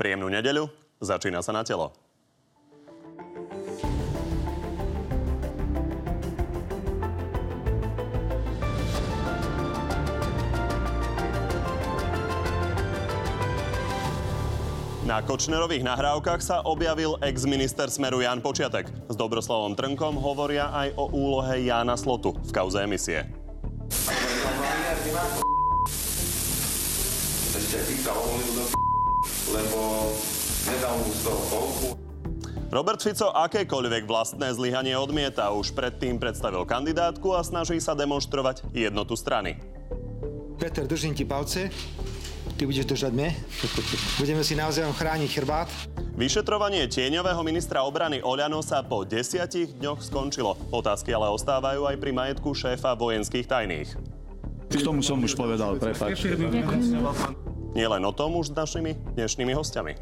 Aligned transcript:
Príjemnú 0.00 0.32
nedeľu, 0.32 0.64
začína 0.96 1.44
sa 1.44 1.52
na 1.52 1.60
telo. 1.60 1.92
Na 15.04 15.20
Kočnerových 15.20 15.84
nahrávkach 15.84 16.40
sa 16.40 16.64
objavil 16.64 17.20
ex-minister 17.20 17.92
Smeru 17.92 18.24
Jan 18.24 18.40
Počiatek. 18.40 18.88
S 19.04 19.14
Dobroslavom 19.20 19.76
Trnkom 19.76 20.16
hovoria 20.16 20.72
aj 20.72 20.96
o 20.96 21.12
úlohe 21.12 21.68
Jána 21.68 22.00
Slotu 22.00 22.32
v 22.40 22.50
kauze 22.56 22.80
emisie. 22.80 23.28
Ešte 27.52 28.79
lebo 29.50 30.10
nedal 30.66 30.94
mu 30.98 31.10
z 31.10 31.20
toho 31.26 31.42
koľku. 31.50 31.88
Robert 32.70 33.02
Fico 33.02 33.34
akékoľvek 33.34 34.06
vlastné 34.06 34.54
zlyhanie 34.54 34.94
odmieta. 34.94 35.50
Už 35.50 35.74
predtým 35.74 36.22
predstavil 36.22 36.62
kandidátku 36.62 37.34
a 37.34 37.42
snaží 37.42 37.82
sa 37.82 37.98
demonstrovať 37.98 38.62
jednotu 38.70 39.18
strany. 39.18 39.58
Peter, 40.54 40.86
držím 40.86 41.18
ti 41.18 41.26
palce 41.26 41.66
ty 42.60 42.68
budeš 42.68 42.84
držať 42.92 43.12
mne. 43.16 43.32
Budeme 44.20 44.44
si 44.44 44.52
naozaj 44.52 44.84
chrániť 44.92 45.30
chrbát. 45.32 45.72
Vyšetrovanie 46.12 46.84
tieňového 46.92 47.40
ministra 47.40 47.80
obrany 47.88 48.20
Oľano 48.20 48.60
sa 48.60 48.84
po 48.84 49.08
desiatich 49.08 49.72
dňoch 49.80 50.04
skončilo. 50.04 50.60
Otázky 50.68 51.16
ale 51.16 51.32
ostávajú 51.32 51.88
aj 51.88 51.96
pri 51.96 52.12
majetku 52.12 52.52
šéfa 52.52 52.92
vojenských 53.00 53.48
tajných. 53.48 53.96
K 54.68 54.84
tomu 54.84 55.00
som 55.00 55.16
už 55.24 55.32
povedal, 55.32 55.80
prepáč. 55.80 56.20
Nie 57.70 57.86
len 57.86 58.02
o 58.02 58.10
tom 58.10 58.34
už 58.34 58.50
s 58.50 58.54
našimi 58.54 58.98
dnešnými 59.14 59.54
hostiami. 59.54 59.94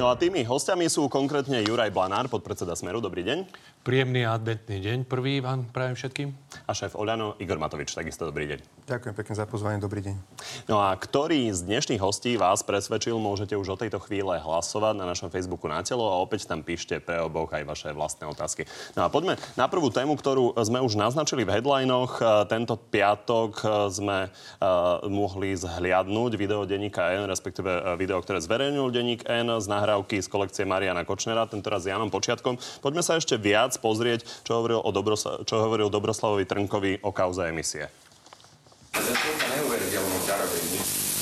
No 0.00 0.08
a 0.08 0.16
tými 0.16 0.46
hostiami 0.46 0.88
sú 0.88 1.12
konkrétne 1.12 1.60
Juraj 1.60 1.92
Blanár, 1.92 2.24
podpredseda 2.32 2.72
Smeru. 2.72 3.04
Dobrý 3.04 3.20
deň. 3.20 3.44
Príjemný 3.80 4.28
adventný 4.28 4.76
deň. 4.76 4.98
Prvý 5.08 5.40
vám 5.40 5.64
prajem 5.72 5.96
všetkým. 5.96 6.28
A 6.68 6.76
šéf 6.76 6.92
Oľano, 6.92 7.40
Igor 7.40 7.56
Matovič, 7.56 7.96
takisto 7.96 8.28
dobrý 8.28 8.44
deň. 8.44 8.60
Ďakujem 8.84 9.14
pekne 9.16 9.32
za 9.32 9.48
pozvanie, 9.48 9.80
dobrý 9.80 10.04
deň. 10.04 10.20
No 10.68 10.84
a 10.84 10.92
ktorý 10.92 11.48
z 11.48 11.64
dnešných 11.64 12.02
hostí 12.04 12.36
vás 12.36 12.60
presvedčil, 12.60 13.16
môžete 13.16 13.56
už 13.56 13.72
o 13.72 13.80
tejto 13.80 13.96
chvíle 14.04 14.36
hlasovať 14.36 15.00
na 15.00 15.08
našom 15.08 15.32
Facebooku 15.32 15.64
na 15.64 15.80
telo 15.80 16.12
a 16.12 16.20
opäť 16.20 16.44
tam 16.44 16.60
píšte 16.60 17.00
pre 17.00 17.24
oboch 17.24 17.48
aj 17.56 17.64
vaše 17.64 17.88
vlastné 17.96 18.28
otázky. 18.28 18.68
No 19.00 19.06
a 19.06 19.08
poďme 19.08 19.40
na 19.56 19.64
prvú 19.64 19.88
tému, 19.88 20.12
ktorú 20.12 20.60
sme 20.60 20.84
už 20.84 21.00
naznačili 21.00 21.48
v 21.48 21.56
headlinoch. 21.56 22.20
Tento 22.52 22.76
piatok 22.76 23.64
sme 23.88 24.28
uh, 24.28 25.00
mohli 25.08 25.56
zhliadnúť 25.56 26.36
video 26.36 26.68
denníka 26.68 27.16
N, 27.16 27.32
respektíve 27.32 27.96
video, 27.96 28.20
ktoré 28.20 28.44
zverejnil 28.44 28.92
denník 28.92 29.24
N 29.24 29.56
z 29.56 29.64
nahrávky 29.72 30.20
z 30.20 30.28
kolekcie 30.28 30.68
Mariana 30.68 31.08
Kočnera, 31.08 31.48
tentoraz 31.48 31.88
s 31.88 31.94
Janom 31.94 32.12
Počiatkom. 32.12 32.60
Poďme 32.84 33.00
sa 33.06 33.16
ešte 33.16 33.38
viac 33.40 33.69
pozrieť, 33.78 34.26
čo 34.42 34.58
hovoril, 34.58 34.82
o 34.82 34.90
Dobrosla- 34.90 35.46
čo 35.46 35.62
hovoril 35.62 35.92
Dobroslavovi 35.92 36.48
Trnkovi 36.48 37.04
o 37.06 37.14
kauze 37.14 37.46
emisie. 37.46 37.86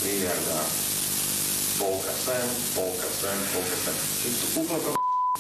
miliarda. 0.05 0.61
Polka 1.79 2.11
sem, 2.11 2.47
polka 2.75 3.07
sem, 3.07 3.39
polka 3.55 3.77
sem. 3.77 3.97
Úplne 4.59 4.97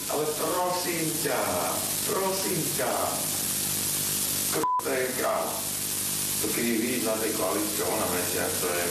Ale 0.08 0.24
prosím 0.38 1.06
ťa, 1.24 1.40
prosím 2.06 2.60
ťa. 2.78 2.92
to 4.78 4.90
je 4.94 5.06
král. 5.18 5.46
To 6.38 6.46
keď 6.54 6.64
vidíš 6.64 7.02
na 7.02 7.18
tej 7.18 7.32
koalícii 7.34 7.82
ona 7.82 8.06
mesiac, 8.14 8.50
to 8.62 8.68
je... 8.70 8.86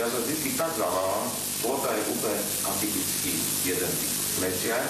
Ja 0.00 0.08
sa 0.08 0.18
vždy 0.24 0.50
tak 0.56 0.72
zavávam, 0.76 1.28
Slota 1.60 1.92
je 1.92 2.02
úplne 2.12 2.40
atypický 2.68 3.32
jeden 3.64 3.92
typ. 3.92 4.12
Mesiac, 4.40 4.88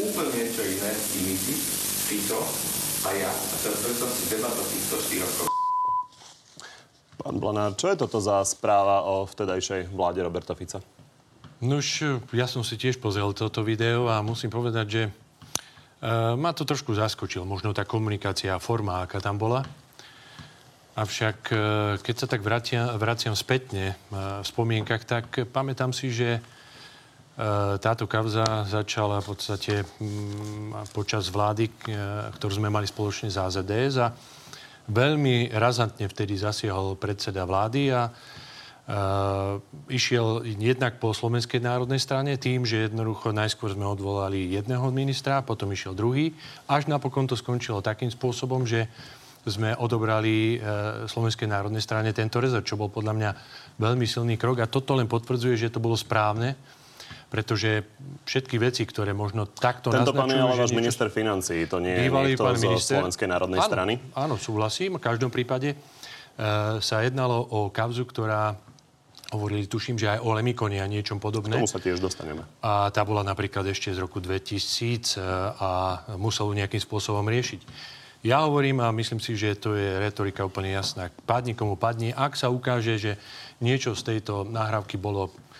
úplne 0.00 0.30
niečo 0.32 0.62
iné, 0.64 0.92
iný 1.20 1.34
typ, 1.36 1.60
Fico 2.08 2.40
a 3.04 3.10
ja. 3.12 3.28
A 3.28 3.54
teraz 3.60 3.78
predstav 3.84 4.08
si 4.08 4.24
debata 4.32 4.62
týchto 4.64 4.96
štyroch 4.96 5.52
Pán 7.22 7.38
Blanár, 7.38 7.78
čo 7.78 7.86
je 7.86 8.02
toto 8.02 8.18
za 8.18 8.42
správa 8.42 9.06
o 9.06 9.22
vtedajšej 9.28 9.94
vláde 9.94 10.26
Roberta 10.26 10.58
Fica? 10.58 10.82
Nuž, 11.62 12.02
ja 12.34 12.50
som 12.50 12.66
si 12.66 12.74
tiež 12.74 12.98
pozrel 12.98 13.30
toto 13.30 13.62
video 13.62 14.10
a 14.10 14.18
musím 14.26 14.50
povedať, 14.50 14.86
že 14.90 15.02
uh, 15.06 16.34
ma 16.34 16.50
to 16.50 16.66
trošku 16.66 16.90
zaskočil. 16.90 17.46
Možno 17.46 17.70
tá 17.70 17.86
komunikácia, 17.86 18.58
forma, 18.58 19.06
aká 19.06 19.22
tam 19.22 19.38
bola. 19.38 19.62
Avšak, 20.98 21.38
uh, 21.54 21.58
keď 22.02 22.14
sa 22.18 22.26
tak 22.26 22.42
vracia, 22.42 22.90
vraciam 22.98 23.38
spätne 23.38 23.94
uh, 24.10 24.42
v 24.42 24.46
spomienkach, 24.50 25.06
tak 25.06 25.46
pamätám 25.54 25.94
si, 25.94 26.10
že 26.10 26.42
táto 27.80 28.04
kauza 28.04 28.68
začala 28.68 29.24
v 29.24 29.26
podstate 29.32 29.74
um, 29.82 30.76
počas 30.92 31.32
vlády, 31.32 31.72
ktorú 32.36 32.52
sme 32.60 32.68
mali 32.68 32.84
spoločne 32.84 33.32
za 33.32 33.48
AZDS 33.48 33.94
a 34.04 34.12
Veľmi 34.90 35.54
razantne 35.54 36.10
vtedy 36.10 36.34
zasiahol 36.34 36.98
predseda 36.98 37.46
vlády 37.46 37.94
a 37.94 38.10
Uh, 38.82 39.62
išiel 39.86 40.42
jednak 40.42 40.98
po 40.98 41.14
Slovenskej 41.14 41.62
národnej 41.62 42.02
strane 42.02 42.34
tým, 42.34 42.66
že 42.66 42.90
jednoducho 42.90 43.30
najskôr 43.30 43.70
sme 43.70 43.86
odvolali 43.86 44.50
jedného 44.50 44.90
ministra, 44.90 45.38
potom 45.38 45.70
išiel 45.70 45.94
druhý, 45.94 46.34
až 46.66 46.90
napokon 46.90 47.30
to 47.30 47.38
skončilo 47.38 47.78
takým 47.78 48.10
spôsobom, 48.10 48.66
že 48.66 48.90
sme 49.46 49.78
odobrali 49.78 50.58
Slovenskej 51.06 51.46
národnej 51.46 51.78
strane 51.78 52.10
tento 52.10 52.42
rezort, 52.42 52.66
čo 52.66 52.74
bol 52.74 52.90
podľa 52.90 53.14
mňa 53.14 53.30
veľmi 53.78 54.02
silný 54.02 54.34
krok 54.34 54.66
a 54.66 54.66
toto 54.66 54.98
len 54.98 55.06
potvrdzuje, 55.06 55.54
že 55.54 55.70
to 55.70 55.78
bolo 55.78 55.94
správne 55.94 56.58
pretože 57.32 57.88
všetky 58.28 58.60
veci, 58.60 58.84
ktoré 58.84 59.16
možno 59.16 59.48
takto 59.48 59.88
Tento 59.88 60.12
pán 60.12 60.28
je 60.28 60.36
ale 60.36 60.52
váš 60.52 60.76
minister 60.76 61.08
financí, 61.08 61.64
to 61.64 61.80
nie 61.80 61.96
je 61.96 62.12
niekto 62.12 62.44
pán 62.44 62.60
minister. 62.60 63.00
Slovenskej 63.00 63.28
národnej 63.32 63.56
áno, 63.56 63.70
strany? 63.72 63.92
Áno, 64.12 64.34
súhlasím. 64.36 65.00
V 65.00 65.02
každom 65.08 65.32
prípade 65.32 65.72
uh, 65.72 66.76
sa 66.84 67.00
jednalo 67.00 67.40
o 67.40 67.72
kauzu, 67.72 68.04
ktorá 68.04 68.52
hovorili, 69.32 69.64
tuším, 69.64 69.96
že 69.96 70.12
aj 70.12 70.28
o 70.28 70.36
Lemikone 70.36 70.76
a 70.76 70.84
niečom 70.84 71.16
podobné. 71.16 71.56
K 71.56 71.64
tomu 71.64 71.72
sa 71.72 71.80
tiež 71.80 72.04
dostaneme. 72.04 72.44
A 72.60 72.92
tá 72.92 73.00
bola 73.00 73.24
napríklad 73.24 73.64
ešte 73.64 73.88
z 73.88 74.04
roku 74.04 74.20
2000 74.20 75.16
e, 75.16 75.24
a 75.56 75.70
musel 76.20 76.52
ju 76.52 76.60
nejakým 76.60 76.76
spôsobom 76.76 77.24
riešiť. 77.24 77.64
Ja 78.28 78.44
hovorím 78.44 78.84
a 78.84 78.92
myslím 78.92 79.24
si, 79.24 79.32
že 79.32 79.56
to 79.56 79.72
je 79.72 80.04
retorika 80.04 80.44
úplne 80.44 80.76
jasná. 80.76 81.08
Padni 81.24 81.56
komu 81.56 81.80
padni. 81.80 82.12
Ak 82.12 82.36
sa 82.36 82.52
ukáže, 82.52 83.00
že 83.00 83.16
niečo 83.64 83.96
z 83.96 84.20
tejto 84.20 84.44
nahrávky 84.44 85.00
bolo 85.00 85.32
E, 85.32 85.51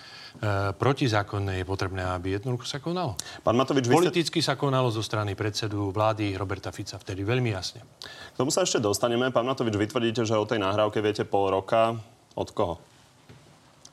protizákonné 0.76 1.62
je 1.62 1.64
potrebné, 1.64 2.02
aby 2.02 2.34
jednoducho 2.34 2.66
sa 2.66 2.82
konalo. 2.82 3.14
Pán 3.46 3.54
Matovič, 3.54 3.86
Politicky 3.86 4.42
ste... 4.42 4.50
sa 4.50 4.54
konalo 4.58 4.90
zo 4.90 4.98
strany 4.98 5.38
predsedu 5.38 5.94
vlády 5.94 6.34
Roberta 6.34 6.74
Fica 6.74 6.98
vtedy 6.98 7.22
veľmi 7.22 7.54
jasne. 7.54 7.86
K 8.34 8.36
tomu 8.36 8.50
sa 8.50 8.66
ešte 8.66 8.82
dostaneme. 8.82 9.30
Pán 9.30 9.46
Matovič, 9.46 9.78
vytvrdíte, 9.78 10.26
že 10.26 10.34
o 10.34 10.42
tej 10.42 10.58
nahrávke 10.58 10.98
viete 10.98 11.22
pol 11.22 11.54
roka. 11.54 11.94
Od 12.34 12.48
koho? 12.50 12.82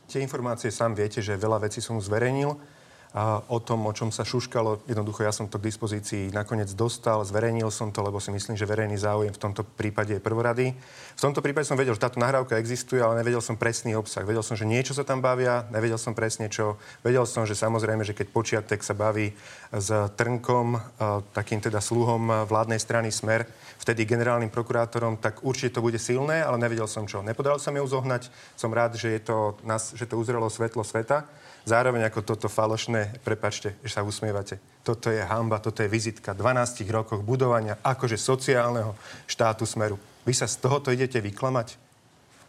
Tie 0.09 0.25
informácie 0.25 0.73
sám 0.73 0.97
viete, 0.97 1.21
že 1.21 1.37
veľa 1.37 1.69
vecí 1.69 1.85
som 1.85 2.01
zverejnil 2.01 2.57
a 3.09 3.41
o 3.49 3.57
tom, 3.57 3.89
o 3.89 3.93
čom 3.93 4.13
sa 4.13 4.21
šuškalo. 4.21 4.85
Jednoducho 4.85 5.25
ja 5.25 5.33
som 5.33 5.49
to 5.49 5.57
k 5.57 5.73
dispozícii 5.73 6.29
nakoniec 6.29 6.69
dostal, 6.77 7.25
zverejnil 7.25 7.73
som 7.73 7.89
to, 7.89 8.05
lebo 8.05 8.21
si 8.21 8.29
myslím, 8.29 8.53
že 8.53 8.69
verejný 8.69 9.01
záujem 9.01 9.33
v 9.33 9.41
tomto 9.41 9.65
prípade 9.65 10.13
je 10.13 10.21
prvorady. 10.21 10.77
V 11.17 11.21
tomto 11.21 11.41
prípade 11.41 11.65
som 11.65 11.73
vedel, 11.73 11.97
že 11.97 12.05
táto 12.05 12.21
nahrávka 12.21 12.61
existuje, 12.61 13.01
ale 13.01 13.25
nevedel 13.25 13.41
som 13.41 13.57
presný 13.57 13.97
obsah. 13.97 14.21
Vedel 14.21 14.45
som, 14.45 14.53
že 14.53 14.69
niečo 14.69 14.93
sa 14.93 15.01
tam 15.01 15.25
bavia, 15.25 15.65
nevedel 15.73 15.97
som 15.97 16.13
presne 16.13 16.53
čo. 16.53 16.77
Vedel 17.01 17.25
som, 17.25 17.49
že 17.49 17.57
samozrejme, 17.57 18.05
že 18.05 18.13
keď 18.13 18.29
počiatek 18.29 18.85
sa 18.85 18.93
baví 18.93 19.33
s 19.73 19.89
Trnkom, 20.13 20.77
takým 21.33 21.65
teda 21.65 21.81
sluhom 21.81 22.45
vládnej 22.45 22.77
strany 22.77 23.09
Smer, 23.09 23.49
vtedy 23.81 24.05
generálnym 24.05 24.53
prokurátorom, 24.53 25.17
tak 25.17 25.41
určite 25.41 25.79
to 25.79 25.81
bude 25.81 25.97
silné, 25.97 26.45
ale 26.45 26.61
nevedel 26.61 26.85
som 26.85 27.09
čo. 27.09 27.25
Nepodal 27.25 27.57
sa 27.57 27.73
mi 27.73 27.81
ju 27.81 27.89
zohnať. 27.89 28.29
Som 28.53 28.69
rád, 28.69 29.01
že, 29.01 29.17
je 29.17 29.21
to, 29.23 29.57
že 29.97 30.05
to 30.05 30.13
uzrelo 30.13 30.45
svetlo 30.45 30.85
sveta. 30.85 31.25
Zároveň 31.69 32.09
ako 32.09 32.25
toto 32.25 32.49
falošné, 32.49 33.21
prepačte, 33.21 33.77
že 33.85 33.93
sa 33.93 34.01
usmievate, 34.01 34.57
toto 34.81 35.13
je 35.13 35.21
hamba, 35.21 35.61
toto 35.61 35.85
je 35.85 35.93
vizitka 35.93 36.33
12 36.33 36.81
rokov 36.89 37.21
budovania 37.21 37.77
akože 37.85 38.17
sociálneho 38.17 38.97
štátu 39.29 39.69
smeru. 39.69 40.01
Vy 40.25 40.33
sa 40.33 40.49
z 40.49 40.65
tohoto 40.65 40.89
idete 40.89 41.21
vyklamať? 41.21 41.77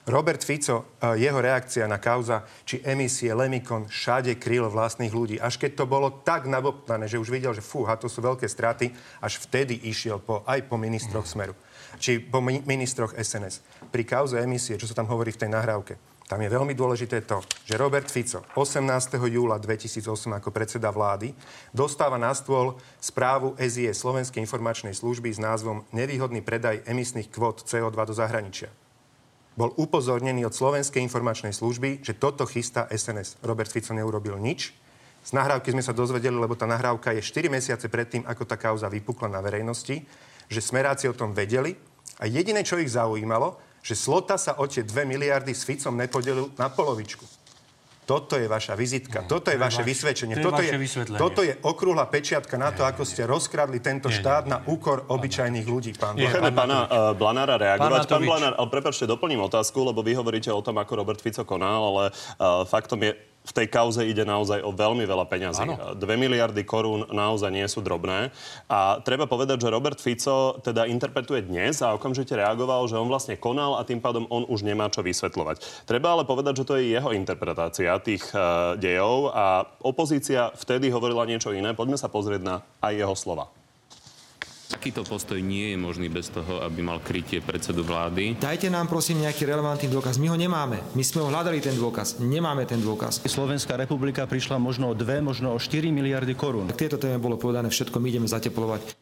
Robert 0.08 0.40
Fico, 0.40 0.96
e, 0.96 1.20
jeho 1.20 1.36
reakcia 1.36 1.84
na 1.84 2.00
kauza, 2.00 2.48
či 2.64 2.80
emisie 2.80 3.36
Lemikon 3.36 3.92
všade 3.92 4.40
kryl 4.40 4.72
vlastných 4.72 5.12
ľudí. 5.12 5.36
Až 5.36 5.60
keď 5.60 5.76
to 5.76 5.84
bolo 5.84 6.24
tak 6.24 6.48
naboptané, 6.48 7.04
že 7.04 7.20
už 7.20 7.28
videl, 7.28 7.52
že 7.52 7.60
fúha, 7.60 8.00
to 8.00 8.08
sú 8.08 8.24
veľké 8.24 8.48
straty, 8.48 8.88
až 9.20 9.36
vtedy 9.44 9.76
išiel 9.84 10.16
po, 10.16 10.40
aj 10.48 10.64
po 10.64 10.80
ministroch 10.80 11.28
Smeru. 11.28 11.52
Či 12.00 12.24
po 12.24 12.40
ministroch 12.40 13.12
SNS. 13.12 13.60
Pri 13.92 14.08
kauze 14.08 14.40
emisie, 14.40 14.80
čo 14.80 14.88
sa 14.88 14.96
tam 14.96 15.12
hovorí 15.12 15.36
v 15.36 15.44
tej 15.44 15.52
nahrávke, 15.52 16.00
tam 16.30 16.46
je 16.46 16.54
veľmi 16.54 16.78
dôležité 16.78 17.26
to, 17.26 17.42
že 17.66 17.74
Robert 17.74 18.06
Fico 18.06 18.46
18. 18.54 19.18
júla 19.18 19.58
2008 19.58 20.38
ako 20.38 20.54
predseda 20.54 20.94
vlády 20.94 21.34
dostáva 21.74 22.22
na 22.22 22.30
stôl 22.30 22.78
správu 23.02 23.58
SIE 23.58 23.90
Slovenskej 23.90 24.38
informačnej 24.38 24.94
služby 24.94 25.26
s 25.26 25.42
názvom 25.42 25.82
Nevýhodný 25.90 26.38
predaj 26.38 26.86
emisných 26.86 27.34
kvót 27.34 27.66
CO2 27.66 27.98
do 28.06 28.14
zahraničia. 28.14 28.70
bol 29.58 29.74
upozornený 29.74 30.46
od 30.46 30.54
Slovenskej 30.54 31.02
informačnej 31.02 31.50
služby, 31.50 32.06
že 32.06 32.14
toto 32.14 32.46
chystá 32.46 32.86
SNS. 32.86 33.42
Robert 33.42 33.74
Fico 33.74 33.90
neurobil 33.90 34.38
nič. 34.38 34.70
Z 35.26 35.34
nahrávky 35.34 35.74
sme 35.74 35.82
sa 35.82 35.90
dozvedeli, 35.90 36.38
lebo 36.38 36.54
tá 36.54 36.64
nahrávka 36.64 37.10
je 37.10 37.26
4 37.26 37.50
mesiace 37.50 37.90
predtým, 37.90 38.22
ako 38.22 38.46
tá 38.46 38.54
kauza 38.54 38.86
vypukla 38.86 39.26
na 39.26 39.42
verejnosti, 39.42 40.06
že 40.46 40.60
smeráci 40.62 41.10
o 41.10 41.18
tom 41.18 41.34
vedeli 41.34 41.74
a 42.22 42.30
jediné, 42.30 42.62
čo 42.62 42.78
ich 42.78 42.94
zaujímalo, 42.94 43.58
že 43.80 43.94
Slota 43.96 44.36
sa 44.36 44.60
o 44.60 44.64
tie 44.68 44.84
2 44.84 44.92
miliardy 45.08 45.56
s 45.56 45.64
Ficom 45.64 45.96
nepodelil 45.96 46.52
na 46.60 46.68
polovičku. 46.68 47.24
Toto 48.10 48.34
je 48.34 48.50
vaša 48.50 48.74
vizitka, 48.74 49.22
Nie, 49.22 49.30
toto 49.30 49.54
je 49.54 49.58
vaše 49.60 49.86
vaš- 49.86 49.90
vysvedčenie. 49.94 50.34
to 50.34 50.42
je 50.42 50.46
toto, 50.50 50.62
je, 50.66 50.70
toto 51.14 51.40
je 51.46 51.54
okrúhla 51.62 52.10
pečiatka 52.10 52.58
na 52.58 52.74
to, 52.74 52.82
ako 52.82 53.06
ste 53.06 53.22
rozkradli 53.22 53.78
tento 53.78 54.10
Nie, 54.10 54.18
štát 54.18 54.50
nie, 54.50 54.50
na 54.50 54.58
úkor 54.66 55.06
obyčajných 55.06 55.62
ľudí, 55.62 55.94
pán 55.94 56.18
Nie. 56.18 56.26
Nechajme 56.26 56.50
pána 56.50 56.90
uh, 56.90 57.14
Blanára 57.14 57.54
reagovať. 57.54 58.10
Pán 58.10 58.18
Pán. 58.18 58.26
Blanár, 58.26 58.52
ale 58.58 58.66
prepačte, 58.66 59.06
doplním 59.06 59.46
otázku, 59.46 59.86
lebo 59.86 60.02
vy 60.02 60.18
hovoríte 60.18 60.50
o 60.50 60.58
tom, 60.58 60.82
ako 60.82 60.98
Robert 60.98 61.22
Fico 61.22 61.46
konal, 61.46 61.86
ale 61.86 62.04
uh, 62.10 62.66
faktom 62.66 62.98
je, 62.98 63.14
v 63.40 63.52
tej 63.56 63.66
kauze 63.72 64.04
ide 64.04 64.22
naozaj 64.22 64.60
o 64.60 64.70
veľmi 64.70 65.02
veľa 65.08 65.24
peňazí. 65.24 65.64
Áno. 65.64 65.96
2 65.96 66.04
miliardy 66.20 66.60
korún 66.62 67.08
naozaj 67.08 67.48
nie 67.48 67.64
sú 67.66 67.80
drobné. 67.80 68.28
A 68.68 69.00
treba 69.00 69.24
povedať, 69.24 69.64
že 69.64 69.72
Robert 69.72 69.96
Fico 69.96 70.60
teda 70.60 70.84
interpretuje 70.84 71.48
dnes 71.48 71.80
a 71.80 71.96
okamžite 71.96 72.36
reagoval, 72.36 72.84
že 72.84 73.00
on 73.00 73.08
vlastne 73.08 73.40
konal 73.40 73.80
a 73.80 73.86
tým 73.88 73.98
pádom 73.98 74.28
on 74.28 74.44
už 74.44 74.62
nemá 74.62 74.92
čo 74.92 75.00
vysvetľovať. 75.00 75.88
Treba 75.88 76.14
ale 76.14 76.28
povedať, 76.28 76.62
že 76.62 76.68
to 76.68 76.76
je 76.76 76.92
jeho 76.92 77.10
interpretácia 77.16 77.96
tých 78.04 78.28
uh, 78.36 78.76
dejov 78.76 79.32
a 79.32 79.64
opozícia 79.80 80.52
vtedy 80.54 80.92
hovorila 80.92 81.24
niečo 81.24 81.56
iné. 81.56 81.72
Poďme 81.72 81.96
sa 81.96 82.12
pozrieť 82.12 82.44
na 82.44 82.54
aj 82.84 82.92
jeho 82.92 83.16
slova. 83.16 83.59
Takýto 84.70 85.02
postoj 85.02 85.42
nie 85.42 85.74
je 85.74 85.78
možný 85.82 86.06
bez 86.06 86.30
toho, 86.30 86.62
aby 86.62 86.78
mal 86.78 87.02
krytie 87.02 87.42
predsedu 87.42 87.82
vlády. 87.82 88.38
Dajte 88.38 88.70
nám 88.70 88.86
prosím 88.86 89.26
nejaký 89.26 89.42
relevantný 89.42 89.90
dôkaz. 89.90 90.22
My 90.22 90.30
ho 90.30 90.38
nemáme. 90.38 90.78
My 90.94 91.02
sme 91.02 91.26
ho 91.26 91.28
hľadali 91.34 91.58
ten 91.58 91.74
dôkaz. 91.74 92.22
Nemáme 92.22 92.62
ten 92.70 92.78
dôkaz. 92.78 93.26
Slovenská 93.26 93.74
republika 93.74 94.22
prišla 94.30 94.62
možno 94.62 94.88
o 94.90 94.94
2, 94.94 95.26
možno 95.26 95.50
o 95.50 95.58
4 95.58 95.90
miliardy 95.90 96.38
korún. 96.38 96.70
K 96.70 96.86
tejto 96.86 97.02
téme 97.02 97.18
bolo 97.18 97.34
povedané 97.34 97.66
všetko, 97.66 97.98
my 97.98 98.06
ideme 98.14 98.30
zateplovať. 98.30 98.94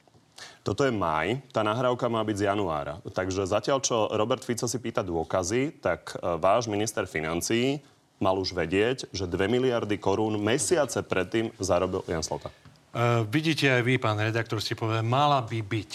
Toto 0.65 0.88
je 0.88 0.93
maj, 0.93 1.37
tá 1.53 1.61
nahrávka 1.61 2.09
má 2.09 2.25
byť 2.25 2.37
z 2.41 2.47
januára. 2.49 3.00
Takže 3.05 3.44
zatiaľ, 3.44 3.85
čo 3.85 4.09
Robert 4.12 4.44
Fico 4.44 4.64
si 4.64 4.81
pýta 4.81 5.05
dôkazy, 5.05 5.85
tak 5.85 6.17
e, 6.17 6.37
váš 6.41 6.69
minister 6.69 7.05
financií 7.05 7.81
mal 8.21 8.37
už 8.41 8.56
vedieť, 8.56 9.09
že 9.12 9.29
2 9.29 9.49
miliardy 9.53 10.00
korún 10.00 10.37
mesiace 10.41 11.05
predtým 11.05 11.53
zarobil 11.61 12.05
Jan 12.09 12.25
Slota. 12.25 12.53
Uh, 12.88 13.23
vidíte 13.29 13.69
aj 13.69 13.82
vy, 13.85 14.00
pán 14.00 14.17
redaktor, 14.17 14.64
ste 14.64 14.73
povedali, 14.73 15.05
mala 15.05 15.44
by 15.44 15.61
byť. 15.61 15.90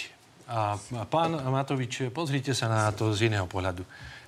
A, 0.46 0.78
a 0.78 1.04
pán 1.10 1.34
Matovič, 1.34 2.14
pozrite 2.14 2.54
sa 2.54 2.70
na 2.70 2.94
to 2.94 3.10
z 3.16 3.34
iného 3.34 3.50
pohľadu. 3.50 3.82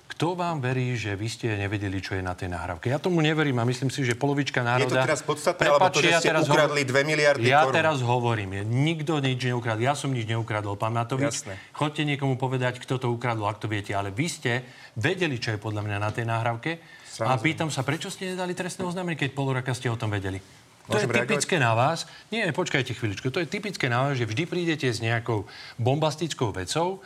Kto 0.06 0.38
vám 0.38 0.62
verí, 0.62 0.94
že 0.94 1.12
vy 1.18 1.28
ste 1.28 1.50
nevedeli, 1.58 1.98
čo 1.98 2.14
je 2.16 2.22
na 2.22 2.32
tej 2.32 2.48
nahrávke? 2.48 2.88
Ja 2.88 2.96
tomu 2.96 3.20
neverím 3.20 3.58
a 3.58 3.66
myslím 3.66 3.90
si, 3.90 4.06
že 4.06 4.14
polovička 4.14 4.62
národa... 4.62 4.86
Je 4.86 4.94
to 4.96 5.08
teraz 5.12 5.20
podstatné, 5.26 5.66
alebo 5.66 5.92
to, 5.92 5.98
že 6.00 6.10
ste 6.22 6.30
ukradli 6.30 6.82
2 6.86 7.04
miliardy 7.04 7.44
Ja 7.50 7.66
korún? 7.66 7.74
teraz 7.74 7.98
hovorím, 8.00 8.50
je, 8.56 8.62
nikto 8.64 9.18
nič 9.18 9.42
neukradol. 9.44 9.82
Ja 9.82 9.98
som 9.98 10.14
nič 10.14 10.24
neukradol, 10.24 10.78
pán 10.78 10.94
Matovič. 10.94 11.44
Jasné. 11.44 11.58
Chodte 11.74 12.06
niekomu 12.06 12.38
povedať, 12.38 12.80
kto 12.80 12.96
to 13.02 13.10
ukradol, 13.12 13.50
ak 13.50 13.58
to 13.60 13.66
viete. 13.68 13.92
Ale 13.92 14.14
vy 14.14 14.26
ste 14.30 14.64
vedeli, 14.96 15.36
čo 15.42 15.52
je 15.52 15.58
podľa 15.60 15.84
mňa 15.84 15.96
na 16.00 16.10
tej 16.14 16.24
nahrávke. 16.24 16.70
A 16.78 17.36
Samozrejme. 17.36 17.42
pýtam 17.42 17.68
sa, 17.68 17.82
prečo 17.84 18.08
ste 18.08 18.32
nedali 18.32 18.54
trestné 18.54 18.86
oznámenie, 18.86 19.18
keď 19.18 19.30
pol 19.36 19.52
roka 19.52 19.74
ste 19.74 19.90
o 19.90 19.98
tom 19.98 20.14
vedeli? 20.14 20.38
To 20.86 20.94
Môžem 20.94 21.10
je 21.10 21.22
typické 21.26 21.58
na 21.58 21.74
vás. 21.74 22.06
Nie, 22.30 22.46
počkajte 22.54 22.94
chvíľučku. 22.94 23.34
To 23.34 23.42
je 23.42 23.50
typické 23.50 23.90
na 23.90 24.06
vás, 24.06 24.14
že 24.14 24.22
vždy 24.22 24.46
prídete 24.46 24.86
s 24.86 25.02
nejakou 25.02 25.50
bombastickou 25.82 26.54
vecou. 26.54 27.02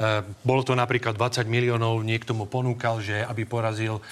E, 0.00 0.24
bolo 0.48 0.64
to 0.64 0.72
napríklad 0.72 1.12
20 1.12 1.44
miliónov, 1.44 2.00
niekto 2.08 2.32
mu 2.32 2.48
ponúkal, 2.48 3.04
že 3.04 3.20
aby 3.20 3.44
porazil 3.44 4.00
e, 4.00 4.02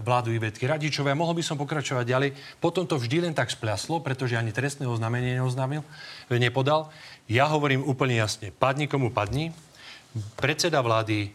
vládu 0.00 0.32
Ivetky 0.32 0.64
Radičovej. 0.64 1.12
A 1.12 1.20
mohol 1.20 1.36
by 1.36 1.44
som 1.44 1.60
pokračovať 1.60 2.08
ďalej. 2.08 2.30
Potom 2.64 2.88
to 2.88 2.96
vždy 2.96 3.28
len 3.28 3.36
tak 3.36 3.52
spľaslo, 3.52 4.00
pretože 4.00 4.40
ani 4.40 4.56
trestné 4.56 4.88
oznámenie 4.88 5.36
neoznámil, 5.36 5.84
nepodal. 6.32 6.88
Ja 7.28 7.44
hovorím 7.52 7.84
úplne 7.84 8.16
jasne. 8.16 8.56
Padni 8.56 8.88
komu 8.88 9.12
padni. 9.12 9.52
Predseda 10.10 10.82
vlády 10.82 11.22
e, 11.22 11.28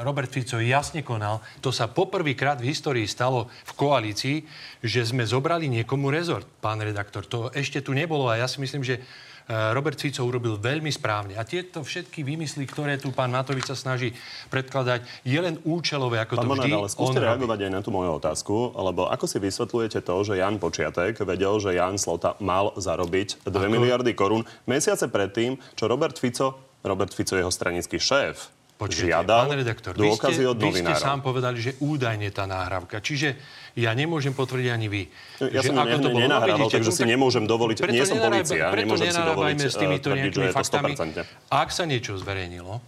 Robert 0.00 0.32
Fico 0.32 0.56
jasne 0.56 1.04
konal. 1.04 1.44
To 1.60 1.68
sa 1.68 1.92
poprvýkrát 1.92 2.56
v 2.56 2.72
histórii 2.72 3.04
stalo 3.04 3.52
v 3.68 3.72
koalícii, 3.76 4.36
že 4.80 5.04
sme 5.04 5.28
zobrali 5.28 5.68
niekomu 5.68 6.08
rezort, 6.08 6.48
pán 6.64 6.80
redaktor. 6.80 7.28
To 7.28 7.52
ešte 7.52 7.84
tu 7.84 7.92
nebolo 7.92 8.32
a 8.32 8.40
ja 8.40 8.48
si 8.48 8.64
myslím, 8.64 8.80
že 8.80 8.96
e, 8.96 9.00
Robert 9.76 10.00
Fico 10.00 10.24
urobil 10.24 10.56
veľmi 10.56 10.88
správne. 10.88 11.36
A 11.36 11.44
tieto 11.44 11.84
všetky 11.84 12.24
výmysly, 12.24 12.64
ktoré 12.64 12.96
tu 12.96 13.12
pán 13.12 13.28
Matovič 13.28 13.68
sa 13.68 13.76
snaží 13.76 14.16
predkladať, 14.48 15.04
je 15.28 15.36
len 15.36 15.60
účelové, 15.68 16.24
ako 16.24 16.40
Pán 16.40 16.48
to 16.48 16.64
vždy 16.64 16.70
Monad, 16.72 16.80
ale 16.80 16.88
skúste 16.88 17.20
reagovať 17.20 17.68
aj 17.68 17.72
na 17.76 17.80
tú 17.84 17.92
moju 17.92 18.16
otázku, 18.16 18.72
lebo 18.72 19.04
ako 19.12 19.28
si 19.28 19.36
vysvetľujete 19.36 20.00
to, 20.00 20.16
že 20.24 20.40
Jan 20.40 20.56
Počiatek 20.56 21.20
vedel, 21.28 21.60
že 21.60 21.76
Jan 21.76 22.00
Slota 22.00 22.40
mal 22.40 22.72
zarobiť 22.72 23.44
2 23.44 23.52
miliardy 23.68 24.16
korún 24.16 24.48
mesiace 24.64 25.12
predtým, 25.12 25.60
čo 25.76 25.92
Robert 25.92 26.16
Fico, 26.16 26.67
Robert 26.80 27.10
Fico 27.10 27.34
jeho 27.34 27.50
stranický 27.50 27.98
šéf, 27.98 28.50
Počkajte, 28.78 29.10
žiadal 29.10 29.42
pán 29.42 29.58
redaktor, 29.58 29.90
vy 29.90 29.98
ste, 29.98 30.06
dôkazy 30.06 30.42
od 30.46 30.54
vy 30.54 30.70
ste 30.70 30.86
novinárov. 30.86 31.02
sám 31.02 31.18
povedali, 31.18 31.58
že 31.58 31.74
údajne 31.82 32.30
tá 32.30 32.46
nahrávka. 32.46 33.02
Čiže 33.02 33.34
ja 33.74 33.90
nemôžem 33.90 34.30
potvrdiť 34.30 34.70
ani 34.70 34.86
vy. 34.86 35.02
Ja 35.42 35.58
že 35.58 35.74
som 35.74 35.74
ju 35.74 35.82
ne- 35.82 35.98
No 35.98 36.14
nenahrával, 36.14 36.70
takže 36.70 36.86
no 36.86 36.94
si 36.94 37.02
tak 37.02 37.10
nemôžem 37.10 37.44
dovoliť- 37.44 37.78
preto 37.82 37.90
nie 37.92 38.06
som 38.06 38.22
polícia, 38.22 38.70
preto 38.70 38.86
nemôžem 38.86 39.10
si 39.10 39.18
dovoliť, 39.18 39.56
s 39.58 39.74
týmito 39.74 40.06
eh, 40.06 40.14
tvrdiť, 40.14 40.30
že 40.30 40.38
nejakými 40.38 40.46
je 40.46 40.54
to 40.54 40.58
faktami. 40.62 40.92
100%. 40.94 41.26
Ak 41.50 41.68
sa 41.74 41.82
niečo 41.84 42.14
zverejnilo, 42.14 42.78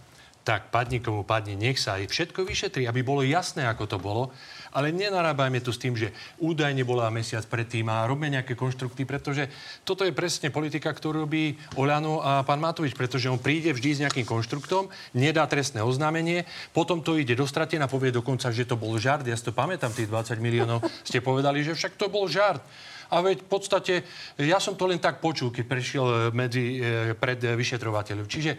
tak 0.41 0.73
padni 0.73 0.97
komu 0.97 1.21
padni, 1.21 1.53
nech 1.53 1.77
sa 1.77 2.01
aj 2.01 2.09
všetko 2.09 2.41
vyšetrí, 2.45 2.89
aby 2.89 3.05
bolo 3.05 3.21
jasné, 3.21 3.69
ako 3.69 3.85
to 3.85 3.97
bolo. 4.01 4.33
Ale 4.71 4.95
nenarábajme 4.95 5.59
tu 5.59 5.75
s 5.75 5.81
tým, 5.83 5.99
že 5.99 6.15
údajne 6.39 6.87
bola 6.87 7.11
mesiac 7.11 7.43
predtým 7.43 7.91
a 7.91 8.07
robíme 8.07 8.39
nejaké 8.39 8.55
konštrukty, 8.55 9.03
pretože 9.03 9.51
toto 9.83 10.07
je 10.07 10.15
presne 10.15 10.47
politika, 10.47 10.89
ktorú 10.95 11.27
robí 11.27 11.59
Oľano 11.75 12.23
a 12.23 12.41
pán 12.47 12.63
Matovič, 12.63 12.95
pretože 12.95 13.27
on 13.27 13.37
príde 13.37 13.75
vždy 13.75 13.89
s 13.91 14.01
nejakým 14.07 14.23
konštruktom, 14.23 14.87
nedá 15.11 15.43
trestné 15.45 15.83
oznámenie, 15.83 16.47
potom 16.71 17.03
to 17.03 17.19
ide 17.19 17.35
do 17.35 17.43
stratená, 17.43 17.91
povie 17.91 18.15
dokonca, 18.15 18.47
že 18.49 18.63
to 18.63 18.79
bol 18.79 18.95
žart. 18.95 19.27
Ja 19.27 19.35
si 19.35 19.43
to 19.43 19.51
pamätám, 19.51 19.91
tých 19.91 20.07
20 20.07 20.39
miliónov 20.39 20.79
ste 21.07 21.19
povedali, 21.19 21.67
že 21.67 21.75
však 21.75 21.99
to 21.99 22.07
bol 22.07 22.31
žart. 22.31 22.63
A 23.11 23.19
veď 23.19 23.43
v 23.43 23.49
podstate, 23.51 23.93
ja 24.39 24.63
som 24.63 24.79
to 24.79 24.87
len 24.87 24.95
tak 24.95 25.19
počul, 25.19 25.51
keď 25.51 25.63
prešiel 25.67 26.05
e, 26.07 26.15
medzi, 26.31 26.79
e, 26.79 27.11
pred 27.11 27.43
e, 27.43 27.59
vyšetrovateľov. 27.59 28.23
Čiže 28.23 28.55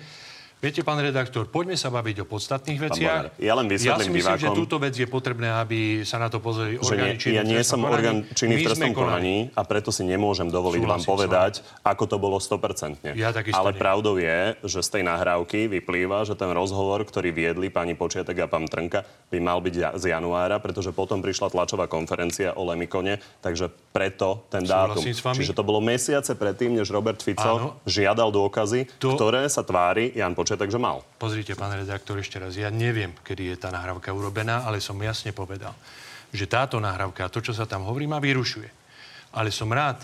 Viete, 0.62 0.86
pán 0.86 1.02
redaktor, 1.02 1.50
poďme 1.50 1.74
sa 1.74 1.90
baviť 1.90 2.22
o 2.22 2.26
podstatných 2.30 2.78
veciach. 2.78 3.34
Blanar, 3.34 3.34
ja 3.34 3.52
len 3.58 3.66
ja 3.66 3.74
si 3.74 3.74
vysvetlím 3.82 4.14
myslím, 4.14 4.38
že 4.38 4.46
divákom- 4.46 4.58
túto 4.62 4.76
vec 4.78 4.94
je 4.94 5.08
potrebné, 5.10 5.50
aby 5.58 6.06
sa 6.06 6.22
na 6.22 6.30
to 6.30 6.38
pozreli 6.38 6.78
že 6.78 6.86
orgány 6.86 7.18
ja 7.18 7.42
nie 7.42 7.58
som 7.66 7.82
orgán 7.82 8.30
činný 8.30 8.62
v 8.62 8.70
trestnom 8.70 8.94
konaní 8.94 9.50
a 9.58 9.66
preto 9.66 9.90
si 9.90 10.06
nemôžem 10.06 10.46
dovoliť 10.46 10.78
vám 10.78 11.02
Súhlasím 11.02 11.10
povedať, 11.10 11.52
ako 11.82 12.04
to 12.06 12.16
bolo 12.22 12.38
100%. 12.38 13.10
Ja 13.10 13.34
takisto 13.34 13.58
Ale 13.58 13.74
nie. 13.74 13.82
pravdou 13.82 14.14
je, 14.22 14.54
že 14.62 14.86
z 14.86 14.88
tej 14.94 15.02
nahrávky 15.02 15.66
vyplýva, 15.66 16.22
že 16.22 16.38
ten 16.38 16.54
rozhovor, 16.54 17.02
ktorý 17.02 17.34
viedli 17.34 17.66
pani 17.66 17.98
Počiatek 17.98 18.38
a 18.38 18.46
pán 18.46 18.70
Trnka, 18.70 19.02
by 19.34 19.42
mal 19.42 19.58
byť 19.58 19.98
z 19.98 20.14
januára, 20.14 20.62
pretože 20.62 20.94
potom 20.94 21.18
prišla 21.18 21.50
tlačová 21.50 21.90
konferencia 21.90 22.54
o 22.54 22.62
Lemikone, 22.62 23.18
takže 23.42 23.66
preto 23.90 24.46
ten 24.46 24.62
dátum. 24.62 25.02
Čiže 25.02 25.58
to 25.58 25.66
bolo 25.66 25.82
mesiace 25.82 26.38
predtým, 26.38 26.78
než 26.78 26.94
Robert 26.94 27.18
Fico 27.18 27.42
Áno. 27.42 27.82
žiadal 27.82 28.30
dôkazy, 28.30 29.02
To- 29.02 29.18
ktoré 29.18 29.50
sa 29.50 29.66
tvári 29.66 30.14
Jan 30.14 30.38
Počiatek, 30.38 30.51
že 30.56 30.80
mal. 30.80 31.04
Pozrite, 31.16 31.56
pán 31.56 31.72
redaktor, 31.72 32.18
ešte 32.20 32.40
raz. 32.40 32.56
Ja 32.56 32.68
neviem, 32.68 33.12
kedy 33.24 33.54
je 33.54 33.56
tá 33.56 33.72
nahrávka 33.72 34.12
urobená, 34.12 34.64
ale 34.64 34.80
som 34.80 34.96
jasne 35.00 35.32
povedal, 35.32 35.72
že 36.32 36.48
táto 36.48 36.80
nahrávka, 36.80 37.28
to, 37.28 37.44
čo 37.44 37.52
sa 37.52 37.68
tam 37.68 37.84
hovorí, 37.88 38.08
ma 38.08 38.20
vyrušuje. 38.20 38.70
Ale 39.32 39.48
som 39.48 39.68
rád, 39.72 40.00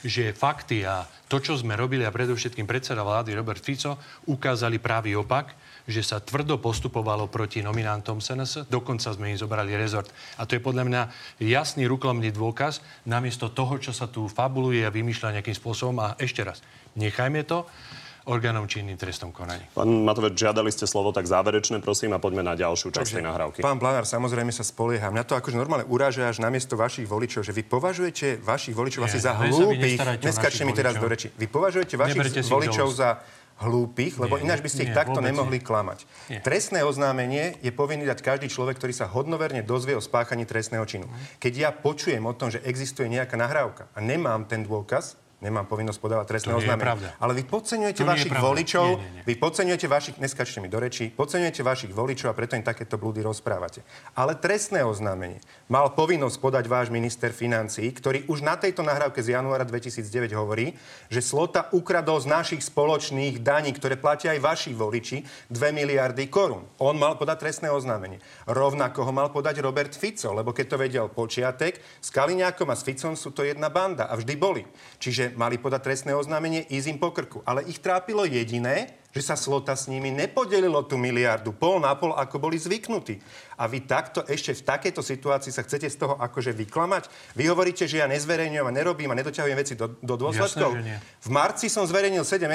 že 0.00 0.32
fakty 0.32 0.88
a 0.88 1.04
to, 1.28 1.38
čo 1.38 1.56
sme 1.60 1.76
robili, 1.76 2.08
a 2.08 2.12
predovšetkým 2.12 2.64
predseda 2.64 3.04
vlády 3.04 3.36
Robert 3.36 3.60
Fico, 3.60 4.00
ukázali 4.28 4.80
pravý 4.80 5.14
opak, 5.16 5.52
že 5.84 6.00
sa 6.00 6.22
tvrdo 6.22 6.56
postupovalo 6.60 7.28
proti 7.28 7.60
nominantom 7.60 8.22
SNS, 8.22 8.70
dokonca 8.70 9.12
sme 9.12 9.32
im 9.32 9.38
zobrali 9.38 9.76
rezort. 9.76 10.08
A 10.40 10.46
to 10.48 10.56
je 10.56 10.62
podľa 10.62 10.84
mňa 10.86 11.02
jasný 11.44 11.84
rukolomný 11.90 12.32
dôkaz, 12.32 12.80
namiesto 13.04 13.52
toho, 13.52 13.76
čo 13.76 13.92
sa 13.92 14.08
tu 14.08 14.30
fabuluje 14.30 14.86
a 14.86 14.92
vymýšľa 14.92 15.40
nejakým 15.40 15.56
spôsobom. 15.56 15.96
A 16.00 16.16
ešte 16.16 16.46
raz, 16.46 16.64
nechajme 16.96 17.44
to 17.44 17.68
orgánom 18.30 18.70
činným 18.70 18.94
trestom 18.94 19.34
konaní. 19.34 19.60
Pán 19.74 19.90
Matovič, 20.06 20.38
žiadali 20.38 20.70
ste 20.70 20.86
slovo, 20.86 21.10
tak 21.10 21.26
záverečné, 21.26 21.82
prosím, 21.82 22.14
a 22.14 22.22
poďme 22.22 22.46
na 22.46 22.54
ďalšiu 22.54 22.94
časť 22.94 23.18
tej 23.18 23.24
nahrávky. 23.26 23.58
Pán 23.60 23.82
Blanár, 23.82 24.06
samozrejme 24.06 24.54
sa 24.54 24.62
spolieham. 24.62 25.10
Mňa 25.10 25.26
to 25.26 25.34
akože 25.34 25.58
normálne 25.58 25.84
uráža 25.90 26.30
až 26.30 26.38
namiesto 26.38 26.78
vašich 26.78 27.10
voličov, 27.10 27.42
že 27.42 27.50
vy 27.50 27.66
považujete 27.66 28.38
vašich 28.38 28.72
voličov 28.78 29.02
Nie, 29.02 29.08
asi 29.10 29.18
za 29.18 29.34
hlúpych. 29.34 29.98
Neskačte 30.22 30.62
mi 30.62 30.70
teraz 30.70 30.94
voličov. 30.94 31.02
do 31.02 31.08
reči. 31.10 31.26
Vy 31.34 31.46
považujete 31.50 31.94
vašich 31.98 32.22
ich 32.30 32.46
voličov 32.46 32.88
za 32.94 33.18
hlúpych, 33.60 34.16
lebo 34.16 34.40
Nie, 34.40 34.48
ináč 34.48 34.64
by 34.64 34.70
ste 34.72 34.88
ich 34.88 34.92
nie, 34.92 34.96
takto 34.96 35.20
vôbec 35.20 35.28
nemohli 35.36 35.58
nie. 35.60 35.66
klamať. 35.68 35.98
Nie. 36.32 36.40
Trestné 36.40 36.80
oznámenie 36.80 37.60
je 37.60 37.68
povinný 37.68 38.08
dať 38.08 38.24
každý 38.24 38.48
človek, 38.48 38.80
ktorý 38.80 38.96
sa 38.96 39.04
hodnoverne 39.04 39.60
dozvie 39.60 39.92
o 39.92 40.00
spáchaní 40.00 40.48
trestného 40.48 40.84
činu. 40.88 41.04
Keď 41.36 41.52
ja 41.52 41.68
počujem 41.68 42.24
o 42.24 42.32
tom, 42.32 42.48
že 42.48 42.64
existuje 42.64 43.12
nejaká 43.12 43.36
nahrávka 43.36 43.92
a 43.92 44.00
nemám 44.00 44.48
ten 44.48 44.64
dôkaz, 44.64 45.20
nemám 45.40 45.64
povinnosť 45.66 45.98
podávať 45.98 46.26
trestné 46.36 46.52
oznámenie. 46.52 47.12
Ale 47.16 47.32
vy 47.32 47.44
podceňujete 47.48 48.04
To 48.04 48.08
vašich 48.08 48.32
voličov, 48.32 48.86
Nie, 48.86 49.00
nie, 49.00 49.10
nie. 49.16 49.22
vy 49.24 49.34
podceňujete 49.40 49.86
vašich, 49.88 50.16
neskačte 50.20 50.60
mi 50.60 50.68
do 50.68 50.76
rečí, 50.76 51.08
podceňujete 51.10 51.60
vašich 51.64 51.92
voličov 51.92 52.30
a 52.30 52.34
preto 52.36 52.54
im 52.56 52.64
takéto 52.64 53.00
blúdy 53.00 53.24
rozprávate. 53.24 53.80
Ale 54.14 54.36
trestné 54.36 54.84
oznámenie 54.84 55.40
mal 55.66 55.92
povinnosť 55.96 56.36
podať 56.38 56.64
váš 56.68 56.88
minister 56.92 57.32
financií, 57.32 57.88
ktorý 57.90 58.28
už 58.28 58.44
na 58.44 58.60
tejto 58.60 58.84
nahrávke 58.84 59.24
z 59.24 59.34
januára 59.34 59.64
2009 59.64 60.36
hovorí, 60.36 60.76
že 61.08 61.24
Slota 61.24 61.72
ukradol 61.72 62.20
z 62.20 62.28
našich 62.28 62.62
spoločných 62.62 63.40
daní, 63.40 63.72
ktoré 63.72 63.96
platia 63.96 64.36
aj 64.36 64.40
vaši 64.44 64.70
voliči, 64.76 65.24
2 65.48 65.72
miliardy 65.72 66.28
korún. 66.28 66.68
On 66.76 66.92
mal 66.94 67.16
podať 67.16 67.48
trestné 67.48 67.72
oznámenie. 67.72 68.20
Rovnako 68.44 69.08
ho 69.08 69.12
mal 69.16 69.32
podať 69.32 69.64
Robert 69.64 69.96
Fico, 69.96 70.36
lebo 70.36 70.52
keď 70.52 70.66
to 70.68 70.76
vedel 70.76 71.06
počiatek, 71.08 71.80
s 72.00 72.08
Kaliňákom 72.12 72.68
a 72.68 72.76
s 72.76 72.84
Ficom 72.84 73.16
sú 73.16 73.32
to 73.32 73.40
jedna 73.40 73.72
banda 73.72 74.04
a 74.06 74.14
vždy 74.14 74.34
boli. 74.36 74.62
Čiže 75.00 75.29
mali 75.34 75.58
podať 75.58 75.80
trestné 75.86 76.12
oznámenie, 76.14 76.66
ísť 76.70 76.86
im 76.90 76.98
po 76.98 77.10
krku. 77.10 77.42
Ale 77.46 77.66
ich 77.66 77.82
trápilo 77.82 78.26
jediné, 78.26 79.00
že 79.10 79.26
sa 79.26 79.34
Slota 79.34 79.74
s 79.74 79.90
nimi 79.90 80.14
nepodelilo 80.14 80.86
tú 80.86 80.94
miliardu, 80.94 81.50
pol 81.50 81.82
na 81.82 81.90
pol, 81.98 82.14
ako 82.14 82.38
boli 82.38 82.54
zvyknutí. 82.54 83.18
A 83.58 83.66
vy 83.66 83.82
takto 83.82 84.22
ešte 84.22 84.54
v 84.54 84.62
takejto 84.62 85.02
situácii 85.02 85.50
sa 85.50 85.66
chcete 85.66 85.90
z 85.90 85.98
toho 85.98 86.14
akože 86.14 86.54
vyklamať? 86.54 87.10
Vy 87.34 87.50
hovoríte, 87.50 87.90
že 87.90 87.98
ja 87.98 88.06
nezverejňujem 88.06 88.66
a 88.70 88.72
nerobím 88.72 89.10
a 89.10 89.18
nedoťahujem 89.18 89.58
veci 89.58 89.74
do, 89.74 89.98
do 89.98 90.14
dôsledkov? 90.14 90.78
Nie. 90.78 91.02
V 91.26 91.28
marci 91.34 91.66
som 91.66 91.82
zverejnil 91.82 92.22
7 92.22 92.46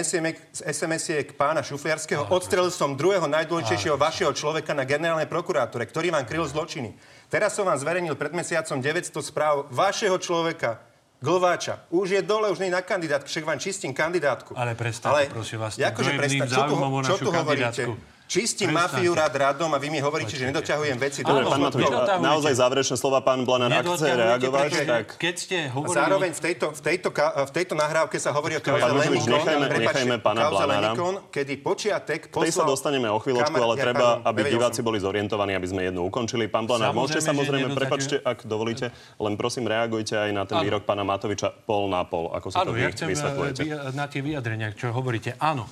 SMS-iek 0.63 1.35
pána 1.35 1.59
Šufliarského. 1.59 2.31
Odstrelil 2.31 2.71
som 2.71 2.95
druhého 2.95 3.27
najdôležitejšieho 3.27 3.99
vašeho 3.99 4.31
človeka 4.31 4.71
na 4.71 4.87
generálnej 4.87 5.27
prokurátore, 5.27 5.83
ktorý 5.83 6.15
vám 6.15 6.23
kryl 6.23 6.47
zločiny. 6.47 6.95
Teraz 7.27 7.51
som 7.51 7.67
vám 7.67 7.75
zverejnil 7.75 8.15
pred 8.15 8.31
mesiacom 8.31 8.79
900 8.79 9.11
správ 9.11 9.67
vašeho 9.75 10.15
človeka, 10.23 10.79
Glváča. 11.25 11.81
Už 11.89 12.13
je 12.13 12.21
dole, 12.21 12.53
už 12.53 12.61
nie 12.61 12.69
na 12.69 12.85
kandidátke, 12.85 13.25
však 13.25 13.43
vám 13.49 13.57
čistím 13.57 13.97
kandidátku. 13.97 14.53
Ale 14.53 14.77
prestaňte, 14.77 15.33
prosím 15.33 15.57
vás, 15.57 15.73
akože 15.81 16.11
prestaň, 16.13 16.47
čo 16.47 16.61
tu, 16.69 16.75
čo 17.01 17.15
tu 17.17 17.29
hovoríte? 17.33 17.83
Čistím 18.25 18.73
mafiu 18.73 19.13
rád 19.13 19.29
radom 19.31 19.69
a 19.69 19.77
vy 19.77 19.87
mi 19.87 20.01
hovoríte, 20.01 20.33
že 20.33 20.49
nedoťahujem 20.49 20.97
veci 20.97 21.21
do 21.21 21.29
Dobre, 21.29 21.45
Áno, 21.45 21.53
pán 21.53 21.61
Matovič, 21.61 21.85
nedotahujete. 21.85 22.25
naozaj 22.25 22.53
záverečné 22.57 22.95
slova, 22.97 23.21
pán 23.21 23.45
Blanár, 23.45 23.69
ak 23.69 23.85
chce 23.85 24.09
reagovať, 24.09 24.65
pretože 24.65 24.83
tak... 24.83 25.05
Keď 25.15 25.35
ste 25.37 25.57
hovorili... 25.69 25.93
zároveň 25.95 26.31
v 26.33 26.41
tejto, 26.41 26.65
v 26.73 26.81
tejto, 26.81 27.07
v 27.45 27.51
tejto 27.53 27.73
nahrávke 27.75 28.17
sa 28.17 28.33
hovorí 28.33 28.57
o 28.57 28.61
kauze 28.61 28.81
Pán 28.81 28.97
Matovič, 28.97 29.23
nechajme- 29.23 29.69
nechajme 29.69 30.15
pána 30.19 30.41
Blanára. 30.49 30.91
Kedy 31.29 31.53
počiatek 31.61 32.21
K 32.25 32.33
tej 32.33 32.49
sa 32.49 32.65
poslal... 32.65 32.67
dostaneme 32.67 33.07
o 33.07 33.21
chvíľočku, 33.21 33.53
Kamar- 33.53 33.65
ale 33.67 33.75
ja, 33.77 33.83
treba, 33.85 34.05
aby 34.25 34.39
diváci 34.47 34.81
boli 34.81 34.97
zorientovaní, 34.97 35.53
aby 35.53 35.67
sme 35.69 35.81
jednu 35.85 36.01
ukončili. 36.03 36.49
Pán 36.49 36.65
Blanár, 36.65 36.97
môžete 36.97 37.21
že 37.21 37.29
samozrejme, 37.29 37.77
prepačte, 37.77 38.15
ak 38.17 38.41
dovolíte, 38.43 38.89
len 39.21 39.33
prosím 39.37 39.69
reagujte 39.69 40.17
aj 40.17 40.29
na 40.33 40.43
ten 40.43 40.57
výrok 40.59 40.81
pána 40.81 41.05
Matoviča 41.05 41.53
pol 41.63 41.87
na 41.87 42.01
pol, 42.01 42.33
ako 42.33 42.49
si 42.49 42.57
to 42.57 42.73
vy 42.73 42.89
vysvetľujete. 42.89 43.61
eh, 43.61 43.69
vy- 43.69 43.93
na 43.93 44.05
tie 44.09 44.25
vyjadrenia, 44.25 44.73
čo 44.73 44.89
hovoríte. 44.89 45.37
Áno, 45.37 45.69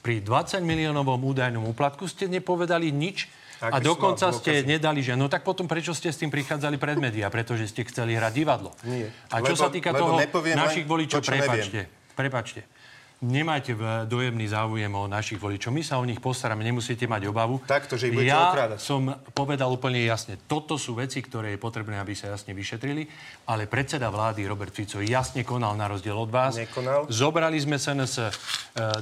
pri 0.00 0.22
20 0.22 0.62
miliónovom 0.62 1.18
údajnom 1.18 1.64
úplatku 1.68 2.06
ste 2.06 2.30
nepovedali 2.30 2.90
nič 2.94 3.26
Ak 3.58 3.74
a 3.74 3.76
dokonca 3.82 4.30
ste 4.30 4.62
nedali, 4.62 5.02
že 5.02 5.18
no 5.18 5.26
tak 5.26 5.42
potom 5.42 5.66
prečo 5.66 5.90
ste 5.90 6.14
s 6.14 6.22
tým 6.22 6.30
prichádzali 6.30 6.78
pred 6.78 6.94
médiá? 7.02 7.26
Pretože 7.26 7.66
ste 7.66 7.82
chceli 7.82 8.14
hrať 8.14 8.32
divadlo. 8.32 8.70
Nie. 8.86 9.10
A 9.34 9.42
čo 9.42 9.58
Lebo- 9.58 9.62
sa 9.62 9.68
týka 9.68 9.90
toho 9.90 10.14
našich 10.54 10.86
voličov, 10.86 11.26
prepačte, 11.26 11.90
prepačte. 12.14 12.77
Nemajte 13.18 13.74
v- 13.74 14.06
dojemný 14.06 14.46
záujem 14.46 14.94
o 14.94 15.10
našich 15.10 15.42
voličov. 15.42 15.74
My 15.74 15.82
sa 15.82 15.98
o 15.98 16.06
nich 16.06 16.22
postaráme, 16.22 16.62
nemusíte 16.62 17.10
mať 17.10 17.26
obavu. 17.26 17.58
Takto, 17.66 17.98
že 17.98 18.08
ich 18.08 18.14
budete 18.14 18.30
ja 18.30 18.54
okrádať. 18.54 18.78
som 18.78 19.10
povedal 19.34 19.74
úplne 19.74 19.98
jasne, 20.06 20.38
toto 20.46 20.78
sú 20.78 20.94
veci, 20.94 21.18
ktoré 21.18 21.54
je 21.54 21.58
potrebné, 21.58 21.98
aby 21.98 22.14
sa 22.14 22.30
jasne 22.30 22.54
vyšetrili, 22.54 23.10
ale 23.50 23.66
predseda 23.66 24.06
vlády 24.06 24.46
Robert 24.46 24.70
Fico 24.70 25.02
jasne 25.02 25.42
konal 25.42 25.74
na 25.74 25.90
rozdiel 25.90 26.14
od 26.14 26.30
vás. 26.30 26.62
Nekonal. 26.62 27.10
Zobrali 27.10 27.58
sme 27.58 27.74
SNS 27.74 28.14
uh, 28.22 28.30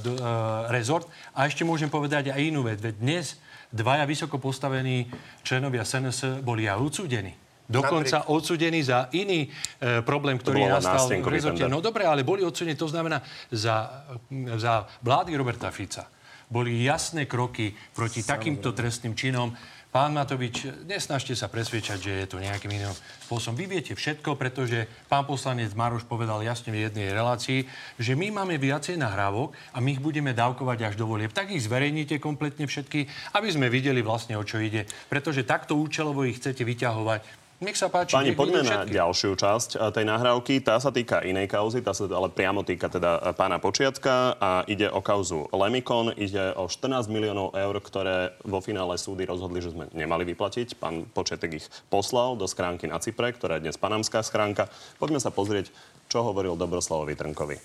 do, 0.01 0.17
uh, 0.17 0.73
rezort 0.73 1.05
a 1.37 1.45
ešte 1.45 1.69
môžem 1.69 1.93
povedať 1.93 2.33
aj 2.33 2.41
inú 2.41 2.65
vec. 2.65 2.81
Dnes 2.81 3.37
dvaja 3.69 4.09
vysoko 4.09 4.41
postavení 4.41 5.13
členovia 5.45 5.85
SNS 5.85 6.41
boli 6.41 6.65
aj 6.65 6.81
odsúdení. 6.81 7.46
Dokonca 7.67 8.31
odsúdení 8.31 8.79
za 8.87 9.11
iný 9.11 9.47
e, 9.47 10.01
problém, 10.07 10.39
ktorý 10.39 10.71
nastal 10.71 11.11
v 11.11 11.27
rezorte. 11.27 11.67
No 11.67 11.83
dobre, 11.83 12.07
ale 12.07 12.23
boli 12.23 12.47
odsúdení, 12.47 12.79
to 12.79 12.87
znamená 12.87 13.19
za, 13.51 14.07
za 14.55 14.87
vlády 15.03 15.35
Roberta 15.35 15.75
Fica. 15.75 16.07
Boli 16.47 16.87
jasné 16.87 17.27
kroky 17.27 17.75
proti 17.91 18.23
takýmto 18.23 18.71
trestným 18.71 19.19
činom. 19.19 19.51
Pán 19.91 20.13
Matovič, 20.13 20.69
nesnažte 20.85 21.33
sa 21.33 21.49
presviečať, 21.49 21.99
že 21.99 22.13
je 22.21 22.27
to 22.29 22.37
nejakým 22.37 22.69
iným 22.69 22.93
spôsobom. 23.25 23.57
Vy 23.57 23.65
viete 23.65 23.97
všetko, 23.97 24.37
pretože 24.37 24.85
pán 25.09 25.25
poslanec 25.25 25.73
Maroš 25.73 26.05
povedal 26.05 26.45
jasne 26.45 26.69
v 26.69 26.85
jednej 26.85 27.17
relácii, 27.17 27.65
že 27.97 28.13
my 28.13 28.29
máme 28.29 28.61
viacej 28.61 29.01
nahrávok 29.01 29.57
a 29.73 29.81
my 29.81 29.97
ich 29.97 30.05
budeme 30.05 30.37
dávkovať 30.37 30.93
až 30.93 30.95
do 31.01 31.09
volieb. 31.09 31.33
Tak 31.33 31.49
ich 31.49 31.65
zverejnite 31.65 32.21
kompletne 32.21 32.69
všetky, 32.69 33.09
aby 33.41 33.49
sme 33.49 33.73
videli 33.73 34.05
vlastne, 34.05 34.37
o 34.37 34.45
čo 34.45 34.61
ide. 34.61 34.85
Pretože 35.09 35.49
takto 35.49 35.81
účelovo 35.81 36.29
ich 36.29 36.45
chcete 36.45 36.61
vyťahovať. 36.61 37.46
Nech 37.57 37.81
sa 37.81 37.89
páči. 37.89 38.13
Pani, 38.13 38.37
poďme 38.37 38.61
na 38.61 38.85
všetky. 38.85 39.01
ďalšiu 39.01 39.33
časť 39.33 39.71
tej 39.97 40.05
nahrávky. 40.05 40.61
Tá 40.61 40.77
sa 40.77 40.93
týka 40.93 41.25
inej 41.25 41.49
kauzy, 41.49 41.81
tá 41.81 41.97
sa 41.97 42.05
ale 42.05 42.29
priamo 42.29 42.61
týka 42.61 42.93
teda 42.93 43.17
eh, 43.17 43.33
pána 43.33 43.57
Počiatka 43.57 44.37
a 44.37 44.51
ide 44.69 44.93
o 44.93 45.01
kauzu 45.01 45.49
Lemikon. 45.49 46.13
Ide 46.21 46.53
o 46.53 46.69
14 46.69 47.09
miliónov 47.09 47.57
eur, 47.57 47.75
ktoré 47.81 48.37
vo 48.45 48.61
finále 48.61 49.01
súdy 49.01 49.25
rozhodli, 49.25 49.65
že 49.65 49.73
sme 49.73 49.89
nemali 49.97 50.29
vyplatiť. 50.29 50.77
Pán 50.77 51.09
Počiatek 51.09 51.57
ich 51.57 51.67
poslal 51.89 52.37
do 52.37 52.45
schránky 52.45 52.93
na 52.93 53.01
Cypre, 53.01 53.33
ktorá 53.33 53.57
je 53.57 53.73
dnes 53.73 53.81
panamská 53.81 54.21
schránka. 54.21 54.69
Poďme 55.01 55.17
sa 55.17 55.33
pozrieť, 55.33 55.73
čo 56.13 56.29
hovoril 56.29 56.61
Dobroslavovi 56.61 57.17
Trnkovi. 57.17 57.57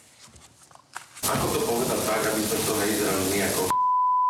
Ako 1.27 1.45
to 1.51 1.59
povedať 1.67 1.99
tak, 2.07 2.21
aby 2.31 2.41
sme 2.47 2.57
to 2.63 2.73
nevyzerali 2.79 3.25
my 3.27 3.39
ako 3.43 3.61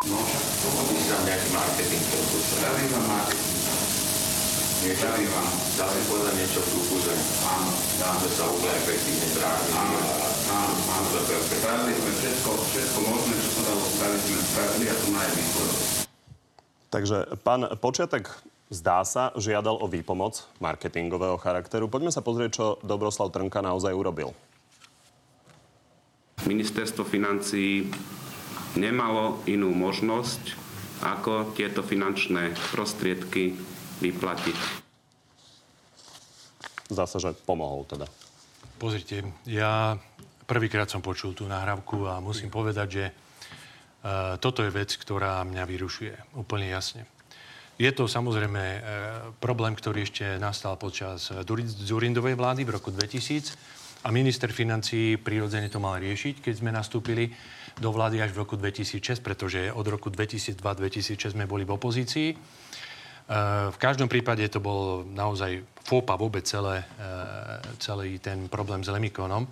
No, 0.02 0.18
aby 0.18 0.94
si 0.98 1.06
tam 1.06 1.22
nejaký 1.22 1.48
marketing 1.54 2.02
vám 2.90 3.06
marketing. 3.06 3.61
Niečo, 4.82 5.06
vám. 5.06 5.50
Dá 5.78 5.86
si 5.94 6.00
povedať 6.10 6.34
niečo 6.42 6.58
v 6.58 6.68
duchu, 6.74 6.96
že 7.06 7.14
áno, 7.46 7.70
dá. 8.02 8.10
Že 8.18 8.28
sa 8.34 8.44
úplne 8.50 8.74
efektívne 8.82 9.26
bráni. 9.38 9.70
Áno, 9.78 9.98
áno, 10.50 10.74
áno. 10.90 11.06
Spravili 11.22 11.92
sme 11.94 12.12
všetko, 12.18 12.50
všetko 12.50 12.98
možné, 13.06 13.34
čo 13.38 13.50
sa 13.54 13.62
dalo 13.62 13.84
spraviť, 13.86 14.22
sme 14.26 14.42
spravili 14.42 14.84
a 14.90 14.94
to 14.98 15.06
má 15.14 15.20
aj 15.22 15.30
výsledok. 15.38 15.78
Takže 16.90 17.16
pán 17.46 17.62
Počiatek 17.78 18.24
zdá 18.74 19.06
sa, 19.06 19.30
žiadal 19.38 19.78
o 19.78 19.86
výpomoc 19.86 20.50
marketingového 20.58 21.38
charakteru. 21.38 21.86
Poďme 21.86 22.10
sa 22.10 22.18
pozrieť, 22.18 22.50
čo 22.50 22.64
Dobroslav 22.82 23.30
Trnka 23.30 23.62
naozaj 23.62 23.94
urobil. 23.94 24.34
Ministerstvo 26.42 27.06
financí 27.06 27.86
nemalo 28.74 29.46
inú 29.46 29.70
možnosť, 29.70 30.58
ako 31.06 31.54
tieto 31.54 31.86
finančné 31.86 32.50
prostriedky 32.74 33.54
vyplatiť. 34.02 34.56
Zdá 36.90 37.06
sa, 37.06 37.22
že 37.22 37.32
pomohol 37.46 37.86
teda. 37.86 38.10
Pozrite, 38.76 39.22
ja 39.46 39.96
prvýkrát 40.44 40.90
som 40.90 41.00
počul 41.00 41.32
tú 41.32 41.46
nahrávku 41.46 42.04
a 42.10 42.18
musím 42.18 42.50
povedať, 42.50 42.88
že 42.90 43.04
uh, 43.08 44.36
toto 44.42 44.66
je 44.66 44.74
vec, 44.74 44.90
ktorá 44.90 45.46
mňa 45.46 45.64
vyrušuje. 45.64 46.36
Úplne 46.36 46.66
jasne. 46.68 47.06
Je 47.80 47.88
to 47.94 48.10
samozrejme 48.10 48.60
uh, 48.60 48.82
problém, 49.40 49.72
ktorý 49.72 50.04
ešte 50.04 50.36
nastal 50.36 50.76
počas 50.76 51.30
Zurindovej 51.80 52.34
vlády 52.36 52.66
v 52.66 52.74
roku 52.74 52.90
2000 52.90 54.02
a 54.02 54.10
minister 54.10 54.50
financí 54.50 55.14
prirodzene 55.14 55.70
to 55.70 55.78
mal 55.78 55.94
riešiť, 55.96 56.42
keď 56.42 56.54
sme 56.58 56.74
nastúpili 56.74 57.30
do 57.78 57.88
vlády 57.94 58.20
až 58.20 58.34
v 58.34 58.42
roku 58.44 58.58
2006, 58.58 59.22
pretože 59.22 59.70
od 59.72 59.86
roku 59.86 60.10
2002-2006 60.10 61.32
sme 61.32 61.46
boli 61.46 61.62
v 61.62 61.72
opozícii. 61.72 62.28
E, 63.28 63.70
V 63.70 63.78
každom 63.78 64.08
prípade 64.08 64.42
to 64.48 64.58
bol 64.58 65.06
naozaj 65.06 65.62
fópa 65.82 66.14
vôbec 66.14 66.46
celé, 66.46 66.82
e, 66.82 66.86
celý 67.78 68.18
ten 68.18 68.46
problém 68.46 68.82
s 68.82 68.90
Lemikonom. 68.90 69.46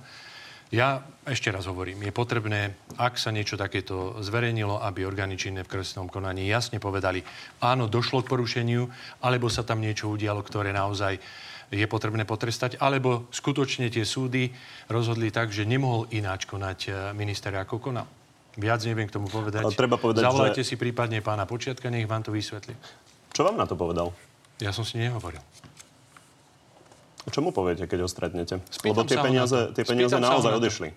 Ja 0.71 1.03
ešte 1.27 1.51
raz 1.51 1.67
hovorím, 1.67 1.99
je 2.07 2.15
potrebné, 2.15 2.79
ak 2.95 3.19
sa 3.19 3.35
niečo 3.35 3.59
takéto 3.59 4.15
zverejnilo, 4.23 4.79
aby 4.79 5.03
orgány 5.03 5.35
činné 5.35 5.67
v 5.67 5.83
kresnom 5.83 6.07
konaní 6.07 6.47
jasne 6.47 6.79
povedali, 6.79 7.27
áno, 7.59 7.91
došlo 7.91 8.23
k 8.23 8.31
porušeniu, 8.31 8.87
alebo 9.19 9.51
sa 9.51 9.67
tam 9.67 9.83
niečo 9.83 10.07
udialo, 10.07 10.47
ktoré 10.47 10.71
naozaj 10.71 11.19
je 11.75 11.87
potrebné 11.91 12.23
potrestať, 12.23 12.79
alebo 12.79 13.27
skutočne 13.35 13.91
tie 13.91 14.07
súdy 14.07 14.51
rozhodli 14.87 15.31
tak, 15.35 15.51
že 15.51 15.67
nemohol 15.67 16.07
ináč 16.15 16.47
konať 16.47 16.79
e, 16.87 16.91
minister 17.19 17.51
ako 17.55 17.83
konal. 17.83 18.07
Viac 18.59 18.83
neviem 18.83 19.07
k 19.07 19.15
tomu 19.15 19.31
povedať. 19.31 19.63
Ale 19.63 19.79
treba 19.79 19.95
povedať, 19.95 20.27
Zavolajte 20.27 20.63
že- 20.63 20.71
si 20.71 20.75
prípadne 20.75 21.23
pána 21.23 21.47
Počiatka, 21.47 21.87
nech 21.91 22.07
vám 22.07 22.27
to 22.27 22.35
vysvetlí. 22.35 22.75
Čo 23.31 23.47
vám 23.47 23.57
na 23.57 23.67
to 23.67 23.79
povedal? 23.79 24.13
Ja 24.61 24.75
som 24.75 24.85
si 24.85 25.01
nehovoril. 25.01 25.41
Čo 27.29 27.45
mu 27.45 27.53
poviete, 27.53 27.85
keď 27.85 27.99
ho 28.05 28.09
stretnete? 28.09 28.65
Spýtam 28.73 29.05
Lebo 29.05 29.05
tie 29.05 29.21
peniaze, 29.21 29.59
tie 29.77 29.85
peniaze 29.85 30.17
Spýtam 30.17 30.25
naozaj 30.25 30.53
odišli. 30.57 30.89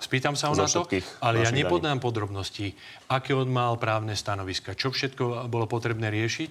Spýtam 0.00 0.34
sa 0.36 0.52
ho 0.52 0.54
na 0.56 0.68
to, 0.68 0.84
ale 1.24 1.44
ja 1.44 1.50
nepodám 1.52 2.00
podrobnosti, 2.00 2.76
aké 3.08 3.32
on 3.32 3.48
mal 3.48 3.80
právne 3.80 4.12
stanoviska, 4.12 4.76
čo 4.76 4.92
všetko 4.92 5.48
bolo 5.48 5.64
potrebné 5.64 6.12
riešiť. 6.12 6.50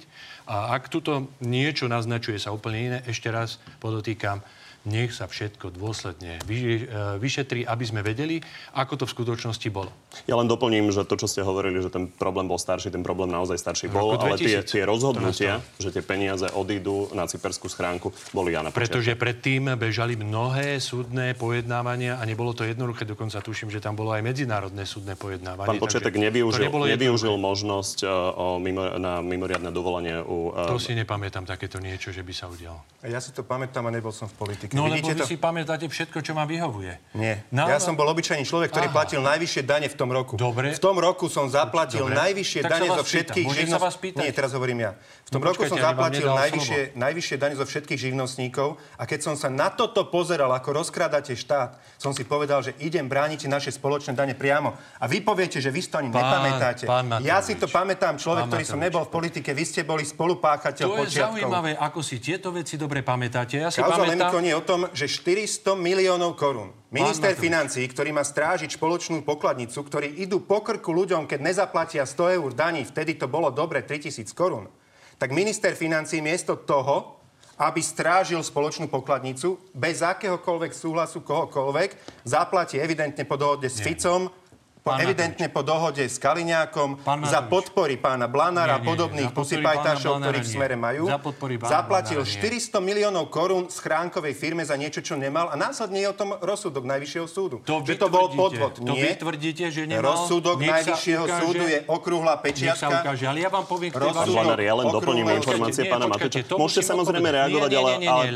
A 0.50 0.74
ak 0.77 0.89
tuto 0.89 1.29
niečo 1.46 1.86
naznačuje 1.86 2.41
sa 2.41 2.53
úplne 2.53 2.79
iné, 2.81 2.98
ešte 3.05 3.29
raz 3.29 3.62
podotýkam, 3.81 4.41
nech 4.88 5.12
sa 5.12 5.28
všetko 5.28 5.76
dôsledne 5.76 6.40
e, 6.40 7.18
vyšetrí, 7.20 7.68
aby 7.68 7.84
sme 7.84 8.00
vedeli, 8.00 8.40
ako 8.78 9.04
to 9.04 9.06
v 9.08 9.12
skutočnosti 9.12 9.68
bolo. 9.74 9.92
Ja 10.26 10.40
len 10.40 10.48
doplním, 10.48 10.90
že 10.96 11.04
to, 11.04 11.20
čo 11.20 11.28
ste 11.28 11.42
hovorili, 11.44 11.84
že 11.84 11.92
ten 11.92 12.08
problém 12.08 12.48
bol 12.48 12.56
starší, 12.56 12.94
ten 12.94 13.04
problém 13.04 13.28
naozaj 13.30 13.60
starší 13.60 13.92
bol, 13.92 14.16
ale 14.16 14.40
tie, 14.40 14.64
2000 14.64 14.72
tie 14.72 14.84
rozhodnutia, 14.88 15.60
že 15.78 15.90
tie 15.92 16.04
peniaze 16.04 16.48
odídu 16.56 17.12
na 17.12 17.28
cyperskú 17.28 17.68
schránku, 17.68 18.16
boli 18.32 18.56
ja 18.56 18.64
na 18.64 18.72
počiatku. 18.72 18.80
Pretože 18.80 19.12
predtým 19.20 19.76
bežali 19.76 20.16
mnohé 20.16 20.80
súdne 20.80 21.36
pojednávania 21.36 22.18
a 22.18 22.24
nebolo 22.24 22.56
to 22.56 22.64
jednoduché. 22.64 23.04
Dokonca 23.04 23.44
tuším, 23.44 23.70
že 23.70 23.84
tam 23.84 24.00
bolo 24.00 24.16
aj 24.16 24.24
medzinárodné 24.24 24.88
súdne 24.88 25.20
pojednávanie. 25.20 25.70
Pán 25.70 25.82
Početek 25.82 26.16
nevyužil, 26.16 26.72
nevyužil 26.72 27.36
možnosť 27.36 27.98
uh, 28.06 28.12
o 28.34 28.48
mimo, 28.62 28.98
na 28.98 29.20
mimoriadne 29.20 29.70
dovolenie 29.70 30.22
u... 30.24 30.54
Uh, 30.56 30.72
To 30.74 30.82
si 30.82 30.96
nepamätám 30.96 31.44
takéto 31.46 31.78
niečo, 31.82 32.10
že 32.10 32.24
by 32.24 32.34
sa 32.34 32.46
udialo. 32.50 32.80
Ja 33.06 33.20
si 33.20 33.32
to 33.32 33.46
pamätám 33.46 33.86
a 33.88 33.92
nebol 33.94 34.12
som 34.12 34.28
v 34.28 34.36
politike. 34.46 34.69
No 34.76 34.86
lebo 34.86 35.00
Vidíte 35.00 35.14
vy 35.16 35.22
to? 35.22 35.30
si 35.30 35.36
pamätáte 35.36 35.86
všetko, 35.86 36.22
čo 36.22 36.32
vám 36.38 36.46
vyhovuje. 36.50 36.94
Nie. 37.16 37.46
No, 37.50 37.66
ja 37.66 37.78
no. 37.78 37.84
som 37.84 37.94
bol 37.98 38.06
obyčajný 38.10 38.46
človek, 38.46 38.70
ktorý 38.74 38.88
Aha. 38.90 38.96
platil 38.96 39.22
najvyššie 39.24 39.62
dane 39.66 39.88
v 39.90 39.96
tom 39.96 40.10
roku. 40.10 40.36
Dobre. 40.36 40.74
V 40.76 40.82
tom 40.82 40.98
roku 40.98 41.26
som 41.30 41.48
zaplatil 41.50 42.06
Dobre. 42.06 42.18
najvyššie 42.18 42.62
Tak 42.66 42.72
dane 42.72 42.88
zo 42.94 43.04
všetkých. 43.06 43.46
Môžem 43.46 43.70
sa 43.70 43.80
vás 43.82 43.96
pýtať? 43.98 44.22
Nie, 44.26 44.32
teraz 44.34 44.52
hovorím 44.54 44.86
ja. 44.86 44.92
V 45.26 45.30
tom 45.34 45.42
No 45.42 45.54
roku 45.54 45.62
som 45.66 45.78
počkajte, 45.78 45.86
vám 45.86 45.94
zaplatil 45.94 46.26
najvyššie, 46.34 46.82
najvyššie 46.98 47.36
dane 47.38 47.56
zo 47.58 47.66
všetkých 47.70 48.00
živnostníkov 48.02 48.82
a 48.98 49.04
keď 49.06 49.20
som 49.22 49.36
sa 49.38 49.48
na 49.54 49.70
toto 49.70 50.10
pozeral, 50.10 50.50
ako 50.58 50.82
rozkrádate 50.82 51.38
štát, 51.38 51.78
som 52.02 52.12
si 52.18 52.26
povedal, 52.26 52.66
že 52.66 52.74
idem 52.82 53.06
brániť 53.06 53.46
naše 53.46 53.70
spoločné 53.70 54.18
dane 54.18 54.34
priamo. 54.34 54.74
A 54.98 55.06
vy 55.06 55.22
poviete, 55.22 55.62
že 55.62 55.70
vy 55.70 55.86
to 55.86 56.02
ani 56.02 56.10
Pán- 56.10 56.22
nepamätáte. 56.22 56.86
pán 56.90 57.06
ja 57.22 57.42
si 57.46 57.58
to 57.58 57.70
pamätám, 57.70 58.18
človek, 58.18 58.46
Pán 58.46 58.50
ktorý 58.54 58.64
som 58.66 58.80
nebol 58.82 59.06
v 59.06 59.12
politike, 59.14 59.54
vy 59.54 59.64
ste 59.66 59.82
boli 59.86 60.02
spolupáchateľ 60.02 60.86
To 60.86 60.98
je 61.06 61.22
zaujímavé, 61.22 61.78
ako 61.78 62.00
si 62.02 62.18
tieto 62.18 62.50
veci 62.50 62.76
dobre 62.78 63.06
pamätáte. 63.06 63.62
Ja 63.62 63.70
si 63.70 63.82
Kauza 63.82 64.02
pamätám... 64.06 64.34
o 64.60 64.66
tom, 64.68 64.82
že 64.92 65.08
400 65.08 65.80
miliónov 65.80 66.36
korún. 66.36 66.75
Minister 66.92 67.32
financií, 67.39 67.88
ktorý 67.88 68.12
má 68.12 68.28
strážiť 68.28 68.75
spoločnú 68.75 69.24
pokladnicu, 69.24 69.80
ktorí 69.80 70.20
idú 70.20 70.44
po 70.44 70.60
krku 70.60 70.92
ľuďom, 70.92 71.24
keď 71.24 71.39
nezaplatia 71.39 72.04
100 72.04 72.36
eur 72.36 72.51
daní, 72.51 72.84
vtedy 72.84 73.16
to 73.16 73.32
bolo 73.32 73.48
dobre 73.48 73.82
3000 73.88 74.28
korún, 74.36 74.68
tak 75.16 75.32
minister 75.32 75.72
financií 75.75 76.20
miesto 76.20 76.60
toho, 76.60 77.20
aby 77.60 77.84
strážil 77.84 78.39
spoločnú 78.39 78.88
pokladnicu, 78.88 79.60
bez 79.75 80.00
akéhokoľvek 80.00 80.72
súhlasu 80.72 81.20
kohokoľvek, 81.28 82.24
zaplatí 82.24 82.80
evidentne 82.80 83.28
po 83.28 83.36
dohode 83.36 83.68
s 83.68 83.84
Nie. 83.84 83.92
Ficom, 83.92 84.32
po, 84.80 84.96
Pán 84.96 85.04
evidentne 85.04 85.48
po 85.48 85.60
dohode 85.60 86.02
s 86.02 86.16
Kaliňákom, 86.18 87.04
Pán 87.04 87.20
za 87.22 87.44
podpory 87.44 88.00
pána 88.00 88.26
Blanára 88.26 88.76
a 88.76 88.82
podobných 88.82 89.30
pusipajtášov, 89.30 90.18
ktorých 90.18 90.42
v 90.42 90.50
smere 90.50 90.76
majú, 90.76 91.04
Za 91.06 91.20
zaplatil 91.62 92.24
Blanára 92.24 92.32
nie. 92.32 92.64
400 92.64 92.80
miliónov 92.80 93.28
korún 93.28 93.68
schránkovej 93.68 94.34
firme 94.34 94.64
za 94.64 94.74
niečo, 94.74 95.00
čo 95.00 95.14
nemal 95.14 95.52
a 95.52 95.56
následne 95.56 96.00
je 96.00 96.08
o 96.08 96.16
tom 96.16 96.32
rozsudok 96.34 96.88
Najvyššieho 96.88 97.28
súdu. 97.28 97.60
To 97.62 97.84
že 97.84 98.00
to 98.00 98.08
bol 98.08 98.32
podvod. 98.32 98.80
To 98.80 98.96
Nie. 98.96 99.04
vy 99.04 99.20
tvrdíte, 99.20 99.68
že 99.68 99.84
nemal. 99.84 100.16
Rozsudok 100.16 100.58
Najvyššieho 100.58 101.24
ukáže- 101.24 101.42
súdu 101.44 101.64
je 101.68 101.80
okrúhla 101.86 102.34
Nech 102.34 102.40
sa 102.40 102.46
pečiatka. 102.80 102.96
ukáže, 103.04 103.26
ale 103.28 103.40
ja 103.44 103.50
vám 103.52 103.66
poviem 103.68 103.92
Pán. 103.92 104.26
Blanar, 104.26 104.60
ja 104.60 104.74
len 104.74 104.88
doplním 104.88 105.28
informácie 105.36 105.84
pána 105.86 106.08
Matoviča. 106.08 106.48
to 106.48 106.56
Môžete 106.56 106.88
samozrejme 106.88 107.28
reagovať, 107.28 107.72
ale 107.76 107.92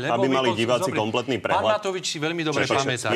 aby 0.06 0.26
mali 0.28 0.48
diváci 0.52 0.92
kompletný 0.92 1.40
Pán 1.40 1.56
prehľad. 1.56 1.80
Matovič 1.80 2.04
si 2.04 2.18
veľmi 2.20 2.42
dobre 2.44 2.68
pamätá. 2.68 3.08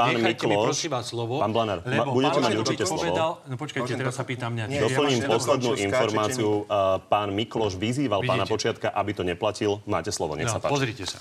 Pán 0.00 0.16
Nechajte 0.16 0.44
mi 0.44 0.50
Mikloš, 0.50 0.66
prosím 0.66 0.90
vás 0.90 1.04
slovo. 1.06 1.34
pán 1.36 1.52
Blanar, 1.52 1.78
ma- 1.78 1.92
lebo 1.94 2.10
budete 2.10 2.32
pán 2.32 2.42
mať 2.42 2.54
určite 2.56 2.84
slovo. 2.84 3.00
povedal, 3.02 3.30
No 3.44 3.54
počkajte, 3.54 3.92
teraz 3.94 4.14
sa 4.14 4.24
pýtam 4.24 4.50
mňa. 4.50 4.64
Nie, 4.66 4.78
Ja 4.78 4.82
Doplním 4.82 5.18
máš 5.18 5.28
poslednú 5.30 5.70
informáciu. 5.76 6.48
A 6.66 6.78
Pán 6.98 7.28
Mikloš 7.30 7.76
vyzýval 7.76 8.20
pána 8.22 8.42
Vidíte. 8.42 8.50
Počiatka, 8.50 8.88
aby 8.90 9.10
to 9.12 9.22
neplatil. 9.22 9.84
Máte 9.84 10.08
slovo, 10.08 10.32
nech 10.34 10.46
No, 10.46 10.52
sa 10.52 10.58
páči. 10.58 10.72
pozrite 10.72 11.04
sa. 11.04 11.20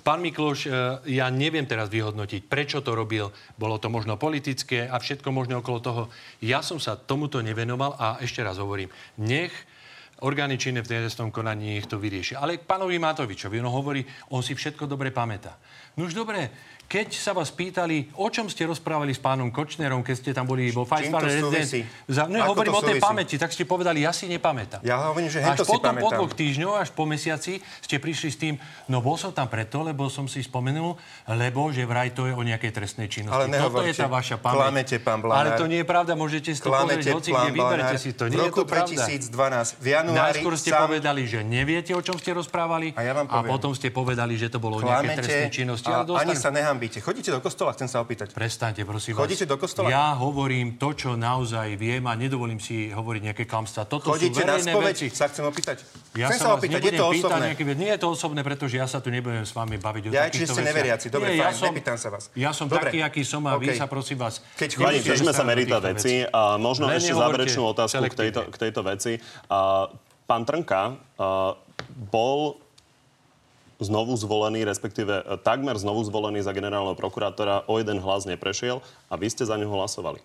Pán 0.00 0.18
Mikloš, 0.18 0.58
e, 0.64 0.70
ja 1.12 1.26
neviem 1.28 1.62
teraz 1.62 1.86
vyhodnotiť, 1.86 2.42
prečo 2.42 2.78
to 2.78 2.92
robil. 2.92 3.28
Bolo 3.54 3.76
to 3.76 3.86
možno 3.86 4.16
politické 4.16 4.84
a 4.84 4.96
všetko 4.96 5.30
možné 5.30 5.54
okolo 5.54 5.78
toho. 5.78 6.02
Ja 6.40 6.60
som 6.60 6.76
sa 6.76 6.94
tomuto 6.94 7.38
nevenoval 7.38 7.94
a 7.94 8.18
ešte 8.18 8.40
raz 8.40 8.56
hovorím, 8.56 8.90
nech 9.16 9.54
orgány 10.18 10.56
činné 10.56 10.80
v 10.80 10.88
trestnom 10.88 11.28
konaní 11.28 11.76
nech 11.76 11.84
to 11.84 11.96
vyrieši. 11.96 12.34
Ale 12.34 12.56
k 12.56 12.64
pánovi 12.64 12.96
Matovičovi, 12.96 13.60
on 13.60 13.68
hovorí, 13.68 14.00
on 14.30 14.40
si 14.40 14.50
všetko 14.50 14.84
dobre 14.84 15.10
pamätá. 15.10 15.60
No 15.92 16.04
už 16.04 16.12
dobre, 16.14 16.48
keď 16.86 17.08
sa 17.12 17.34
vás 17.34 17.50
pýtali, 17.50 18.14
o 18.14 18.30
čom 18.30 18.46
ste 18.46 18.62
rozprávali 18.62 19.10
s 19.10 19.18
pánom 19.18 19.50
Kočnerom, 19.50 20.00
keď 20.00 20.14
ste 20.14 20.30
tam 20.30 20.46
boli 20.46 20.70
vo 20.70 20.86
to 20.86 20.94
Star 20.94 21.26
súvisí? 21.26 21.82
Za, 22.06 22.30
no, 22.30 22.38
hovorím 22.46 22.70
to 22.70 22.78
o 22.78 22.86
tej 22.86 22.98
pamäti, 22.98 23.34
tak 23.34 23.50
ste 23.50 23.66
povedali, 23.66 24.06
ja 24.06 24.14
si 24.14 24.30
nepamätám. 24.30 24.86
Ja 24.86 25.10
hovorím, 25.10 25.26
že 25.26 25.42
Až 25.42 25.66
potom 25.66 25.98
po 25.98 26.06
pamätám. 26.06 26.14
dvoch 26.14 26.32
týždňoch, 26.32 26.76
až 26.78 26.94
po 26.94 27.02
mesiaci, 27.02 27.58
ste 27.82 27.98
prišli 27.98 28.28
s 28.30 28.38
tým, 28.38 28.54
no 28.86 29.02
bol 29.02 29.18
som 29.18 29.34
tam 29.34 29.50
preto, 29.50 29.82
lebo 29.82 30.06
som 30.06 30.24
si 30.24 30.40
spomenul, 30.40 30.94
lebo 31.26 31.74
že 31.74 31.82
vraj 31.82 32.14
to 32.14 32.30
je 32.30 32.32
o 32.32 32.42
nejakej 32.46 32.70
trestnej 32.70 33.10
činnosti. 33.10 33.34
Ale 33.34 33.50
Toto 33.50 33.82
je 33.82 33.90
tá 33.90 34.06
vaša 34.06 34.38
pamäť. 34.38 34.56
klamete, 34.56 34.96
pán 35.02 35.18
Blanár. 35.18 35.42
Ale 35.42 35.50
to 35.58 35.66
nie 35.66 35.82
je 35.82 35.86
pravda, 35.86 36.14
môžete 36.14 36.54
si 36.54 36.62
to 36.62 36.70
Klamete, 36.70 37.02
pozrieť, 37.02 37.14
hoci 37.14 37.30
kde, 37.34 37.50
Blanár. 37.50 37.94
si 37.98 38.10
to. 38.14 38.22
V 38.22 38.30
Nie 38.30 38.38
je 38.38 38.42
roku 38.46 38.62
to 38.62 38.70
pravda. 38.70 39.02
2012, 39.02 39.82
v 39.82 39.86
januári 39.90 40.38
Najskôr 40.38 40.54
ste 40.54 40.70
sám- 40.70 40.86
povedali, 40.86 41.22
že 41.26 41.38
neviete, 41.42 41.90
o 41.92 42.00
čom 42.00 42.14
ste 42.14 42.30
rozprávali. 42.30 42.94
A 42.94 43.02
ja 43.02 43.10
vám 43.10 43.26
poviem. 43.26 43.50
potom 43.50 43.74
ste 43.74 43.90
povedali, 43.90 44.38
že 44.38 44.46
to 44.46 44.62
bolo 44.62 44.78
o 44.78 44.82
nejakej 44.84 45.18
trestnej 45.18 45.50
činnosti. 45.50 45.90
a 45.90 46.06
ani 46.06 46.38
sa 46.38 46.54
nehambíte. 46.76 47.00
Chodíte 47.00 47.32
do 47.32 47.40
kostola, 47.40 47.72
chcem 47.72 47.88
sa 47.88 48.04
opýtať. 48.04 48.36
Prestaňte, 48.36 48.84
prosím 48.84 49.16
vás. 49.16 49.24
Chodíte 49.24 49.48
do 49.48 49.56
kostola? 49.56 49.88
Ja 49.88 50.12
hovorím 50.12 50.76
to, 50.76 50.92
čo 50.92 51.16
naozaj 51.16 51.72
viem 51.80 52.04
a 52.04 52.12
nedovolím 52.12 52.60
si 52.60 52.92
hovoriť 52.92 53.32
nejaké 53.32 53.44
klamstvá. 53.48 53.88
Toto 53.88 54.12
Chodíte 54.12 54.44
sú 54.44 54.46
na 54.46 54.60
spoveď, 54.60 54.96
sa 55.08 55.26
chcem 55.32 55.44
opýtať. 55.48 55.80
Ja 56.12 56.28
chcem 56.28 56.44
sa 56.44 56.52
vás 56.52 56.60
opýtať, 56.60 56.80
je 56.84 56.92
to 57.00 57.06
osobné. 57.08 57.44
nejaké 57.50 57.64
veci. 57.64 57.78
Nie 57.80 57.90
je 57.96 58.00
to 58.04 58.08
osobné, 58.12 58.40
pretože 58.44 58.76
ja 58.76 58.84
sa 58.84 59.00
tu 59.00 59.08
nebudem 59.08 59.48
s 59.48 59.56
vami 59.56 59.80
baviť 59.80 60.02
o 60.04 60.08
Ja, 60.12 60.28
takýchto 60.28 60.52
ste 60.52 60.60
veciach. 60.60 60.68
neveriaci. 60.68 61.06
Dobre, 61.08 61.28
Nie, 61.32 61.40
fajn, 61.40 61.48
ja 61.48 61.56
som, 61.56 61.66
nepýtam 61.72 61.96
sa 61.96 62.08
vás. 62.12 62.24
Ja 62.36 62.50
som 62.52 62.66
Dobre. 62.68 62.92
taký, 62.92 62.98
aký 63.00 63.22
som 63.24 63.42
a 63.48 63.56
vy 63.56 63.72
OK. 63.72 63.80
sa 63.80 63.86
prosím 63.88 64.20
vás... 64.20 64.44
Keď 64.60 64.70
chodíte- 64.76 65.08
držme 65.08 65.32
sa 65.32 65.42
merita 65.48 65.80
veci. 65.80 66.28
A 66.28 66.60
možno 66.60 66.92
ešte 66.92 67.16
záverečnú 67.16 67.72
otázku 67.72 68.04
k 68.52 68.56
tejto, 68.60 68.80
veci. 68.84 69.16
Pán 70.26 70.42
Trnka 70.44 70.98
bol 72.12 72.65
znovu 73.80 74.16
zvolený, 74.16 74.64
respektíve 74.64 75.14
e, 75.20 75.24
takmer 75.40 75.76
znovu 75.76 76.04
zvolený 76.04 76.40
za 76.40 76.56
generálneho 76.56 76.96
prokurátora, 76.96 77.68
o 77.68 77.76
jeden 77.76 78.00
hlas 78.00 78.24
neprešiel 78.24 78.80
a 79.10 79.14
vy 79.16 79.28
ste 79.28 79.44
za 79.44 79.56
neho 79.60 79.72
hlasovali. 79.72 80.20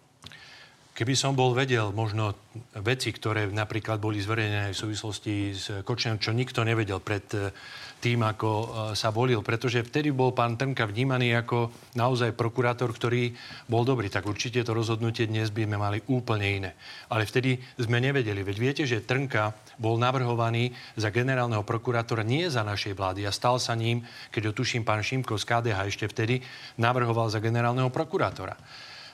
Keby 0.92 1.16
som 1.16 1.32
bol 1.34 1.56
vedel 1.56 1.96
možno 1.96 2.36
veci, 2.76 3.16
ktoré 3.16 3.48
napríklad 3.48 3.98
boli 4.04 4.20
zverejnené 4.20 4.76
v 4.76 4.82
súvislosti 4.82 5.36
s 5.56 5.66
Kočnerom, 5.88 6.20
čo 6.20 6.36
nikto 6.36 6.68
nevedel 6.68 7.00
pred 7.00 7.26
e, 7.32 7.56
tým, 8.02 8.26
ako 8.26 8.50
e, 8.50 8.66
sa 8.98 9.14
volil, 9.14 9.46
pretože 9.46 9.86
vtedy 9.86 10.10
bol 10.10 10.34
pán 10.34 10.58
Trnka 10.58 10.90
vnímaný 10.90 11.38
ako 11.38 11.70
naozaj 11.94 12.34
prokurátor, 12.34 12.90
ktorý 12.90 13.32
bol 13.70 13.86
dobrý, 13.86 14.10
tak 14.10 14.26
určite 14.26 14.66
to 14.66 14.74
rozhodnutie 14.74 15.30
dnes 15.30 15.54
by 15.54 15.70
sme 15.70 15.78
mali 15.78 16.02
úplne 16.10 16.48
iné. 16.50 16.72
Ale 17.14 17.30
vtedy 17.30 17.62
sme 17.78 18.02
nevedeli, 18.02 18.42
veď 18.42 18.58
viete, 18.58 18.84
že 18.90 19.06
Trnka 19.06 19.54
bol 19.78 20.02
navrhovaný 20.02 20.74
za 20.98 21.14
generálneho 21.14 21.62
prokurátora 21.62 22.26
nie 22.26 22.50
za 22.50 22.66
našej 22.66 22.98
vlády 22.98 23.30
a 23.30 23.32
stal 23.32 23.62
sa 23.62 23.78
ním, 23.78 24.02
keď 24.34 24.50
ho 24.50 24.58
tuším 24.58 24.82
pán 24.82 25.06
Šimko 25.06 25.38
z 25.38 25.46
KDH 25.46 25.80
ešte 25.86 26.10
vtedy 26.10 26.42
navrhoval 26.82 27.30
za 27.30 27.38
generálneho 27.38 27.94
prokurátora. 27.94 28.58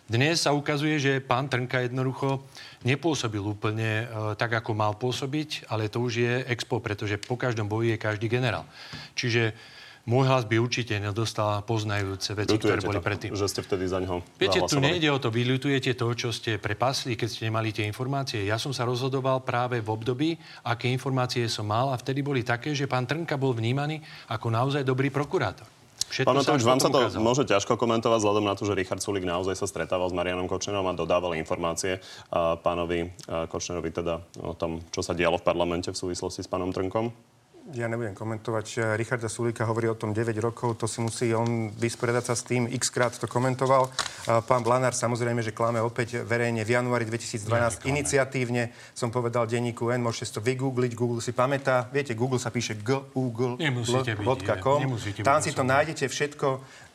Dnes 0.08 0.40
sa 0.40 0.56
ukazuje, 0.56 0.96
že 1.04 1.20
pán 1.20 1.52
Trnka 1.52 1.84
jednoducho 1.84 2.48
nepôsobil 2.88 3.44
úplne 3.44 4.08
e, 4.08 4.40
tak, 4.40 4.56
ako 4.56 4.72
mal 4.72 4.96
pôsobiť, 4.96 5.68
ale 5.68 5.92
to 5.92 6.00
už 6.00 6.14
je 6.24 6.34
expo, 6.48 6.80
pretože 6.80 7.20
po 7.20 7.36
každom 7.36 7.68
boji 7.68 7.92
je 7.92 7.98
každý 8.00 8.32
generál. 8.32 8.64
Čiže 9.20 9.52
môj 10.08 10.32
hlas 10.32 10.48
by 10.48 10.64
určite 10.64 10.96
nedostal 10.96 11.60
poznajúce 11.68 12.32
veci, 12.40 12.56
ktoré 12.56 12.80
Ľutujete 12.80 12.88
boli 12.88 13.04
to, 13.04 13.04
predtým. 13.04 13.32
že 13.36 13.52
ste 13.52 13.60
vtedy 13.60 13.84
za 13.92 14.00
neho 14.00 14.24
Viete, 14.40 14.64
tu 14.64 14.80
nejde 14.80 15.12
o 15.12 15.20
to, 15.20 15.28
vy 15.28 15.44
ľutujete 15.44 15.92
to, 16.00 16.08
čo 16.16 16.32
ste 16.32 16.56
prepasli, 16.56 17.20
keď 17.20 17.28
ste 17.28 17.52
nemali 17.52 17.76
tie 17.76 17.84
informácie. 17.84 18.48
Ja 18.48 18.56
som 18.56 18.72
sa 18.72 18.88
rozhodoval 18.88 19.44
práve 19.44 19.84
v 19.84 19.92
období, 19.92 20.40
aké 20.64 20.88
informácie 20.88 21.52
som 21.52 21.68
mal 21.68 21.92
a 21.92 22.00
vtedy 22.00 22.24
boli 22.24 22.48
také, 22.48 22.72
že 22.72 22.88
pán 22.88 23.04
Trnka 23.04 23.36
bol 23.36 23.52
vnímaný 23.52 24.00
ako 24.32 24.48
naozaj 24.56 24.88
dobrý 24.88 25.12
prokurátor. 25.12 25.77
Všetko 26.08 26.28
Pán 26.28 26.40
Matovič, 26.40 26.64
vám 26.64 26.80
sa 26.80 26.88
to 26.88 27.04
ukázalo. 27.04 27.24
môže 27.24 27.44
ťažko 27.44 27.74
komentovať 27.76 28.20
vzhľadom 28.24 28.46
na 28.48 28.56
to, 28.56 28.64
že 28.64 28.80
Richard 28.80 29.04
Sulik 29.04 29.28
naozaj 29.28 29.60
sa 29.60 29.68
stretával 29.68 30.08
s 30.08 30.16
Marianom 30.16 30.48
Kočnerom 30.48 30.88
a 30.88 30.96
dodával 30.96 31.36
informácie 31.36 32.00
a 32.32 32.56
pánovi 32.56 33.12
Kočnerovi 33.28 33.92
teda 33.92 34.24
o 34.40 34.56
tom, 34.56 34.80
čo 34.96 35.04
sa 35.04 35.12
dialo 35.12 35.36
v 35.36 35.44
parlamente 35.44 35.92
v 35.92 36.00
súvislosti 36.00 36.42
s 36.42 36.50
pánom 36.50 36.72
Trnkom. 36.72 37.37
Ja 37.76 37.92
nebudem 37.92 38.16
komentovať. 38.16 38.96
Richarda 38.96 39.28
Sulíka 39.28 39.68
hovorí 39.68 39.92
o 39.92 40.00
tom 40.00 40.16
9 40.16 40.32
rokov, 40.40 40.80
to 40.80 40.88
si 40.88 41.04
musí 41.04 41.36
on 41.36 41.68
vysporiadať 41.76 42.24
sa 42.24 42.32
s 42.32 42.48
tým, 42.48 42.64
x 42.72 42.88
krát 42.88 43.12
to 43.12 43.28
komentoval. 43.28 43.92
Pán 44.48 44.64
Blanár 44.64 44.96
samozrejme, 44.96 45.44
že 45.44 45.52
klame 45.52 45.84
opäť 45.84 46.24
verejne 46.24 46.64
v 46.64 46.80
januári 46.80 47.04
2012 47.04 47.44
ja, 47.44 47.92
iniciatívne. 47.92 48.72
Som 48.96 49.12
povedal 49.12 49.52
denníku 49.52 49.92
N, 49.92 50.00
môžete 50.00 50.32
si 50.32 50.34
to 50.40 50.42
vygoogliť, 50.48 50.96
Google 50.96 51.20
si 51.20 51.36
pamätá. 51.36 51.92
Viete, 51.92 52.16
Google 52.16 52.40
sa 52.40 52.56
píše 52.56 52.80
google.com. 52.80 53.60
Tam 55.28 55.44
si 55.44 55.52
to 55.52 55.68
nájdete 55.68 56.08
všetko. 56.08 56.48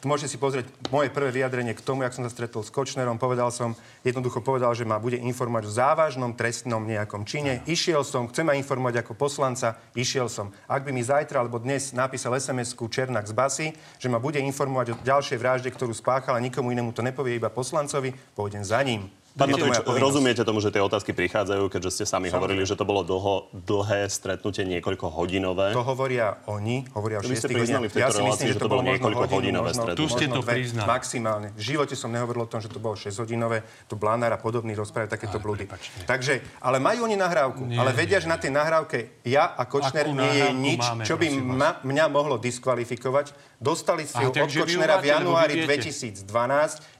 Môžete 0.03 0.35
si 0.35 0.39
pozrieť 0.43 0.67
moje 0.91 1.15
prvé 1.15 1.31
vyjadrenie 1.31 1.79
k 1.79 1.85
tomu, 1.87 2.03
jak 2.03 2.11
som 2.11 2.27
sa 2.27 2.35
stretol 2.35 2.67
s 2.67 2.75
Kočnerom. 2.75 3.23
Povedal 3.23 3.55
som, 3.55 3.79
jednoducho 4.03 4.43
povedal, 4.43 4.75
že 4.75 4.83
ma 4.83 4.99
bude 4.99 5.15
informovať 5.15 5.71
o 5.71 5.77
závažnom 5.79 6.35
trestnom 6.35 6.83
nejakom 6.83 7.23
čine. 7.23 7.63
Išiel 7.71 8.03
som, 8.03 8.27
chcem 8.27 8.43
ma 8.43 8.59
informovať 8.59 8.99
ako 8.99 9.15
poslanca, 9.15 9.79
išiel 9.95 10.27
som. 10.27 10.51
Ak 10.67 10.83
by 10.83 10.91
mi 10.91 11.07
zajtra 11.07 11.39
alebo 11.39 11.63
dnes 11.63 11.95
napísal 11.95 12.35
SMS-ku 12.35 12.91
Černák 12.91 13.31
z 13.31 13.35
Basy, 13.39 13.67
že 14.03 14.11
ma 14.11 14.19
bude 14.19 14.43
informovať 14.43 14.87
o 14.91 14.99
ďalšej 15.07 15.39
vražde, 15.39 15.71
ktorú 15.71 15.95
spáchal 15.95 16.35
a 16.35 16.43
nikomu 16.43 16.75
inému 16.75 16.91
to 16.91 17.07
nepovie, 17.07 17.39
iba 17.39 17.47
poslancovi, 17.47 18.11
pôjdem 18.35 18.67
za 18.67 18.83
ním. 18.83 19.22
Pán 19.33 19.49
Matovič, 19.49 19.81
rozumiete 19.97 20.45
tomu, 20.45 20.61
že 20.61 20.69
tie 20.69 20.85
otázky 20.85 21.17
prichádzajú, 21.17 21.73
keďže 21.73 21.91
ste 21.91 22.05
sami 22.05 22.29
Samozrejme. 22.29 22.37
hovorili, 22.37 22.63
že 22.69 22.77
to 22.77 22.85
bolo 22.85 23.01
dlho, 23.01 23.49
dlhé 23.57 24.05
stretnutie, 24.13 24.69
niekoľko 24.69 25.09
hodinové. 25.09 25.73
To 25.73 25.81
hovoria 25.81 26.45
oni, 26.45 26.85
hovoria 26.93 27.17
o 27.19 27.25
Vy 27.25 27.41
ste 27.41 27.49
priznali 27.49 27.89
v 27.89 27.97
tejto 27.97 28.13
ja 28.13 28.21
relácii, 28.21 28.49
že 28.53 28.61
to, 28.61 28.69
bolo 28.69 28.85
niekoľko 28.85 29.25
hodinové 29.33 29.73
stretnutie. 29.73 30.01
Tu 30.05 30.07
ste 30.13 30.27
to 30.29 30.45
priznali. 30.45 30.85
Maximálne. 30.85 31.49
V 31.57 31.63
živote 31.65 31.97
som 31.97 32.13
nehovoril 32.13 32.45
o 32.45 32.51
tom, 32.51 32.61
že 32.61 32.69
to 32.69 32.77
bolo 32.77 32.93
6 32.93 33.09
hodinové. 33.25 33.65
Tu 33.89 33.97
Blanár 33.97 34.37
a 34.37 34.39
podobný 34.39 34.77
rozprávajú 34.77 35.09
takéto 35.09 35.41
blúdy. 35.41 35.65
Takže, 36.05 36.61
ale 36.61 36.77
majú 36.77 37.09
oni 37.09 37.17
nahrávku. 37.17 37.65
Nie, 37.65 37.81
ale 37.81 37.97
vedia, 37.97 38.21
že 38.21 38.29
na 38.29 38.37
tej 38.37 38.53
nahrávke 38.53 39.25
ja 39.25 39.49
a 39.57 39.65
Kočner 39.65 40.13
nie 40.13 40.33
je 40.45 40.49
nič, 40.53 40.83
máme, 40.85 41.03
čo 41.09 41.17
by 41.17 41.27
ma, 41.41 41.81
mňa 41.81 42.05
mohlo 42.13 42.37
diskvalifikovať. 42.37 43.52
Dostali 43.63 44.03
ste 44.11 44.27
ju 44.27 44.35
od 44.35 44.51
Kočnera 44.51 44.99
v 44.99 45.07
januári 45.07 45.55
2012. 45.63 46.27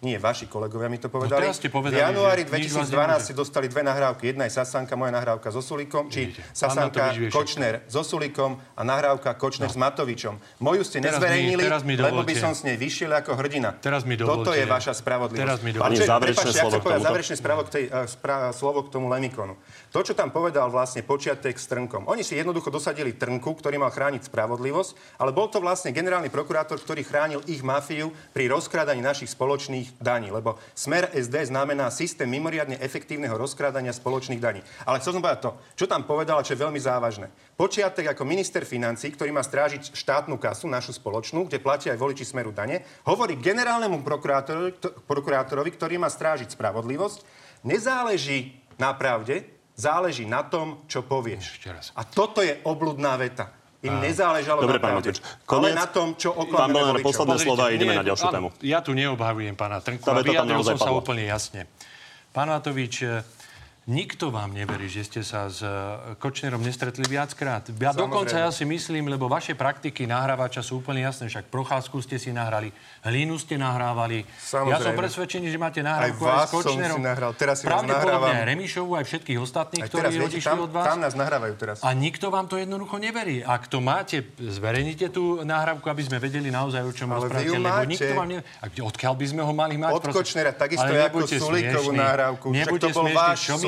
Nie, 0.07 0.23
vaši 0.23 0.47
kolegovia 0.47 0.87
mi 0.87 0.95
to 1.03 1.11
no 1.11 1.19
povedali. 1.19 1.51
No, 1.51 1.91
januári 1.91 2.47
2012 2.47 2.87
ste 3.19 3.35
dostali 3.35 3.67
dve 3.67 3.83
nahrávky. 3.83 4.31
Jedna 4.31 4.47
je 4.47 4.55
Sasanka, 4.55 4.95
moja 4.95 5.11
nahrávka 5.11 5.51
so 5.51 5.59
Sulíkom, 5.59 6.07
či 6.07 6.31
Sasanka 6.55 7.19
Kočner 7.35 7.83
so 7.91 8.07
Sulíkom 8.07 8.63
a 8.79 8.83
nahrávka 8.87 9.35
Kočner 9.35 9.67
no. 9.67 9.75
s 9.75 9.77
Matovičom. 9.77 10.39
Moju 10.63 10.87
ste 10.87 11.03
teraz 11.03 11.19
nezverejnili, 11.19 11.63
mi, 11.83 11.83
mi 11.83 11.95
lebo 11.99 12.23
by 12.23 12.35
som 12.39 12.55
s 12.55 12.63
nej 12.63 12.79
vyšiel 12.79 13.11
ako 13.11 13.35
hrdina. 13.43 13.75
Teraz 13.83 14.07
mi 14.07 14.15
Toto 14.15 14.55
je 14.55 14.63
vaša 14.63 14.95
spravodlivosť. 14.95 15.43
Teraz 15.43 15.59
mi 15.67 15.75
dovolte. 15.75 16.07
Záverečné 16.07 16.51
slovo 16.55 16.79
k 16.79 16.85
tomuto. 16.87 17.03
Záverečné 17.03 17.37
k 17.43 17.71
tej, 17.75 17.85
uh, 17.91 18.07
spra- 18.07 18.55
slovo 18.55 18.87
k 18.87 18.89
tomu 18.95 19.11
Lemikonu. 19.11 19.59
To, 19.93 20.01
čo 20.01 20.17
tam 20.17 20.33
povedal 20.33 20.73
vlastne 20.73 21.05
počiatek 21.05 21.53
s 21.53 21.69
Trnkom. 21.69 22.09
Oni 22.09 22.25
si 22.25 22.33
jednoducho 22.33 22.73
dosadili 22.73 23.13
Trnku, 23.13 23.53
ktorý 23.61 23.77
mal 23.77 23.93
chrániť 23.93 24.25
spravodlivosť, 24.25 25.21
ale 25.21 25.37
bol 25.37 25.53
to 25.53 25.61
vlastne 25.61 25.93
generálny 25.93 26.33
prokurátor, 26.33 26.81
ktorý 26.81 27.05
chránil 27.05 27.45
ich 27.45 27.61
mafiu 27.61 28.09
pri 28.33 28.49
rozkrádaní 28.49 29.05
našich 29.05 29.29
spoločných 29.37 30.01
daní. 30.01 30.33
Lebo 30.33 30.57
smer 30.73 31.13
SD 31.13 31.53
znamená 31.53 31.93
systém 31.93 32.25
mimoriadne 32.25 32.81
efektívneho 32.81 33.37
rozkrádania 33.37 33.93
spoločných 33.93 34.41
daní. 34.41 34.65
Ale 34.89 34.97
chcel 35.05 35.13
som 35.13 35.21
povedať 35.21 35.45
to, 35.45 35.51
čo 35.77 35.85
tam 35.85 36.09
povedala, 36.09 36.41
čo 36.41 36.57
je 36.57 36.65
veľmi 36.65 36.81
závažné. 36.81 37.29
Počiatek 37.61 38.17
ako 38.17 38.25
minister 38.25 38.65
financí, 38.65 39.13
ktorý 39.13 39.29
má 39.37 39.45
strážiť 39.45 39.93
štátnu 39.93 40.41
kasu, 40.41 40.73
našu 40.73 40.97
spoločnú, 40.97 41.53
kde 41.53 41.61
platia 41.61 41.93
aj 41.93 42.01
voliči 42.01 42.25
smeru 42.25 42.49
dane, 42.49 42.81
hovorí 43.05 43.37
generálnemu 43.37 44.01
prokurátorovi 45.05 45.71
ktorý 45.77 46.01
má 46.01 46.09
strážiť 46.09 46.57
spravodlivosť, 46.57 47.19
nezáleží 47.61 48.57
na 48.81 48.97
pravde, 48.97 49.45
záleží 49.83 50.23
na 50.23 50.47
tom, 50.47 50.87
čo 50.87 51.03
povieš. 51.03 51.59
A 51.99 52.07
toto 52.07 52.39
je 52.39 52.55
obludná 52.63 53.19
veta. 53.19 53.51
Im 53.83 53.99
nezáležalo 53.99 54.63
Dobre, 54.63 54.79
na 54.79 54.87
pravde, 54.87 55.11
ale 55.51 55.75
na 55.75 55.91
tom, 55.91 56.15
čo 56.15 56.31
oklameme 56.31 57.03
voličov. 57.03 57.03
posledné 57.03 57.37
slova, 57.43 57.75
ideme 57.75 57.99
na 57.99 58.07
ďalšiu 58.07 58.27
tému. 58.31 58.49
Ja 58.63 58.79
tu 58.79 58.95
neobhavujem 58.95 59.59
pána 59.59 59.83
Trnku 59.83 60.07
vyjadril 60.07 60.63
som 60.63 60.79
sa 60.79 60.95
úplne 60.95 61.27
jasne. 61.27 61.67
Pán 62.31 62.47
Matovič, 62.47 63.03
Nikto 63.83 64.31
vám 64.31 64.55
neverí, 64.55 64.87
že 64.87 65.03
ste 65.03 65.27
sa 65.27 65.51
s 65.51 65.59
e, 65.59 65.67
Kočnerom 66.23 66.63
nestretli 66.63 67.03
viackrát. 67.03 67.67
Ja 67.67 67.91
Samozrejme. 67.91 67.99
dokonca 67.99 68.37
ja 68.39 68.51
si 68.55 68.63
myslím, 68.63 69.11
lebo 69.11 69.27
vaše 69.27 69.59
praktiky 69.59 70.07
nahrávača 70.07 70.63
sú 70.63 70.79
úplne 70.79 71.03
jasné. 71.03 71.27
Však 71.27 71.51
Procházku 71.51 71.99
ste 71.99 72.15
si 72.15 72.31
nahrali, 72.31 72.71
Hlínu 73.03 73.35
ste 73.43 73.59
nahrávali. 73.59 74.23
Samozrejme. 74.39 74.71
Ja 74.71 74.79
som 74.79 74.95
presvedčený, 74.95 75.51
že 75.51 75.59
máte 75.59 75.83
nahrávku 75.83 76.23
aj, 76.23 76.31
aj 76.31 76.47
s 76.47 76.53
Kočnerom. 76.55 76.79
Som 76.79 77.03
si 77.03 77.11
nahral. 77.11 77.31
Teraz 77.35 77.57
si 77.59 77.67
vás 77.67 77.83
nahrávam. 77.83 78.31
aj 78.31 78.45
Remišovu, 78.55 78.91
aj 78.95 79.05
všetkých 79.11 79.39
ostatných, 79.43 79.83
aj 79.83 79.89
ktorí 79.91 80.03
teraz, 80.07 80.13
viete, 80.15 80.39
tam, 80.47 80.59
od 80.63 80.71
vás. 80.71 80.87
Tam 80.87 81.01
nás 81.03 81.15
nahrávajú 81.19 81.55
teraz. 81.59 81.77
A 81.83 81.91
nikto 81.91 82.31
vám 82.31 82.47
to 82.47 82.63
jednoducho 82.63 83.03
neverí. 83.03 83.43
Ak 83.43 83.67
to 83.67 83.83
máte, 83.83 84.23
zverejnite 84.39 85.11
tú 85.11 85.43
nahrávku, 85.43 85.91
aby 85.91 86.07
sme 86.07 86.23
vedeli 86.23 86.55
naozaj, 86.55 86.87
o 86.87 86.93
čom 86.95 87.11
rozprávate. 87.19 87.51
Lebo 87.51 87.83
nikto 87.91 88.15
vám 88.15 88.31
ne... 88.31 88.47
A 88.63 88.71
odkiaľ 88.71 89.19
by 89.19 89.27
sme 89.27 89.43
ho 89.43 89.51
mali 89.51 89.75
mať? 89.75 89.91
Od 89.91 90.07
Kočnera, 90.15 90.55
takisto 90.55 90.87
ako 90.87 91.27
Sulíkovú 91.27 91.91
nahrávku. 91.91 92.47
Nebuďte 92.55 92.95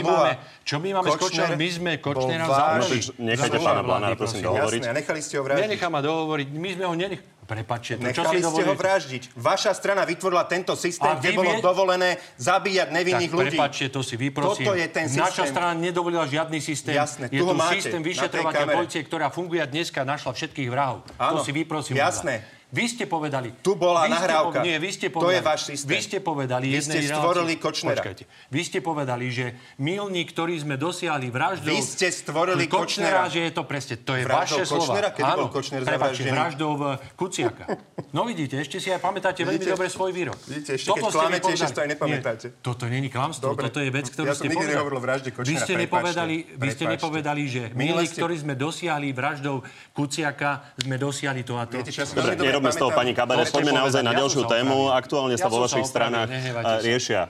smiešní. 0.05 0.63
Čo 0.65 0.77
my 0.81 0.89
máme 0.93 1.09
Kočner, 1.09 1.17
s 1.17 1.25
Kočnerom? 1.25 1.57
My 1.57 1.69
sme 1.73 1.93
Kočnera 2.01 2.45
zavreli. 2.45 2.99
Nechajte 3.21 3.59
pána 3.61 3.83
Blána, 3.85 4.07
prosím, 4.13 4.43
dohovoriť. 4.45 4.81
Jasné, 4.85 4.93
a 4.93 4.95
nechali 5.01 5.21
ste 5.25 5.35
ho 5.41 5.43
vraždiť. 5.45 5.65
Nenechá 5.65 5.87
ma 5.89 6.01
dohovoriť. 6.05 6.47
My 6.53 6.69
sme 6.77 6.85
ho 6.85 6.95
nenechali. 6.97 7.33
Prepačte, 7.45 8.01
to, 8.01 8.09
Nechali 8.09 8.41
čo 8.41 8.49
si 8.49 8.57
ste 8.57 8.63
ho 8.65 8.73
vraždiť. 8.73 9.23
Vaša 9.37 9.77
strana 9.77 10.09
vytvorila 10.09 10.49
tento 10.49 10.73
systém, 10.81 11.13
kde 11.21 11.37
bolo 11.37 11.53
vie... 11.53 11.61
dovolené 11.61 12.11
zabíjať 12.41 12.89
nevinných 12.89 13.29
tak, 13.29 13.37
ľudí. 13.37 13.57
Prepačte, 13.61 13.85
to 13.93 14.01
si 14.01 14.17
vyprosím. 14.17 14.65
Toto 14.65 14.73
je 14.73 14.87
ten 14.89 15.13
systém. 15.13 15.29
Naša 15.29 15.45
strana 15.53 15.77
nedovolila 15.77 16.25
žiadny 16.25 16.65
systém. 16.65 16.97
Jasné, 16.97 17.29
je 17.29 17.37
tu, 17.37 17.45
tu 17.45 17.53
systém 17.69 18.01
vyšetrovania 18.01 18.65
policie, 18.65 19.05
ktorá 19.05 19.29
funguje 19.29 19.61
a 19.61 19.69
dneska 19.69 20.09
našla 20.09 20.33
všetkých 20.33 20.69
vrahov. 20.73 21.05
Áno, 21.21 21.45
to 21.45 21.45
si 21.45 21.53
vyprosím. 21.53 22.01
Jasné. 22.01 22.49
Vy 22.75 22.85
ste 22.91 23.05
povedali... 23.07 23.55
Tu 23.63 23.79
bola 23.79 24.11
vy 24.11 24.19
nahrávka. 24.19 24.59
Po, 24.59 24.67
nie, 24.67 24.75
vy 24.83 24.91
ste 24.91 25.07
povedali, 25.15 25.31
to 25.31 25.39
je 25.39 25.43
váš 25.47 25.61
systém. 25.71 25.95
Vy 25.95 25.99
ste 26.03 26.19
povedali... 26.19 26.67
Vy 26.75 26.83
ste 26.83 26.99
stvorili 27.07 27.55
Kočnera. 27.63 28.03
Počkajte. 28.03 28.25
Vy 28.51 28.61
ste 28.67 28.79
povedali, 28.83 29.31
že 29.31 29.55
milník, 29.79 30.35
ktorý 30.35 30.59
sme 30.59 30.75
dosiahli 30.75 31.31
vraždou... 31.31 31.71
Vy 31.71 31.79
ste 31.79 32.11
stvorili 32.11 32.67
Kočnera. 32.67 33.31
že 33.31 33.47
je 33.47 33.53
to 33.55 33.63
presne... 33.63 33.95
To 34.03 34.19
je 34.19 34.27
vraždou 34.27 34.59
vaše 34.59 34.75
Kočnera, 34.75 35.15
slova. 35.15 35.15
Kedy 35.15 35.31
Áno, 35.31 35.39
bol 35.39 35.51
Kočner 35.55 35.81
prepáčte, 35.87 36.31
vraždou 36.35 36.71
v 36.75 36.83
Kuciaka. 37.15 37.65
No 38.11 38.27
vidíte, 38.27 38.59
ešte 38.59 38.83
si 38.83 38.91
aj 38.91 38.99
pamätáte 38.99 39.47
vidíte, 39.47 39.71
veľmi 39.71 39.75
dobre 39.79 39.87
svoj 39.87 40.11
výrok. 40.11 40.39
Vidíte, 40.43 40.75
ešte 40.75 40.89
toto 40.91 41.07
keď 41.07 41.15
klamete, 41.15 41.51
ešte 41.55 41.71
to 41.71 41.81
aj 41.85 41.89
nepamätáte. 41.95 42.47
Nie, 42.51 42.63
toto 42.63 42.85
není 42.91 43.07
klamstvo, 43.07 43.55
toto 43.55 43.79
je 43.79 43.91
vec, 43.95 44.07
ktorú 44.11 44.27
ja 44.27 44.35
ste 44.35 44.51
povedali. 44.51 44.51
Ja 44.51 44.55
som 44.55 44.63
nikdy 44.63 44.75
nehovoril 44.75 45.01
vražde 45.03 45.29
Kočnera, 45.31 45.51
vy 45.51 45.57
ste 45.63 45.75
nepovedali, 45.79 46.35
vy 46.59 46.69
ste 46.75 46.85
nepovedali, 46.91 47.43
že 47.47 47.63
milník, 47.75 48.11
ktorý 48.15 48.35
sme 48.35 48.55
dosiahli 48.59 49.09
vraždou 49.15 49.63
Kuciaka, 49.95 50.75
sme 50.79 50.97
dosiahli 50.99 51.43
to 51.47 51.55
a 51.59 51.67
to. 51.71 51.79
Dobre, 51.85 52.64
nerobme 52.65 52.81
z 52.81 52.81
toho 52.81 52.97
pani 52.97 53.13
Kabare, 53.13 53.45
poďme 53.45 53.77
naozaj 53.77 54.01
na 54.01 54.17
ďalšiu 54.17 54.49
tému. 54.49 54.89
Aktuálne 54.89 55.37
sa 55.37 55.53
vo 55.53 55.61
vašich 55.61 55.85
stranách 55.85 56.33
riešia 56.81 57.29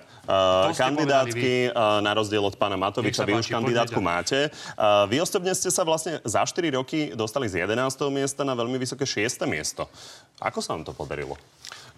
kandidátky, 0.79 1.75
na 1.75 2.15
rozdiel 2.15 2.39
od 2.47 2.55
pána 2.55 2.79
Matoviča, 2.79 3.27
vy 3.27 3.43
už 3.43 3.51
kandidátku 3.51 3.99
máte. 3.99 4.55
Vy 5.11 5.19
osobne 5.19 5.51
ste 5.59 5.75
sa 5.75 5.83
vlastne 5.83 6.23
za 6.23 6.47
4 6.47 6.71
roky 6.79 7.11
dostali 7.19 7.51
z 7.51 7.67
11. 7.67 8.15
miesta 8.15 8.47
na 8.47 8.55
veľmi 8.55 8.79
vysoké 8.79 9.03
6. 9.03 9.43
miesto. 9.51 9.91
Ako 10.39 10.63
sa 10.63 10.79
vám 10.79 10.87
to 10.87 10.95
podarilo? 10.95 11.35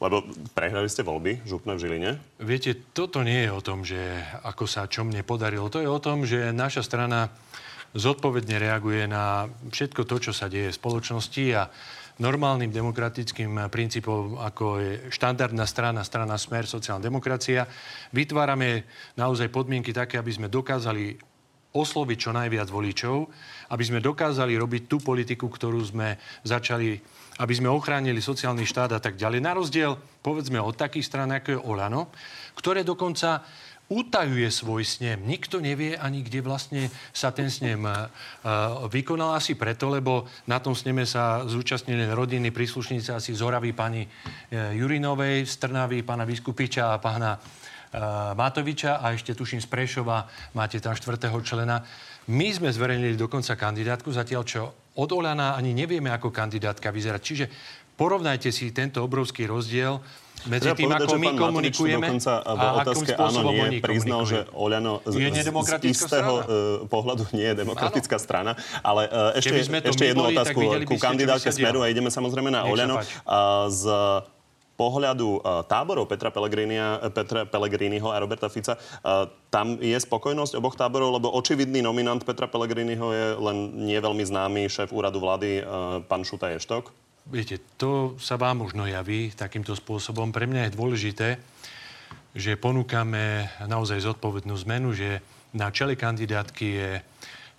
Lebo 0.01 0.25
prehrali 0.57 0.88
ste 0.88 1.05
voľby, 1.05 1.44
župné 1.44 1.77
v 1.77 1.81
Žiline. 1.81 2.11
Viete, 2.40 2.72
toto 2.96 3.20
nie 3.20 3.49
je 3.49 3.51
o 3.53 3.61
tom, 3.61 3.85
že 3.85 4.01
ako 4.49 4.64
sa 4.64 4.88
čo 4.88 5.05
mne 5.05 5.20
podarilo. 5.25 5.68
To 5.68 5.81
je 5.81 5.88
o 5.88 6.01
tom, 6.01 6.25
že 6.25 6.57
naša 6.57 6.85
strana 6.85 7.29
zodpovedne 7.96 8.61
reaguje 8.61 9.09
na 9.09 9.49
všetko 9.72 10.05
to, 10.05 10.20
čo 10.20 10.33
sa 10.37 10.53
deje 10.53 10.68
v 10.68 10.77
spoločnosti 10.77 11.44
a 11.57 11.72
normálnym 12.16 12.72
demokratickým 12.72 13.68
princípom, 13.68 14.40
ako 14.40 14.81
je 14.81 14.92
štandardná 15.12 15.68
strana, 15.68 16.00
strana 16.00 16.40
Smer, 16.40 16.64
sociálna 16.64 17.05
demokracia. 17.05 17.68
Vytvárame 18.12 18.88
naozaj 19.20 19.52
podmienky 19.52 19.92
také, 19.92 20.16
aby 20.16 20.33
sme 20.33 20.48
dokázali 20.48 21.16
osloviť 21.76 22.16
čo 22.16 22.33
najviac 22.33 22.72
voličov, 22.72 23.29
aby 23.68 23.85
sme 23.85 24.00
dokázali 24.00 24.57
robiť 24.57 24.83
tú 24.88 24.96
politiku, 25.05 25.52
ktorú 25.52 25.85
sme 25.85 26.16
začali, 26.40 26.96
aby 27.37 27.52
sme 27.52 27.68
ochránili 27.68 28.24
sociálny 28.24 28.64
štát 28.64 28.96
a 28.96 29.00
tak 29.00 29.20
ďalej. 29.20 29.44
Na 29.44 29.52
rozdiel, 29.52 30.00
povedzme, 30.24 30.57
od 30.57 30.72
takých 30.72 31.05
stran, 31.05 31.29
ako 31.37 31.48
je 31.52 31.61
Olano, 31.61 32.09
ktoré 32.57 32.81
dokonca 32.81 33.44
utajuje 33.87 34.51
svoj 34.51 34.83
snem. 34.83 35.22
Nikto 35.22 35.62
nevie 35.62 35.94
ani, 35.94 36.27
kde 36.27 36.42
vlastne 36.42 36.83
sa 37.14 37.31
ten 37.31 37.46
snem 37.46 37.87
uh, 37.87 38.11
vykonal. 38.90 39.38
Asi 39.38 39.55
preto, 39.55 39.87
lebo 39.87 40.27
na 40.51 40.59
tom 40.59 40.75
sneme 40.75 41.07
sa 41.07 41.46
zúčastnili 41.46 42.11
rodiny 42.11 42.51
príslušníci 42.51 43.14
asi 43.14 43.31
z 43.31 43.40
Horavy 43.46 43.70
pani 43.70 44.03
uh, 44.03 44.75
Jurinovej, 44.75 45.46
z 45.46 45.55
Trnavy, 45.62 46.03
pána 46.03 46.27
Vyskupiča 46.27 46.94
a 46.94 47.01
pána 47.03 47.38
Matoviča 48.37 49.01
a 49.01 49.14
ešte 49.14 49.33
tuším 49.33 49.62
z 49.62 49.68
Prešova 49.70 50.27
máte 50.53 50.83
tam 50.83 50.92
štvrtého 50.92 51.38
člena. 51.40 51.81
My 52.29 52.53
sme 52.53 52.68
zverejnili 52.68 53.16
dokonca 53.16 53.57
kandidátku, 53.57 54.11
zatiaľ 54.12 54.42
čo 54.44 54.62
od 54.99 55.11
Olana 55.14 55.57
ani 55.57 55.72
nevieme, 55.72 56.11
ako 56.12 56.35
kandidátka 56.35 56.92
vyzerať. 56.92 57.20
Čiže 57.22 57.46
porovnajte 57.96 58.53
si 58.53 58.75
tento 58.75 59.01
obrovský 59.01 59.49
rozdiel 59.49 60.03
medzi 60.44 60.68
tým, 60.77 60.87
povedať, 60.92 61.09
ako 61.09 61.16
my 61.16 61.29
komunikujeme 61.35 62.07
dokonca 62.07 62.33
v 62.44 62.61
a 62.61 62.68
otázke 62.85 63.12
áno, 63.16 63.40
nie, 63.51 63.81
priznal, 63.81 64.20
že. 64.29 64.44
Oľano 64.53 65.01
z, 65.09 65.14
Je 65.16 65.31
z, 65.33 65.49
istého 65.90 66.44
strana? 66.44 66.85
uh, 66.85 66.87
pohľadu 66.87 67.22
nie 67.33 67.46
je 67.49 67.57
demokratická 67.57 68.16
strana. 68.20 68.53
Ale 68.85 69.09
uh, 69.09 69.33
ešte, 69.35 69.64
ešte 69.64 70.05
jednu 70.12 70.29
boli, 70.29 70.37
otázku 70.37 70.59
ku 70.87 70.96
sa 71.01 71.51
Smeru 71.51 71.81
a 71.83 71.90
ideme 71.90 72.12
samozrejme 72.12 72.53
na 72.53 72.68
Oľano. 72.68 73.01
z 73.72 73.85
pohľadu 74.77 75.40
uh, 75.40 75.64
táborov 75.64 76.05
Petra, 76.05 76.29
Petra 76.29 77.49
Pellegriniho 77.49 78.12
a 78.12 78.20
Roberta 78.20 78.53
Fica, 78.53 78.77
uh, 78.77 79.25
tam 79.49 79.81
je 79.81 79.96
spokojnosť 79.96 80.61
oboch 80.61 80.77
táborov, 80.77 81.16
lebo 81.16 81.33
očividný 81.33 81.81
nominant 81.81 82.20
Petra 82.20 82.44
Pellegriniho 82.44 83.07
je 83.11 83.27
len 83.40 83.57
nie 83.88 83.96
veľmi 83.96 84.22
známy 84.22 84.68
šéf 84.68 84.92
úradu 84.92 85.18
vlády, 85.18 85.64
uh, 85.64 86.05
pán 86.05 86.22
Šuta 86.22 86.53
Ještok. 86.53 87.06
Viete, 87.27 87.59
to 87.75 88.15
sa 88.23 88.39
vám 88.39 88.62
možno 88.62 88.87
javí 88.87 89.35
takýmto 89.35 89.75
spôsobom. 89.75 90.31
Pre 90.31 90.47
mňa 90.47 90.71
je 90.71 90.77
dôležité, 90.79 91.29
že 92.31 92.55
ponúkame 92.55 93.51
naozaj 93.67 93.99
zodpovednú 93.99 94.55
zmenu, 94.62 94.95
že 94.95 95.19
na 95.51 95.75
čele 95.75 95.99
kandidátky 95.99 96.67
je 96.71 96.91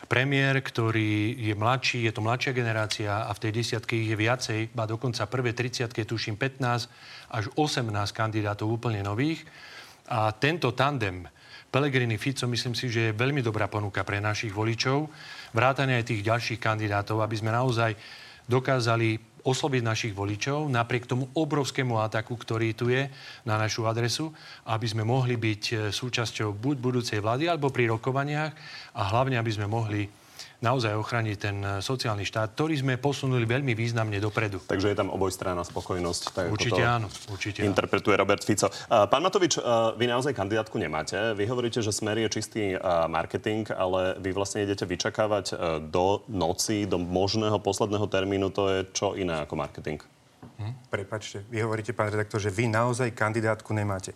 premiér, 0.08 0.63
ktorý 0.63 1.36
je 1.36 1.51
mladší, 1.51 2.08
je 2.08 2.15
to 2.15 2.23
mladšia 2.23 2.56
generácia 2.56 3.27
a 3.27 3.32
v 3.36 3.41
tej 3.43 3.51
desiatke 3.60 3.99
ich 3.99 4.08
je 4.08 4.15
viacej, 4.15 4.60
a 4.71 4.88
dokonca 4.88 5.27
prvé 5.27 5.51
30 5.51 5.91
tuším 5.91 6.39
15 6.39 6.88
až 7.36 7.51
18 7.60 7.91
kandidátov 8.15 8.71
úplne 8.71 9.03
nových. 9.03 9.43
A 10.08 10.32
tento 10.32 10.71
tandem 10.71 11.27
Pellegrini 11.67 12.15
Fico, 12.15 12.47
myslím 12.47 12.71
si, 12.71 12.88
že 12.88 13.12
je 13.12 13.19
veľmi 13.19 13.43
dobrá 13.43 13.67
ponuka 13.67 14.08
pre 14.08 14.23
našich 14.23 14.56
voličov, 14.56 15.12
vrátane 15.51 15.99
aj 15.99 16.08
tých 16.08 16.23
ďalších 16.23 16.63
kandidátov, 16.63 17.19
aby 17.19 17.36
sme 17.36 17.51
naozaj 17.51 17.91
dokázali 18.47 19.26
osloviť 19.47 19.81
našich 19.81 20.13
voličov 20.13 20.67
napriek 20.67 21.07
tomu 21.07 21.31
obrovskému 21.31 21.95
ataku, 22.03 22.36
ktorý 22.36 22.75
tu 22.75 22.91
je 22.91 23.07
na 23.47 23.55
našu 23.55 23.88
adresu, 23.88 24.36
aby 24.67 24.83
sme 24.83 25.07
mohli 25.07 25.39
byť 25.39 25.63
e, 25.71 25.75
súčasťou 25.95 26.51
buď 26.51 26.75
budúcej 26.83 27.23
vlády 27.23 27.47
alebo 27.47 27.71
pri 27.71 27.88
rokovaniach 27.88 28.51
a 28.91 29.01
hlavne, 29.07 29.39
aby 29.39 29.51
sme 29.55 29.71
mohli 29.71 30.26
naozaj 30.57 30.97
ochrániť 30.97 31.37
ten 31.37 31.57
e, 31.61 31.69
sociálny 31.85 32.25
štát, 32.25 32.57
ktorý 32.57 32.81
sme 32.81 32.93
posunuli 32.97 33.45
veľmi 33.45 33.77
významne 33.77 34.17
dopredu. 34.17 34.57
Takže 34.65 34.89
je 34.89 34.97
tam 34.97 35.13
obojstranná 35.13 35.61
spokojnosť. 35.61 36.21
Tak 36.33 36.45
Určite 36.49 36.81
to 36.81 36.87
áno, 36.87 37.07
určite 37.29 37.59
áno. 37.61 37.69
interpretuje 37.69 38.15
Robert 38.17 38.41
Fico. 38.41 38.67
Uh, 38.67 39.05
Pán 39.05 39.21
Matovič, 39.21 39.61
uh, 39.61 39.93
vy 39.93 40.09
naozaj 40.09 40.33
kandidátku 40.33 40.81
nemáte. 40.81 41.13
Vy 41.37 41.45
hovoríte, 41.45 41.85
že 41.85 41.93
smer 41.93 42.17
je 42.25 42.29
čistý 42.41 42.73
marketing, 43.07 43.69
ale 43.73 44.17
vy 44.17 44.33
vlastne 44.33 44.65
idete 44.65 44.83
vyčakávať 44.83 45.53
do 45.89 46.25
noci, 46.29 46.89
do 46.89 46.97
možného 46.97 47.61
posledného 47.61 48.05
termínu. 48.09 48.49
To 48.53 48.69
je 48.69 48.79
čo 48.91 49.13
iné 49.13 49.45
ako 49.45 49.55
marketing? 49.55 49.99
Prepačte, 50.89 51.45
vy 51.47 51.61
hovoríte, 51.61 51.93
pán 51.93 52.09
redaktor, 52.09 52.41
že 52.41 52.49
vy 52.49 52.69
naozaj 52.69 53.13
kandidátku 53.13 53.73
nemáte. 53.73 54.13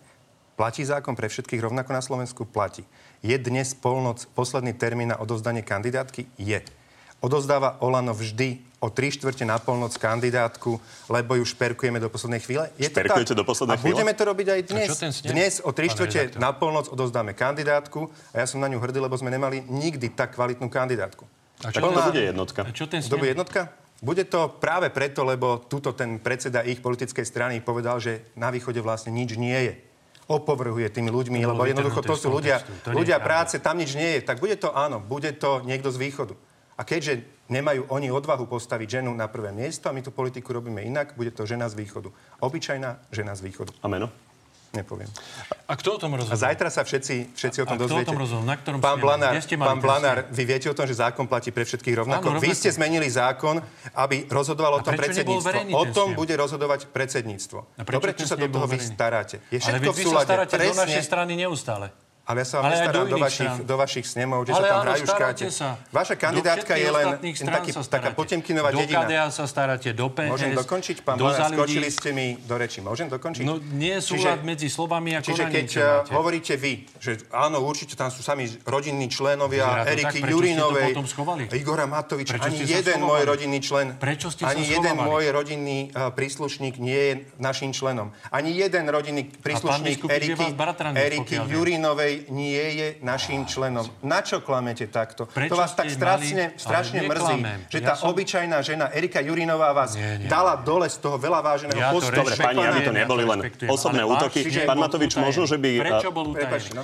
Platí 0.58 0.84
zákon 0.84 1.16
pre 1.16 1.30
všetkých 1.30 1.64
rovnako 1.64 1.90
na 1.92 2.02
Slovensku? 2.02 2.44
Platí. 2.44 2.84
Je 3.22 3.38
dnes 3.38 3.70
polnoc 3.78 4.18
posledný 4.34 4.74
termín 4.74 5.14
na 5.14 5.16
odovzdanie 5.22 5.62
kandidátky? 5.62 6.26
Je. 6.42 6.58
Odozdáva 7.22 7.78
Olano 7.78 8.10
vždy 8.10 8.58
o 8.82 8.90
3 8.90 9.14
štvrte 9.14 9.46
na 9.46 9.62
polnoc 9.62 9.94
kandidátku, 9.94 10.82
lebo 11.06 11.38
ju 11.38 11.46
šperkujeme 11.46 12.02
do 12.02 12.10
poslednej 12.10 12.42
chvíle? 12.42 12.74
Je 12.74 12.90
to 12.90 12.98
Šperkujete 12.98 13.30
tak? 13.30 13.38
do 13.38 13.44
poslednej 13.46 13.74
a 13.74 13.78
chvíle? 13.78 13.94
budeme 13.94 14.12
to 14.18 14.24
robiť 14.26 14.46
aj 14.50 14.60
dnes. 14.66 14.88
Dnes 15.22 15.52
o 15.62 15.70
3 15.70 15.78
Pán 15.78 15.92
štvrte 15.94 16.20
na 16.42 16.50
polnoc 16.50 16.90
odozdáme 16.90 17.30
kandidátku 17.30 18.10
a 18.34 18.42
ja 18.42 18.46
som 18.50 18.58
na 18.58 18.66
ňu 18.66 18.82
hrdý, 18.82 18.98
lebo 18.98 19.14
sme 19.14 19.30
nemali 19.30 19.62
nikdy 19.70 20.10
tak 20.10 20.34
kvalitnú 20.34 20.66
kandidátku. 20.66 21.22
A 21.62 21.70
čo, 21.70 21.78
to 21.78 21.94
Plná- 21.94 22.10
bude 22.10 22.22
jednotka. 22.26 22.60
a 22.66 22.74
čo 22.74 22.90
ten 22.90 22.98
To 23.06 23.14
bude 23.14 23.30
jednotka? 23.30 23.70
Bude 24.02 24.26
to 24.26 24.50
práve 24.58 24.90
preto, 24.90 25.22
lebo 25.22 25.62
tuto 25.62 25.94
ten 25.94 26.18
predseda 26.18 26.66
ich 26.66 26.82
politickej 26.82 27.22
strany 27.22 27.62
povedal, 27.62 28.02
že 28.02 28.34
na 28.34 28.50
východe 28.50 28.82
vlastne 28.82 29.14
nič 29.14 29.38
nie 29.38 29.54
je. 29.70 29.74
Opovrhuje 30.32 30.88
tými 30.88 31.12
ľuďmi, 31.12 31.44
lebo 31.44 31.68
jednoducho 31.68 32.00
to 32.00 32.16
sú 32.16 32.32
ľudia. 32.32 32.64
To 32.88 32.96
ľudia 32.96 33.20
práce, 33.20 33.60
tam 33.60 33.76
nič 33.76 33.92
nie 33.92 34.16
je. 34.16 34.20
Tak 34.24 34.40
bude 34.40 34.56
to 34.56 34.72
áno, 34.72 34.96
bude 34.96 35.28
to 35.36 35.60
niekto 35.68 35.92
z 35.92 36.00
východu. 36.00 36.32
A 36.80 36.88
keďže 36.88 37.28
nemajú 37.52 37.84
oni 37.92 38.08
odvahu 38.08 38.48
postaviť 38.48 39.04
ženu 39.04 39.12
na 39.12 39.28
prvé 39.28 39.52
miesto 39.52 39.92
a 39.92 39.94
my 39.94 40.00
tú 40.00 40.08
politiku 40.08 40.56
robíme 40.56 40.80
inak, 40.80 41.12
bude 41.20 41.36
to 41.36 41.44
žena 41.44 41.68
z 41.68 41.76
východu. 41.76 42.08
Obyčajná 42.40 43.12
žena 43.12 43.36
z 43.36 43.44
východu. 43.44 43.76
A 43.84 43.86
meno? 43.92 44.08
Nepoviem. 44.72 45.08
A 45.68 45.76
kto 45.76 45.94
o 45.94 45.98
tom 46.00 46.10
A 46.10 46.16
rozhodol? 46.16 46.32
zajtra 46.34 46.68
sa 46.68 46.80
všetci, 46.80 47.36
všetci 47.36 47.58
o 47.60 47.64
A 47.64 47.68
tom 47.68 47.76
kto 47.76 47.84
o 47.84 47.88
dozviete. 47.92 48.08
tom 48.08 48.16
rozhodol? 48.16 48.44
Na 48.44 48.56
ktorom 48.56 48.78
pán? 48.80 48.96
Blanár, 48.96 49.32
pán 49.36 49.78
Blanár, 49.78 50.18
vy 50.32 50.42
viete 50.42 50.66
o 50.66 50.74
tom, 50.74 50.84
že 50.84 50.96
zákon 50.96 51.28
platí 51.28 51.52
pre 51.52 51.60
všetkých 51.62 51.92
rovnako. 51.94 52.24
Áno, 52.26 52.40
Vy 52.40 52.56
ste 52.56 52.72
zmenili 52.72 53.04
zákon, 53.04 53.60
aby 53.92 54.24
rozhodovalo 54.26 54.80
o 54.80 54.82
tom 54.82 54.96
predsedníctvo. 54.96 55.76
O 55.76 55.84
tom 55.86 56.16
bude 56.16 56.32
rozhodovať 56.32 56.88
predsedníctvo. 56.88 57.58
A 57.76 57.84
Dobre, 57.84 58.16
čo 58.16 58.24
sa 58.24 58.32
do 58.34 58.48
toho 58.48 58.64
vy 58.64 58.80
staráte. 58.80 59.44
Je 59.48 59.60
Ale 59.60 59.76
všetko 59.76 59.90
v 59.92 59.96
vy 59.96 60.04
sa 60.06 60.18
staráte 60.24 60.54
do 60.56 60.64
našej 60.64 60.80
Presne. 60.88 61.04
strany 61.04 61.32
neustále. 61.36 61.92
Ale 62.22 62.38
ja 62.38 62.46
sa 62.46 62.54
vám 62.58 62.64
Ale 62.64 62.70
do 62.70 62.78
nestarám 62.78 63.06
do 63.10 63.18
vašich, 63.18 63.50
strán. 63.50 63.66
do 63.66 63.74
vašich 63.74 64.06
snemov, 64.06 64.40
že 64.46 64.52
Ale 64.54 64.62
sa 64.62 64.70
tam 64.70 64.80
hrajú 64.86 65.04
škáte. 65.10 65.46
sa. 65.50 65.68
Vaša 65.90 66.14
Do 66.14 66.20
kandidátka 66.22 66.72
je 66.78 66.86
len 66.86 67.06
taký, 67.18 67.70
taká 67.74 68.08
potemkinová 68.14 68.70
Do 68.70 68.78
dedina. 68.78 69.02
KDA 69.02 69.26
sa 69.34 69.42
staráte, 69.42 69.90
do 69.90 70.06
PS, 70.06 70.30
Môžem 70.30 70.54
dokončiť, 70.54 70.96
pán 71.02 71.18
do 71.18 71.26
ľudí. 71.26 71.50
skočili 71.50 71.88
ste 71.90 72.14
mi 72.14 72.38
do 72.38 72.54
reči. 72.54 72.78
Môžem 72.78 73.10
dokončiť? 73.10 73.42
No 73.42 73.58
nie 73.58 73.98
je 73.98 74.02
súlad 74.06 74.38
medzi 74.46 74.70
slovami 74.70 75.18
a 75.18 75.20
Čiže 75.20 75.50
konaním, 75.50 75.56
keď 75.58 75.68
eh, 75.74 75.82
máte. 75.82 76.10
hovoríte 76.14 76.54
vy, 76.54 76.72
že 77.02 77.10
áno, 77.34 77.58
určite 77.66 77.98
tam 77.98 78.06
sú 78.14 78.22
sami 78.22 78.46
rodinní 78.62 79.10
členovia 79.10 79.82
to 79.82 79.90
Eriky 79.90 80.22
tak, 80.22 80.30
Jurinovej? 80.30 80.94
Igora 81.58 81.90
Matoviča, 81.90 82.38
Prečo 82.38 82.54
ani 82.54 82.58
jeden 82.62 82.98
môj 83.02 83.26
rodinný 83.26 83.58
člen, 83.58 83.98
Prečo 83.98 84.30
ste 84.30 84.46
ani 84.46 84.62
jeden 84.62 84.94
môj 84.94 85.26
rodinný 85.34 85.90
uh, 85.90 86.14
príslušník 86.14 86.78
nie 86.78 87.02
je 87.02 87.12
našim 87.42 87.74
členom. 87.74 88.14
Ani 88.30 88.54
jeden 88.54 88.86
rodinný 88.86 89.26
príslušník 89.26 90.06
Eriky, 90.06 90.54
váš 90.54 90.54
Jurinovej 92.12 92.32
nie 92.32 92.64
je 92.76 92.86
našim 93.00 93.40
členom. 93.48 93.86
Na 94.04 94.20
čo 94.20 94.40
klamete 94.44 94.86
takto? 94.88 95.24
Prečo 95.26 95.54
to 95.54 95.56
vás 95.56 95.72
tak 95.72 95.88
strašne, 95.88 96.44
mali- 96.52 96.60
strašne 96.60 96.98
mrzí, 97.08 97.38
že 97.72 97.78
Ja 97.80 97.86
tá 97.88 97.94
som- 97.96 98.12
obyčajná 98.12 98.58
žena 98.60 98.86
Erika 98.92 99.20
Jurinová 99.20 99.72
vás 99.72 99.96
Nie, 99.96 100.20
nie. 100.20 100.28
dala 100.28 100.56
dole 100.60 100.88
z 100.88 100.98
toho 101.00 101.16
veľa 101.16 101.40
váženého 101.40 101.78
Ja 101.80 101.90
postu. 101.92 102.12
Dobre, 102.12 102.34
pani, 102.36 102.60
aby 102.60 102.80
to 102.84 102.92
neboli 102.92 103.24
len 103.24 103.40
osobné 103.68 104.02
útoky. 104.04 104.44
Pán 104.68 104.78
Matovič, 104.78 105.16
možno, 105.16 105.48
že 105.48 105.56
by... 105.56 105.70
Prečo 105.80 106.08
a- 106.10 106.14
bol 106.14 106.26
no. 106.76 106.82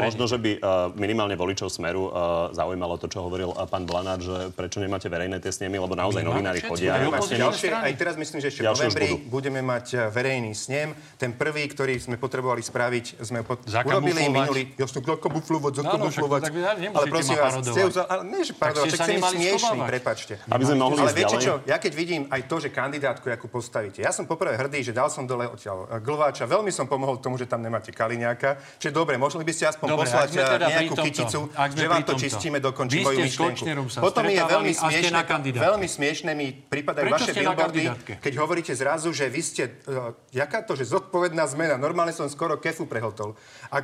Možno, 0.00 0.24
že 0.26 0.38
by, 0.38 0.50
uh, 0.58 0.90
minimálne 0.96 1.36
voličov 1.38 1.70
Smeru 1.70 2.10
uh, 2.10 2.50
zaujímalo 2.52 2.98
to, 2.98 3.06
čo 3.06 3.22
hovoril 3.22 3.54
pán 3.70 3.86
Blanár, 3.86 4.18
že 4.20 4.50
prečo 4.52 4.80
nemáte 4.82 5.06
verejné 5.06 5.38
tie 5.38 5.52
snemy, 5.52 5.78
lebo 5.78 5.94
naozaj 5.94 6.24
novinári 6.24 6.60
chodia. 6.64 6.96
aj 6.98 7.54
strany. 7.54 7.84
aj 7.86 7.94
teraz 7.96 8.14
myslím, 8.16 8.38
že 8.40 8.48
ešte 8.50 8.60
v 8.64 8.66
novembri 8.66 9.08
budeme 9.28 9.60
mať 9.60 9.86
e, 9.94 9.96
verejný 10.10 10.52
snem. 10.56 10.88
Ten 11.20 11.36
prvý, 11.36 11.68
ktorý 11.68 12.00
sme 12.00 12.16
potrebovali 12.16 12.64
spraviť, 12.64 13.20
sme 13.20 13.44
pot- 13.44 13.60
Zakamuflovať. 13.68 13.99
Urobili 14.00 14.22
minulý... 14.32 14.62
Jasno, 14.74 14.98
zakamuflovať, 15.04 15.72
zakamuflovať. 15.84 16.40
však 16.40 16.54
tak 16.56 16.78
nemusíte 16.80 16.98
ale 16.98 17.06
prosím 17.12 17.36
vás, 17.36 17.52
chce, 17.60 17.80
uza- 17.84 18.06
ale 18.08 18.22
nie, 18.26 18.42
že 18.42 18.52
parodovať, 18.56 18.88
ste 18.88 18.98
byť 18.98 19.10
nemali 19.12 19.36
smiešný, 19.36 19.78
prepačte. 19.84 20.32
Aby 20.48 20.62
sme 20.64 20.76
mohli 20.80 20.98
Ale 21.00 21.12
viete 21.12 21.36
čo, 21.36 21.52
ja 21.68 21.76
keď 21.76 21.92
vidím 21.92 22.22
aj 22.32 22.40
to, 22.48 22.56
že 22.58 22.68
kandidátku, 22.72 23.26
ako 23.28 23.46
postavíte, 23.46 24.00
ja 24.00 24.10
som 24.10 24.24
poprvé 24.24 24.56
hrdý, 24.56 24.80
že 24.80 24.92
dal 24.96 25.12
som 25.12 25.28
dole 25.28 25.46
odtiaľ 25.46 25.86
e, 25.86 26.00
Glváča, 26.00 26.44
veľmi 26.48 26.72
som 26.72 26.88
pomohol 26.88 27.20
tomu, 27.20 27.36
že 27.36 27.46
tam 27.46 27.60
nemáte 27.60 27.92
Kaliňáka, 27.92 28.80
čiže 28.80 28.92
dobre, 28.94 29.20
mohli 29.20 29.44
by 29.44 29.52
ste 29.52 29.64
aspoň 29.70 29.86
Dobre, 29.92 30.08
poslať 30.08 30.28
e, 30.32 30.38
teda 30.40 30.66
nejakú 30.66 30.94
tomto, 30.96 31.04
kyticu, 31.06 31.40
že 31.76 31.86
vám 31.86 32.02
to 32.04 32.14
čistíme, 32.16 32.58
dokončí 32.58 33.04
moju 33.04 33.18
ste 33.20 33.24
myšlienku. 33.28 33.64
Potom 34.00 34.24
je 34.26 34.40
veľmi 34.40 34.72
ste 34.72 35.10
kandidátke. 35.12 35.66
veľmi 35.68 35.88
smiešné 35.88 36.30
mi 36.32 36.52
pripadajú 36.52 37.06
vaše 37.12 37.32
ste 37.32 37.40
billboardy, 37.42 37.84
keď 38.18 38.32
hovoríte 38.40 38.72
zrazu, 38.72 39.12
že 39.12 39.28
vy 39.28 39.42
ste, 39.42 39.62
uh, 39.86 40.14
jaká 40.32 40.62
to, 40.64 40.74
že 40.78 40.88
zodpovedná 40.88 41.44
zmena, 41.50 41.74
normálne 41.76 42.14
som 42.14 42.26
skoro 42.30 42.56
kefu 42.58 42.86
prehltol. 42.86 43.34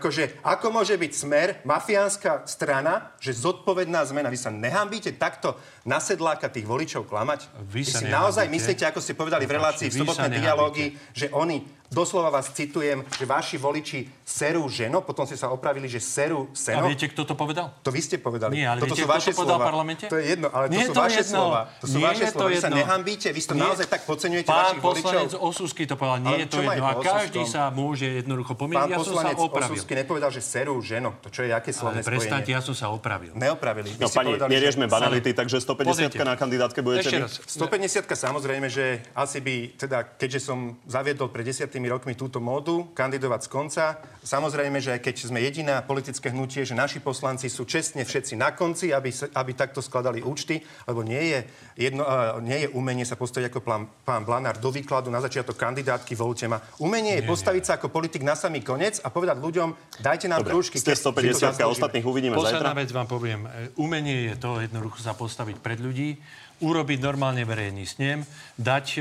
Akože, 0.06 0.38
ako 0.46 0.70
môže 0.70 0.94
byť 0.94 1.12
smer, 1.18 1.48
mafiánska 1.66 2.46
strana, 2.46 3.10
že 3.18 3.34
zodpovedná 3.34 4.06
zmena, 4.06 4.30
vy 4.30 4.38
sa 4.38 4.54
nehambíte 4.54 5.10
takto 5.18 5.58
na 5.82 5.98
sedláka 5.98 6.46
tých 6.46 6.62
voličov 6.62 7.10
klamať? 7.10 7.50
Vy 7.66 7.82
sa 7.82 7.98
si 7.98 8.06
naozaj 8.06 8.46
nehambíte? 8.46 8.54
myslíte, 8.54 8.84
ako 8.86 9.02
ste 9.02 9.18
povedali 9.18 9.50
v 9.50 9.58
relácii 9.58 9.90
v 9.90 9.98
Vy 9.98 10.00
sobotnej 10.06 10.38
dialógii, 10.38 10.88
že 11.10 11.26
oni, 11.34 11.58
doslova 11.88 12.30
vás 12.30 12.50
citujem, 12.50 13.04
že 13.10 13.24
vaši 13.24 13.56
voliči 13.56 13.98
serú 14.22 14.66
ženo, 14.66 15.00
potom 15.00 15.22
ste 15.22 15.34
sa 15.34 15.48
opravili, 15.48 15.86
že 15.86 15.96
serú 15.96 16.46
A 16.46 16.54
seno. 16.54 16.86
viete, 16.86 17.06
kto 17.06 17.22
to 17.22 17.32
povedal? 17.32 17.70
To 17.80 17.88
vy 17.88 17.98
ste 17.98 18.16
povedali. 18.16 18.56
Nie, 18.56 18.66
ale 18.68 18.80
Toto 18.80 18.92
viete, 18.92 19.02
sú 19.02 19.06
kto 19.06 19.14
vaše 19.14 19.30
to 19.30 19.36
povedal 19.36 19.46
v 19.48 19.58
slova. 19.58 19.66
parlamente? 19.66 20.04
To 20.04 20.16
je 20.16 20.24
jedno, 20.26 20.48
ale 20.48 20.64
to 20.66 20.72
Nie 20.72 20.84
sú 20.84 20.92
to 20.92 21.00
vaše 21.00 21.20
jedno. 21.20 21.32
slova. 21.32 21.60
To 21.76 21.86
sú 21.86 21.94
Nie 21.94 22.04
vaše 22.04 22.16
je 22.16 22.26
to 22.26 22.34
slova. 22.36 22.48
Vy 22.48 22.56
sa 22.56 22.70
nehambíte, 22.70 23.28
vy 23.28 23.40
to 23.40 23.54
Nie. 23.54 23.62
naozaj 23.62 23.86
tak 23.86 24.00
podceňujete 24.02 24.48
Pán 24.48 24.58
vašich 24.58 24.80
voličov. 24.80 25.06
poslanec 25.06 25.32
Osusky 25.38 25.82
to 25.84 25.94
povedal, 25.94 26.18
nie 26.18 26.28
Ale 26.28 26.38
je 26.38 26.46
to 26.46 26.58
jedno. 26.58 26.72
je 26.72 26.80
A 26.82 26.94
každý 26.96 27.42
sa 27.44 27.62
môže 27.70 28.06
jednoducho 28.16 28.52
pomýliť. 28.52 28.80
Pán 28.80 28.88
Ja 28.88 28.96
som 28.96 29.04
sa 29.04 29.10
poslanec 29.12 29.38
opravil. 29.38 29.74
Osusky 29.76 29.92
nepovedal, 29.94 30.30
že 30.30 30.40
serú 30.40 30.74
ženo. 30.80 31.10
To 31.20 31.28
čo 31.28 31.40
je, 31.42 31.50
aké 31.50 31.70
slovné 31.70 32.00
prestaňte, 32.00 32.46
spojenie? 32.46 32.56
ja 32.56 32.60
som 32.60 32.74
sa 32.74 32.86
opravil. 32.88 33.30
Neopravili. 33.32 33.88
Vy 33.90 34.02
No 34.02 34.08
pani, 34.08 34.34
neriešme 34.34 34.84
banality, 34.86 35.30
takže 35.32 35.58
150 35.58 35.86
Pozrite. 36.10 36.18
na 36.20 36.34
kandidátke 36.34 36.80
budete 36.80 37.08
Ešte 37.08 37.16
vy. 37.16 37.22
raz. 37.22 37.32
150 37.46 38.16
samozrejme, 38.16 38.66
že 38.66 38.84
asi 39.14 39.38
by, 39.38 39.54
teda, 39.76 40.02
keďže 40.16 40.40
som 40.42 40.58
zaviedol 40.84 41.28
pred 41.28 41.44
10 41.44 41.75
rokmi 41.84 42.16
túto 42.16 42.40
módu, 42.40 42.88
kandidovať 42.96 43.40
z 43.44 43.48
konca. 43.52 43.84
Samozrejme, 44.24 44.80
že 44.80 44.96
keď 44.96 45.28
sme 45.28 45.44
jediná 45.44 45.84
politické 45.84 46.32
hnutie, 46.32 46.64
že 46.64 46.72
naši 46.72 47.04
poslanci 47.04 47.52
sú 47.52 47.68
čestne 47.68 48.08
všetci 48.08 48.40
na 48.40 48.56
konci, 48.56 48.96
aby, 48.96 49.12
aby 49.12 49.52
takto 49.52 49.84
skladali 49.84 50.24
účty, 50.24 50.64
lebo 50.88 51.04
nie 51.04 51.20
je, 51.20 51.38
jedno, 51.76 52.08
uh, 52.08 52.40
nie 52.40 52.64
je 52.64 52.68
umenie 52.72 53.04
sa 53.04 53.20
postaviť 53.20 53.52
ako 53.52 53.60
plán, 53.60 53.84
pán 54.08 54.24
Blanár 54.24 54.56
do 54.56 54.72
výkladu 54.72 55.12
na 55.12 55.20
začiatok 55.20 55.60
kandidátky, 55.60 56.16
voľte 56.16 56.48
ma. 56.48 56.64
Umenie 56.80 57.20
je 57.20 57.22
Nie, 57.22 57.28
postaviť 57.28 57.62
sa 57.68 57.72
ako 57.76 57.92
politik 57.92 58.24
na 58.24 58.32
samý 58.32 58.64
koniec 58.64 59.04
a 59.04 59.12
povedať 59.12 59.36
ľuďom, 59.36 60.00
dajte 60.00 60.32
nám 60.32 60.40
Dobre, 60.40 60.56
krúžky. 60.56 60.80
ste 60.80 60.96
keď 60.96 60.96
si 60.96 61.04
to 61.04 61.12
150 61.12 61.20
a 61.20 61.52
zaslúžime. 61.52 61.72
ostatných 61.76 62.06
uvidíme 62.08 62.34
Posledná 62.40 62.72
zajtra. 62.72 62.80
vec 62.80 62.90
vám 62.96 63.08
poviem. 63.10 63.40
E, 63.44 63.76
Umenie 63.76 64.32
je 64.32 64.36
to 64.40 64.62
jednoducho 64.64 65.04
sa 65.04 65.12
postaviť 65.12 65.60
pred 65.60 65.82
ľudí, 65.82 66.16
urobiť 66.60 66.98
normálne 67.04 67.44
verejný 67.44 67.84
snem, 67.84 68.24
dať 68.56 68.86
e, 68.96 69.00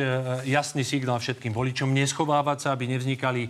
jasný 0.51 0.83
signál 0.83 1.23
všetkým 1.23 1.55
voličom, 1.55 1.91
neschovávať 1.91 2.57
sa, 2.59 2.69
aby 2.75 2.91
nevznikali 2.91 3.47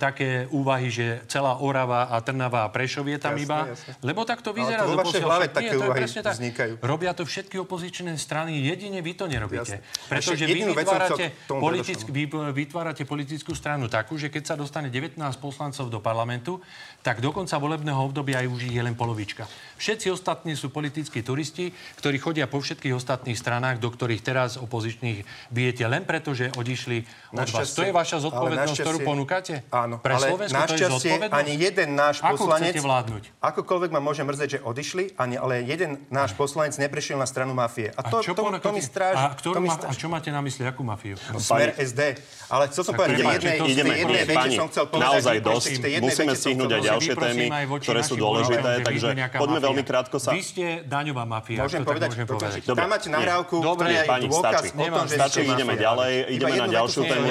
také 0.00 0.48
úvahy, 0.48 0.88
že 0.88 1.20
celá 1.28 1.60
Orava 1.60 2.08
a 2.08 2.16
Trnava 2.24 2.64
a 2.64 2.72
Prešov 2.72 3.04
je 3.04 3.20
tam 3.20 3.36
Jasné, 3.36 3.44
iba. 3.44 3.58
jasné. 3.68 3.92
Lebo 4.00 4.24
tak 4.24 4.40
to 4.40 4.56
Ale 4.56 4.58
vyzerá. 4.64 4.80
to 4.80 4.88
vo 4.88 4.96
vašej 5.04 5.22
hlave 5.22 5.46
také 5.52 5.68
to 5.68 5.76
je 5.76 5.78
úvahy 5.84 5.98
presne 6.00 6.20
tak. 6.24 6.34
vznikajú. 6.40 6.72
Robia 6.80 7.12
to 7.12 7.22
všetky 7.28 7.56
opozičné 7.60 8.16
strany, 8.16 8.64
jedine 8.64 9.04
vy 9.04 9.12
to 9.12 9.28
nerobíte. 9.28 9.76
Jasné. 9.76 10.08
Pretože 10.08 10.44
vy 10.48 10.60
vytvárate, 10.72 11.24
politick, 11.44 12.00
vy 12.08 12.24
vytvárate 12.56 13.02
politickú 13.04 13.52
stranu 13.52 13.92
takú, 13.92 14.16
že 14.16 14.32
keď 14.32 14.42
sa 14.42 14.54
dostane 14.56 14.88
19 14.88 15.20
poslancov 15.36 15.92
do 15.92 16.00
parlamentu, 16.00 16.64
tak 17.04 17.20
do 17.20 17.28
konca 17.28 17.60
volebného 17.60 18.00
obdobia 18.00 18.40
aj 18.40 18.48
už 18.48 18.60
je 18.72 18.80
len 18.80 18.96
polovička. 18.96 19.44
Všetci 19.76 20.08
ostatní 20.08 20.56
sú 20.56 20.72
politickí 20.72 21.20
turisti, 21.20 21.76
ktorí 22.00 22.16
chodia 22.16 22.48
po 22.48 22.56
všetkých 22.56 22.96
ostatných 22.96 23.36
stranách, 23.36 23.84
do 23.84 23.92
ktorých 23.92 24.24
teraz 24.24 24.56
opozičných 24.56 25.52
bijete 25.52 25.84
len 25.84 26.08
preto, 26.08 26.32
že 26.32 26.48
odišli 26.56 27.04
od 27.36 27.48
vás. 27.52 27.76
To 27.76 27.84
je 27.84 27.92
vaša 27.92 28.16
ale 28.16 28.24
zodpovednosť, 28.24 28.80
ktorú 28.80 28.98
ponúkate? 29.04 29.54
Áno, 29.74 29.98
Pre 29.98 30.14
ale 30.14 30.26
Slovensko 30.30 30.54
to 30.54 30.74
je 30.78 30.86
našťastie 30.86 31.12
ani 31.34 31.52
jeden 31.58 31.88
náš 31.98 32.22
Ako 32.22 32.46
poslanec... 32.46 32.78
vládnuť? 32.78 33.22
Akokoľvek 33.42 33.90
ma 33.90 33.98
môže 33.98 34.22
mrzieť, 34.22 34.48
že 34.54 34.58
odišli, 34.62 35.18
ani, 35.18 35.34
ale 35.34 35.66
jeden 35.66 36.06
náš 36.14 36.30
poslanec 36.38 36.78
neprešiel 36.78 37.18
na 37.18 37.26
stranu 37.26 37.58
mafie. 37.58 37.90
A 37.98 38.06
to, 38.06 38.22
čo 38.22 38.38
to, 38.38 38.46
to, 38.62 38.70
mi 38.70 38.78
stráži. 38.78 39.18
a, 39.18 39.34
to 39.34 39.58
mi 39.58 39.66
ma, 39.66 39.74
a 39.74 39.90
čo 39.90 40.06
máte 40.06 40.30
na 40.30 40.38
mysli, 40.46 40.62
akú 40.62 40.86
mafiu? 40.86 41.18
Smer 41.42 41.74
SD. 41.74 42.22
Ale 42.46 42.70
chcel 42.70 42.82
som 42.86 42.94
Tak 42.94 43.02
povedať, 43.02 43.18
ideme, 43.18 43.34
jednej, 43.34 43.56
ideme, 43.66 43.94
jednej 43.98 44.22
vete 44.30 44.48
som 44.54 44.66
chcel 44.70 44.84
povedať, 44.86 45.10
naozaj 45.10 45.34
že 45.34 45.42
dosť. 45.42 45.70
Musíme 45.98 46.32
stihnúť 46.38 46.70
chcel 46.70 46.78
aj 46.78 46.84
ďalšie 46.86 47.14
témy, 47.18 47.44
aj 47.50 47.66
voči 47.66 47.84
ktoré 47.90 48.00
sú 48.06 48.14
dôležité, 48.14 48.70
takže 48.86 49.06
poďme 49.34 49.58
veľmi 49.58 49.82
krátko 49.82 50.16
sa... 50.22 50.30
Vy 50.30 50.42
ste 50.46 50.66
daňová 50.86 51.26
mafia, 51.26 51.66
Môžem 51.66 51.82
povedať. 51.82 52.14
Tam 52.62 52.86
máte 52.86 53.10
nahrávku, 53.10 53.58
ktorá 53.58 53.90
je 53.90 54.28
dôkaz 54.30 54.70
stačí. 54.70 54.78
o 54.78 54.86
tom, 54.86 55.06
že 55.10 55.16
Stačí, 55.18 55.40
ste 55.42 55.50
ideme 55.50 55.74
mafia. 55.74 55.84
ďalej, 55.90 56.12
ideme 56.30 56.56
na 56.62 56.68
ďalšiu 56.70 57.00
tému, 57.10 57.26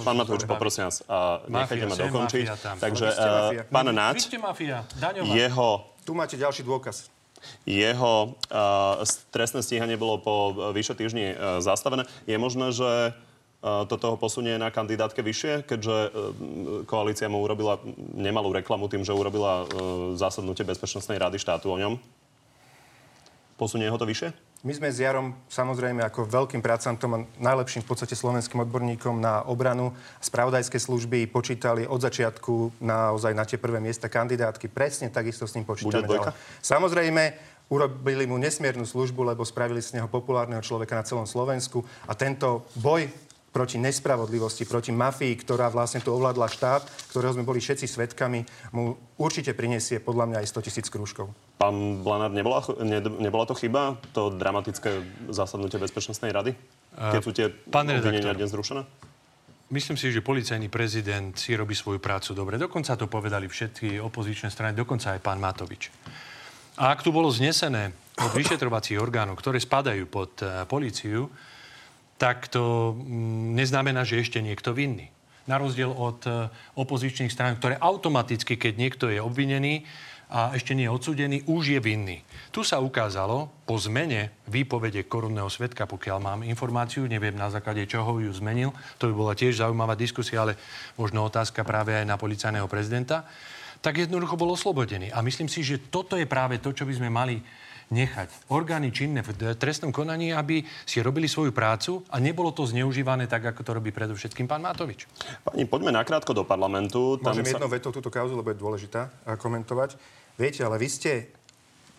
pán 0.00 0.16
Matúč, 0.16 0.40
poprosím 0.48 0.88
vás, 0.88 0.96
nechajte 1.72 1.88
ma 1.88 1.96
dokončiť. 1.96 2.44
Takže, 2.78 3.06
eh, 3.08 3.64
pán 3.72 3.88
Naď, 3.88 4.16
jeho 5.32 5.70
Tu 6.02 6.12
máte 6.14 6.34
ďalší 6.34 6.66
dôkaz. 6.66 7.10
jeho 7.66 8.34
uh, 8.34 9.02
trestné 9.34 9.62
stíhanie 9.62 9.98
bolo 9.98 10.18
po 10.18 10.34
uh, 10.50 10.70
vyše 10.70 10.94
týždni 10.94 11.34
uh, 11.34 11.58
zastavené. 11.58 12.06
Je 12.26 12.38
možné, 12.38 12.70
že 12.74 13.14
uh, 13.14 13.86
to 13.86 13.98
toho 13.98 14.18
posunie 14.18 14.58
na 14.58 14.70
kandidátke 14.70 15.22
vyššie, 15.22 15.66
keďže 15.66 15.96
uh, 16.10 16.10
koalícia 16.86 17.30
mu 17.30 17.42
urobila 17.42 17.78
nemalú 18.14 18.50
reklamu 18.54 18.86
tým, 18.90 19.02
že 19.06 19.14
urobila 19.14 19.62
uh, 19.62 19.66
zásadnutie 20.18 20.66
Bezpečnostnej 20.66 21.18
rady 21.18 21.38
štátu 21.38 21.70
o 21.70 21.78
ňom? 21.78 21.98
Posunie 23.58 23.86
ho 23.90 23.98
to 23.98 24.06
vyššie? 24.06 24.51
My 24.62 24.70
sme 24.70 24.94
s 24.94 25.02
Jarom 25.02 25.34
samozrejme 25.50 26.06
ako 26.06 26.30
veľkým 26.30 26.62
prácantom 26.62 27.10
a 27.18 27.26
najlepším 27.42 27.82
v 27.82 27.88
podstate 27.90 28.14
slovenským 28.14 28.62
odborníkom 28.62 29.18
na 29.18 29.42
obranu 29.42 29.90
spravodajské 30.22 30.78
služby 30.78 31.26
počítali 31.34 31.82
od 31.82 31.98
začiatku 31.98 32.78
naozaj 32.78 33.34
na 33.34 33.42
tie 33.42 33.58
prvé 33.58 33.82
miesta 33.82 34.06
kandidátky. 34.06 34.70
Presne 34.70 35.10
takisto 35.10 35.50
s 35.50 35.58
ním 35.58 35.66
počítame. 35.66 36.06
Samozrejme, 36.62 37.34
urobili 37.74 38.22
mu 38.30 38.38
nesmiernu 38.38 38.86
službu, 38.86 39.34
lebo 39.34 39.42
spravili 39.42 39.82
z 39.82 39.98
neho 39.98 40.06
populárneho 40.06 40.62
človeka 40.62 40.94
na 40.94 41.02
celom 41.02 41.26
Slovensku 41.26 41.82
a 42.06 42.14
tento 42.14 42.62
boj 42.78 43.10
proti 43.50 43.82
nespravodlivosti, 43.82 44.62
proti 44.62 44.94
mafii, 44.94 45.42
ktorá 45.42 45.68
vlastne 45.74 46.00
tu 46.00 46.14
ovládla 46.14 46.48
štát, 46.48 46.82
ktorého 47.12 47.34
sme 47.36 47.44
boli 47.44 47.58
všetci 47.60 47.84
svetkami, 47.84 48.46
mu 48.72 48.96
určite 49.18 49.52
prinesie 49.52 49.98
podľa 49.98 50.30
mňa 50.30 50.38
aj 50.40 50.48
100 50.54 50.66
tisíc 50.70 50.86
krúžkov. 50.88 51.28
Pán 51.62 52.02
Blanár, 52.02 52.34
nebola, 52.34 52.58
ne, 52.82 52.98
nebola 53.22 53.46
to 53.46 53.54
chyba, 53.54 53.94
to 54.10 54.34
dramatické 54.34 54.98
zasadnutie 55.30 55.78
Bezpečnostnej 55.78 56.34
rady? 56.34 56.58
Keď 56.90 57.22
sú 57.22 57.30
tie 57.30 57.54
pán 57.54 57.86
obvinenia 57.86 58.34
dnes 58.34 58.50
zrušené? 58.50 58.82
Myslím 59.70 59.94
si, 59.94 60.10
že 60.10 60.26
policajný 60.26 60.66
prezident 60.66 61.30
si 61.38 61.54
robí 61.54 61.78
svoju 61.78 62.02
prácu 62.02 62.34
dobre. 62.34 62.58
Dokonca 62.58 62.98
to 62.98 63.06
povedali 63.06 63.46
všetky 63.46 64.02
opozičné 64.02 64.50
strany, 64.50 64.74
dokonca 64.74 65.14
aj 65.14 65.22
pán 65.22 65.38
Matovič. 65.38 65.94
A 66.82 66.90
ak 66.90 67.06
tu 67.06 67.14
bolo 67.14 67.30
znesené 67.30 67.94
od 68.18 68.34
vyšetrovacích 68.34 68.98
orgánov, 68.98 69.38
ktoré 69.38 69.62
spadajú 69.62 70.10
pod 70.10 70.42
uh, 70.42 70.66
políciu, 70.66 71.30
tak 72.18 72.50
to 72.50 72.90
mm, 72.98 73.54
neznamená, 73.54 74.02
že 74.02 74.18
ešte 74.18 74.42
niekto 74.42 74.74
vinný. 74.74 75.14
Na 75.46 75.62
rozdiel 75.62 75.94
od 75.94 76.26
uh, 76.26 76.50
opozičných 76.74 77.30
strán, 77.30 77.54
ktoré 77.54 77.78
automaticky, 77.78 78.58
keď 78.58 78.72
niekto 78.74 79.06
je 79.06 79.22
obvinený 79.22 79.86
a 80.32 80.56
ešte 80.56 80.72
nie 80.72 80.88
je 80.88 80.96
odsudený, 80.96 81.44
už 81.44 81.76
je 81.76 81.80
vinný. 81.84 82.24
Tu 82.48 82.64
sa 82.64 82.80
ukázalo 82.80 83.52
po 83.68 83.76
zmene 83.76 84.32
výpovede 84.48 85.04
korunného 85.04 85.52
svetka, 85.52 85.84
pokiaľ 85.84 86.18
mám 86.24 86.40
informáciu, 86.48 87.04
neviem 87.04 87.36
na 87.36 87.52
základe 87.52 87.84
čoho 87.84 88.16
ju 88.16 88.32
zmenil, 88.32 88.72
to 88.96 89.12
by 89.12 89.14
bola 89.14 89.36
tiež 89.36 89.60
zaujímavá 89.60 89.92
diskusia, 89.92 90.40
ale 90.40 90.56
možno 90.96 91.28
otázka 91.28 91.60
práve 91.68 91.92
aj 91.92 92.08
na 92.08 92.16
policajného 92.16 92.64
prezidenta, 92.64 93.28
tak 93.84 94.00
jednoducho 94.00 94.40
bol 94.40 94.56
oslobodený. 94.56 95.12
A 95.12 95.20
myslím 95.20 95.52
si, 95.52 95.60
že 95.60 95.76
toto 95.92 96.16
je 96.16 96.24
práve 96.24 96.56
to, 96.64 96.72
čo 96.72 96.88
by 96.88 96.96
sme 96.96 97.12
mali 97.12 97.36
nechať 97.92 98.48
orgány 98.48 98.88
činné 98.88 99.20
v 99.20 99.52
trestnom 99.60 99.92
konaní, 99.92 100.32
aby 100.32 100.64
si 100.88 101.04
robili 101.04 101.28
svoju 101.28 101.52
prácu 101.52 102.00
a 102.08 102.16
nebolo 102.16 102.56
to 102.56 102.64
zneužívané 102.64 103.28
tak, 103.28 103.52
ako 103.52 103.60
to 103.60 103.76
robí 103.76 103.92
predovšetkým 103.92 104.48
pán 104.48 104.64
Matovič. 104.64 105.04
Pani, 105.44 105.68
poďme 105.68 105.92
nakrátko 105.92 106.32
do 106.32 106.48
parlamentu. 106.48 107.20
Môžem 107.20 107.44
jednou 107.44 107.68
vetou 107.68 107.92
túto 107.92 108.08
kauzu, 108.08 108.32
lebo 108.32 108.48
je 108.48 108.56
dôležitá 108.56 109.12
komentovať. 109.36 110.21
Viete, 110.40 110.64
ale 110.64 110.80
vy 110.80 110.88
ste 110.88 111.12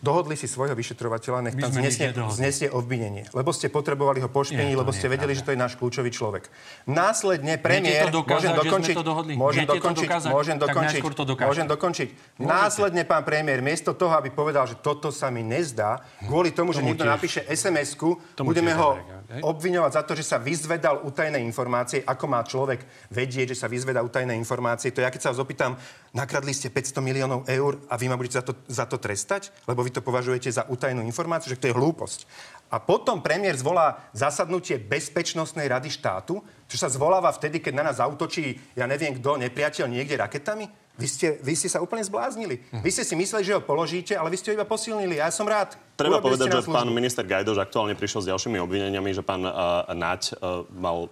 dohodli 0.04 0.36
si 0.36 0.44
svojho 0.44 0.76
vyšetrovateľa, 0.76 1.48
nech 1.48 1.56
tam 1.56 1.72
znesie, 1.72 2.12
znesie 2.12 2.68
obvinenie. 2.68 3.24
Lebo 3.32 3.56
ste 3.56 3.72
potrebovali 3.72 4.20
ho 4.20 4.28
to 4.28 4.44
lebo 4.76 4.92
ste 4.92 5.08
vedeli, 5.08 5.32
pravda. 5.32 5.40
že 5.40 5.46
to 5.48 5.52
je 5.56 5.58
náš 5.58 5.72
kľúčový 5.80 6.12
človek. 6.12 6.52
Následne 6.84 7.56
premiér... 7.56 8.12
dokázať, 8.12 8.52
môžem 8.52 8.52
že 8.52 8.60
dokončiť? 8.60 8.94
Môžem 9.40 9.64
dokončiť, 9.64 10.08
môžem 10.28 10.56
dokončiť, 10.60 11.00
môžem 11.40 11.66
dokončiť. 11.66 12.08
Následne 12.36 13.02
pán 13.08 13.24
premiér, 13.24 13.64
miesto 13.64 13.96
toho, 13.96 14.12
aby 14.12 14.28
povedal, 14.28 14.68
že 14.68 14.76
toto 14.76 15.08
sa 15.08 15.32
mi 15.32 15.40
nezdá, 15.40 16.04
kvôli 16.28 16.52
tomu, 16.52 16.76
že 16.76 16.84
Tomu 16.84 16.92
niekto 16.92 17.08
tiež. 17.08 17.14
napíše 17.16 17.40
SMS-ku, 17.48 18.20
Tomu 18.36 18.52
budeme 18.52 18.76
tiež 18.76 18.80
ho 18.84 19.00
hej? 19.30 19.40
obviňovať 19.40 19.92
za 19.94 20.02
to, 20.04 20.12
že 20.12 20.24
sa 20.24 20.38
vyzvedal 20.40 21.04
utajené 21.04 21.40
informácie. 21.40 22.04
Ako 22.04 22.24
má 22.28 22.44
človek 22.44 22.84
vedieť, 23.08 23.52
že 23.54 23.60
sa 23.64 23.68
vyzvedá 23.70 24.04
utajené 24.04 24.36
informácie? 24.36 24.92
To 24.92 25.04
ja 25.04 25.12
keď 25.12 25.20
sa 25.20 25.30
vás 25.32 25.40
opýtam, 25.40 25.76
nakradli 26.12 26.52
ste 26.52 26.68
500 26.68 27.00
miliónov 27.00 27.48
eur 27.48 27.80
a 27.88 27.94
vy 27.96 28.06
ma 28.08 28.18
budete 28.18 28.40
za 28.40 28.44
to, 28.44 28.52
za 28.68 28.84
to 28.84 29.00
trestať? 29.00 29.54
Lebo 29.64 29.80
vy 29.80 29.94
to 29.94 30.04
považujete 30.04 30.52
za 30.52 30.68
utajenú 30.68 31.00
informáciu, 31.02 31.52
že 31.52 31.60
to 31.60 31.68
je 31.70 31.76
hlúposť. 31.76 32.28
A 32.74 32.82
potom 32.82 33.22
premiér 33.22 33.54
zvolá 33.54 34.10
zasadnutie 34.10 34.80
Bezpečnostnej 34.82 35.70
rady 35.70 35.94
štátu, 35.94 36.42
čo 36.66 36.76
sa 36.80 36.90
zvoláva 36.90 37.30
vtedy, 37.30 37.62
keď 37.62 37.72
na 37.76 37.84
nás 37.86 38.02
zautočí, 38.02 38.58
ja 38.74 38.88
neviem 38.90 39.14
kto, 39.14 39.38
nepriateľ 39.38 39.86
niekde 39.86 40.18
raketami. 40.18 40.83
Vy 40.94 41.10
ste, 41.10 41.28
vy 41.42 41.58
ste 41.58 41.66
sa 41.66 41.82
úplne 41.82 42.06
zbláznili. 42.06 42.62
Vy 42.70 42.90
ste 42.94 43.02
si 43.02 43.18
mysleli, 43.18 43.42
že 43.42 43.58
ho 43.58 43.62
položíte, 43.62 44.14
ale 44.14 44.30
vy 44.30 44.38
ste 44.38 44.54
ho 44.54 44.62
iba 44.62 44.62
posilnili. 44.62 45.18
Ja 45.18 45.26
som 45.34 45.42
rád. 45.42 45.74
Treba 45.98 46.22
Urobili 46.22 46.38
povedať, 46.38 46.46
že 46.54 46.70
pán 46.70 46.86
minister 46.94 47.26
Gajdoš 47.26 47.58
aktuálne 47.58 47.98
prišiel 47.98 48.22
s 48.22 48.30
ďalšími 48.30 48.62
obvineniami, 48.62 49.10
že 49.10 49.26
pán 49.26 49.42
uh, 49.42 49.90
Naď 49.90 50.38
uh, 50.38 50.62
mal 50.70 51.10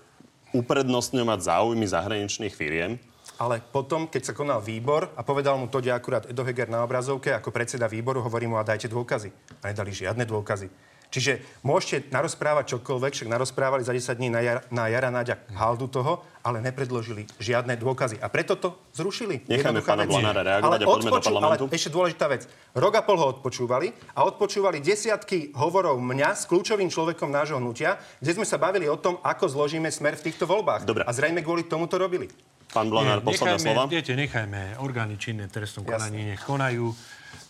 uprednostňovať 0.55 1.39
záujmy 1.43 1.83
zahraničných 1.83 2.55
firiem. 2.55 3.03
Ale 3.43 3.59
potom, 3.59 4.07
keď 4.07 4.31
sa 4.31 4.39
konal 4.39 4.63
výbor 4.63 5.11
a 5.19 5.27
povedal 5.27 5.59
mu 5.59 5.67
to, 5.67 5.83
kde 5.83 5.91
akurát 5.91 6.31
Edo 6.31 6.47
Heger 6.47 6.71
na 6.71 6.87
obrazovke, 6.87 7.35
ako 7.35 7.51
predseda 7.51 7.91
výboru, 7.91 8.23
hovorí 8.23 8.47
mu 8.47 8.55
a 8.55 8.63
dajte 8.63 8.87
dôkazy. 8.87 9.35
A 9.67 9.75
nedali 9.75 9.91
žiadne 9.91 10.23
dôkazy. 10.23 10.71
Čiže 11.13 11.45
môžete 11.61 12.09
narozprávať 12.09 12.81
čokoľvek, 12.81 13.13
však 13.13 13.29
narozprávali 13.29 13.85
za 13.85 13.93
10 13.93 14.17
dní 14.17 14.33
na, 14.33 14.41
jar, 14.41 14.59
na 14.73 14.89
Jara 14.89 15.13
Náďa 15.13 15.45
haldu 15.53 15.85
toho, 15.93 16.25
ale 16.41 16.65
nepredložili 16.65 17.29
žiadne 17.37 17.77
dôkazy. 17.77 18.17
A 18.17 18.33
preto 18.33 18.57
to 18.57 18.81
zrušili. 18.97 19.45
Jednoduchá 19.45 19.93
pána. 19.93 20.09
Blanára 20.09 20.41
reagovať 20.41 20.73
Ale 20.73 20.77
a 20.81 20.89
poďme 20.89 21.11
do 21.13 21.17
odpoču- 21.21 21.29
parlamentu. 21.29 21.65
Ale 21.69 21.77
ešte 21.77 21.91
dôležitá 21.93 22.27
vec. 22.33 22.43
Rok 22.73 22.95
a 22.97 23.03
pol 23.05 23.17
ho 23.21 23.27
odpočúvali 23.29 23.93
a 24.17 24.25
odpočúvali 24.25 24.81
desiatky 24.81 25.53
hovorov 25.53 26.01
mňa 26.01 26.33
s 26.33 26.49
kľúčovým 26.49 26.89
človekom 26.89 27.29
nášho 27.29 27.61
hnutia, 27.61 28.01
kde 28.17 28.33
sme 28.33 28.49
sa 28.49 28.57
bavili 28.57 28.89
o 28.89 28.97
tom, 28.97 29.21
ako 29.21 29.53
zložíme 29.53 29.93
smer 29.93 30.17
v 30.17 30.33
týchto 30.33 30.49
voľbách. 30.49 30.89
Dobre. 30.89 31.05
A 31.05 31.13
zrejme 31.13 31.45
kvôli 31.45 31.69
tomu 31.69 31.93
to 31.93 32.01
robili. 32.01 32.33
Pán 32.73 32.89
Blanár, 32.89 33.21
posledné 33.21 33.61
slova. 33.61 33.85
Viete, 33.85 34.17
nechajme 34.17 34.81
orgány 34.81 35.21
činné 35.21 35.45
v 35.45 35.61
trestnom 35.61 35.85
konaní, 35.85 36.33
nech 36.33 36.41
konajú. 36.41 36.89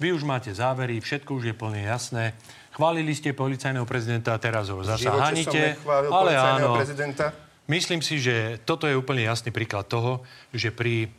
Vy 0.03 0.11
už 0.11 0.27
máte 0.27 0.51
závery, 0.51 0.99
všetko 0.99 1.31
už 1.39 1.45
je 1.47 1.55
plne 1.55 1.79
jasné. 1.87 2.35
Chválili 2.73 3.13
ste 3.13 3.37
policajného 3.37 3.85
prezidenta 3.85 4.33
a 4.33 4.39
teraz 4.41 4.73
ho 4.73 4.81
V 4.81 4.89
zasa 4.89 5.13
hanite. 5.13 5.77
Ale 5.89 6.33
áno, 6.37 6.81
prezidenta. 6.81 7.37
Myslím 7.69 8.01
si, 8.01 8.19
že 8.19 8.59
toto 8.65 8.89
je 8.89 8.97
úplne 8.97 9.23
jasný 9.23 9.55
príklad 9.55 9.87
toho, 9.87 10.25
že 10.51 10.75
pri 10.75 11.13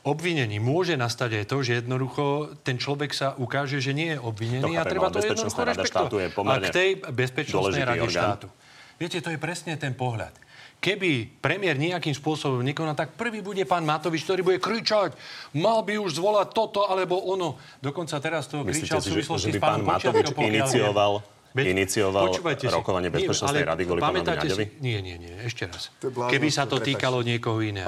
obvinení 0.00 0.56
môže 0.56 0.96
nastať 0.96 1.42
aj 1.42 1.44
to, 1.44 1.56
že 1.60 1.72
jednoducho 1.84 2.56
ten 2.64 2.80
človek 2.80 3.12
sa 3.12 3.36
ukáže, 3.36 3.84
že 3.84 3.92
nie 3.92 4.16
je 4.16 4.18
obvinený 4.18 4.80
a 4.80 4.86
treba 4.88 5.12
to 5.12 5.20
jednoducho 5.20 5.60
rešpektovať. 5.60 6.32
A 6.40 6.56
k 6.62 6.68
tej 6.72 6.90
bezpečnostnej 7.04 7.84
rade 7.84 8.00
orgán. 8.00 8.40
štátu. 8.40 8.48
Viete, 8.96 9.20
to 9.20 9.28
je 9.28 9.36
presne 9.36 9.76
ten 9.76 9.92
pohľad 9.92 10.32
keby 10.80 11.38
premiér 11.44 11.76
nejakým 11.76 12.16
spôsobom 12.16 12.64
nekonal, 12.64 12.96
tak 12.96 13.14
prvý 13.14 13.44
bude 13.44 13.62
pán 13.68 13.84
Matovič, 13.84 14.24
ktorý 14.24 14.40
bude 14.42 14.58
kričať, 14.58 15.14
mal 15.54 15.84
by 15.84 16.00
už 16.00 16.16
zvolať 16.16 16.56
toto 16.56 16.88
alebo 16.88 17.20
ono. 17.20 17.60
Dokonca 17.78 18.16
teraz 18.18 18.48
to 18.48 18.64
kričal 18.64 18.98
v 18.98 19.20
súvislosti 19.20 19.52
s 19.54 19.60
pánom 19.60 19.84
pán 19.84 20.00
Matovič 20.00 20.32
inicioval 20.34 21.39
Veď, 21.50 21.74
inicioval 21.74 22.30
rokovanie 22.70 23.10
Bezpečnostnej 23.10 23.66
rady 23.66 23.82
kvôli 23.82 23.98
pánovi 23.98 24.54
Si, 24.54 24.66
nie, 24.78 25.02
nie, 25.02 25.18
nie, 25.18 25.34
ešte 25.42 25.66
raz. 25.66 25.90
Keby 25.98 26.46
sa 26.46 26.70
to 26.70 26.78
týkalo 26.78 27.26
niekoho 27.26 27.58
iného. 27.58 27.86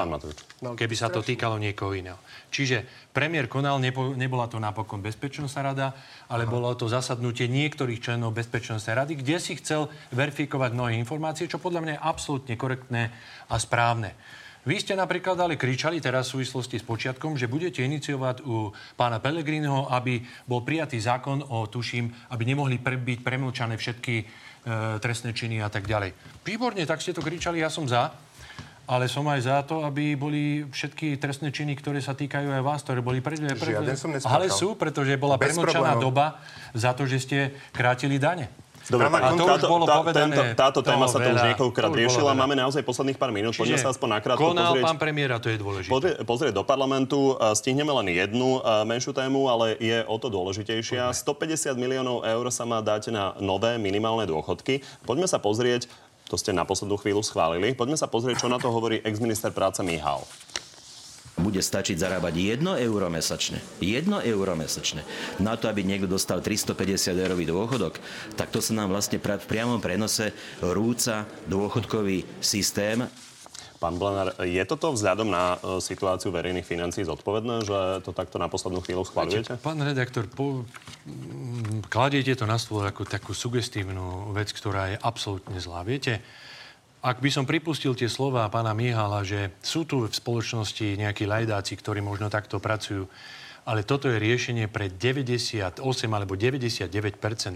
No, 0.62 0.74
Keby 0.74 0.94
sa 0.98 1.14
to 1.14 1.22
týkalo 1.22 1.62
niekoho 1.62 1.94
iného. 1.94 2.18
Čiže 2.50 2.82
premiér 3.14 3.46
konal, 3.46 3.78
nepo, 3.78 4.18
nebola 4.18 4.50
to 4.50 4.58
napokon 4.58 4.98
Bezpečnostná 4.98 5.70
rada, 5.70 5.94
ale 6.26 6.42
Aha. 6.42 6.50
bolo 6.50 6.74
to 6.74 6.90
zasadnutie 6.90 7.46
niektorých 7.46 8.02
členov 8.02 8.34
Bezpečnostnej 8.34 8.98
rady, 8.98 9.22
kde 9.22 9.36
si 9.38 9.54
chcel 9.62 9.86
verifikovať 10.10 10.70
mnohé 10.74 10.98
informácie, 10.98 11.46
čo 11.46 11.62
podľa 11.62 11.80
mňa 11.86 11.92
je 11.94 12.00
absolútne 12.02 12.54
korektné 12.58 13.14
a 13.46 13.54
správne. 13.62 14.18
Vy 14.62 14.78
ste 14.78 14.94
napríklad 14.94 15.34
ale 15.42 15.58
kričali 15.58 15.98
teraz 15.98 16.30
v 16.30 16.38
súvislosti 16.38 16.78
s 16.78 16.86
počiatkom, 16.86 17.34
že 17.34 17.50
budete 17.50 17.82
iniciovať 17.82 18.46
u 18.46 18.70
pána 18.94 19.18
Pellegriniho, 19.18 19.90
aby 19.90 20.22
bol 20.46 20.62
prijatý 20.62 21.02
zákon 21.02 21.42
o, 21.42 21.66
tuším, 21.66 22.14
aby 22.30 22.42
nemohli 22.46 22.78
pre, 22.78 22.94
byť 22.94 23.26
premlčané 23.26 23.74
všetky 23.74 24.14
e, 24.22 24.24
trestné 25.02 25.34
činy 25.34 25.58
a 25.58 25.66
tak 25.66 25.90
ďalej. 25.90 26.14
Výborne, 26.46 26.86
tak 26.86 27.02
ste 27.02 27.10
to 27.10 27.26
kričali, 27.26 27.58
ja 27.58 27.74
som 27.74 27.90
za. 27.90 28.14
Ale 28.86 29.10
som 29.10 29.26
aj 29.26 29.40
za 29.46 29.58
to, 29.66 29.82
aby 29.82 30.14
boli 30.14 30.62
všetky 30.70 31.18
trestné 31.18 31.50
činy, 31.50 31.74
ktoré 31.78 31.98
sa 31.98 32.14
týkajú 32.14 32.50
aj 32.50 32.62
vás, 32.62 32.86
ktoré 32.86 33.02
boli 33.02 33.18
pre... 33.18 33.34
pre... 33.38 33.78
Ale 34.26 34.46
sú, 34.46 34.78
pretože 34.78 35.18
bola 35.18 35.42
premlčaná 35.42 35.98
doba 35.98 36.38
za 36.70 36.94
to, 36.94 37.02
že 37.02 37.18
ste 37.18 37.38
krátili 37.74 38.22
dane. 38.22 38.46
Dobre, 38.90 39.06
a 39.06 39.30
to 39.34 39.46
táto, 39.46 39.66
už 39.66 39.70
bolo 39.70 39.84
tá, 39.86 39.94
povedané. 40.02 40.34
Tento, 40.34 40.42
táto 40.58 40.80
téma 40.82 41.06
sa 41.06 41.22
tu 41.22 41.28
už 41.30 41.42
niekoľkokrát 41.54 41.92
riešila. 41.94 42.34
Máme 42.34 42.58
naozaj 42.58 42.82
posledných 42.82 43.14
pár 43.14 43.30
minút. 43.30 43.54
Poďme 43.54 43.78
sa 43.78 43.94
aspoň 43.94 44.18
nakrátko 44.18 44.50
konal 44.50 44.74
pozrieť. 44.74 44.84
pán 44.90 44.98
premiéra, 44.98 45.36
to 45.38 45.48
je 45.50 45.58
dôležité. 45.60 45.90
Pozrieť, 45.92 46.16
pozrieť 46.26 46.52
do 46.58 46.64
parlamentu. 46.66 47.38
Stihneme 47.54 47.94
len 48.02 48.10
jednu 48.10 48.58
menšiu 48.82 49.14
tému, 49.14 49.46
ale 49.46 49.78
je 49.78 50.02
o 50.02 50.16
to 50.18 50.26
dôležitejšia. 50.32 51.14
Poďme. 51.14 51.76
150 51.76 51.78
miliónov 51.78 52.26
eur 52.26 52.44
sa 52.50 52.66
má 52.66 52.82
dať 52.82 53.14
na 53.14 53.38
nové 53.38 53.78
minimálne 53.78 54.26
dôchodky. 54.26 54.82
Poďme 55.06 55.30
sa 55.30 55.38
pozrieť, 55.38 55.86
to 56.26 56.34
ste 56.34 56.50
na 56.50 56.66
poslednú 56.66 56.98
chvíľu 56.98 57.22
schválili. 57.22 57.76
Poďme 57.78 57.94
sa 57.94 58.10
pozrieť, 58.10 58.42
čo 58.42 58.48
na 58.50 58.58
to 58.58 58.72
hovorí 58.72 58.98
ex-minister 59.04 59.54
práce 59.54 59.78
Mihal 59.84 60.26
bude 61.40 61.64
stačiť 61.64 61.96
zarábať 61.96 62.60
1 62.60 62.84
euro 62.84 63.08
mesačne. 63.08 63.58
1 63.80 64.04
euro 64.28 64.52
mesačne. 64.52 65.00
Na 65.40 65.56
to, 65.56 65.72
aby 65.72 65.80
niekto 65.80 66.04
dostal 66.04 66.44
350 66.44 67.16
eurový 67.16 67.48
dôchodok, 67.48 67.96
tak 68.36 68.52
to 68.52 68.60
sa 68.60 68.76
nám 68.76 68.92
vlastne 68.92 69.16
v 69.16 69.48
priamom 69.48 69.80
prenose 69.80 70.36
rúca 70.60 71.24
dôchodkový 71.48 72.28
systém. 72.44 73.08
Pán 73.82 73.98
Blenár, 73.98 74.38
je 74.46 74.62
toto 74.62 74.94
vzhľadom 74.94 75.26
na 75.26 75.58
e, 75.58 75.82
situáciu 75.82 76.30
verejných 76.30 76.62
financií 76.62 77.02
zodpovedné, 77.02 77.66
že 77.66 77.78
to 78.06 78.14
takto 78.14 78.38
na 78.38 78.46
poslednú 78.46 78.78
chvíľu 78.78 79.02
schváľujete? 79.02 79.58
Pán 79.58 79.82
redaktor, 79.82 80.30
po... 80.30 80.62
kladiete 81.90 82.38
to 82.38 82.46
na 82.46 82.62
stôl 82.62 82.86
ako 82.86 83.02
takú 83.02 83.34
sugestívnu 83.34 84.30
vec, 84.38 84.54
ktorá 84.54 84.94
je 84.94 84.96
absolútne 85.02 85.58
zlá. 85.58 85.82
Viete, 85.82 86.22
ak 87.02 87.18
by 87.18 87.34
som 87.34 87.42
pripustil 87.42 87.98
tie 87.98 88.06
slova 88.06 88.46
pána 88.46 88.70
Mihala, 88.78 89.26
že 89.26 89.50
sú 89.58 89.82
tu 89.82 90.06
v 90.06 90.14
spoločnosti 90.14 90.94
nejakí 90.94 91.26
lajdáci, 91.26 91.74
ktorí 91.74 91.98
možno 91.98 92.30
takto 92.30 92.62
pracujú, 92.62 93.10
ale 93.62 93.86
toto 93.86 94.10
je 94.10 94.18
riešenie 94.18 94.66
pre 94.66 94.90
98 94.90 95.82
alebo 96.10 96.34
99% 96.34 96.90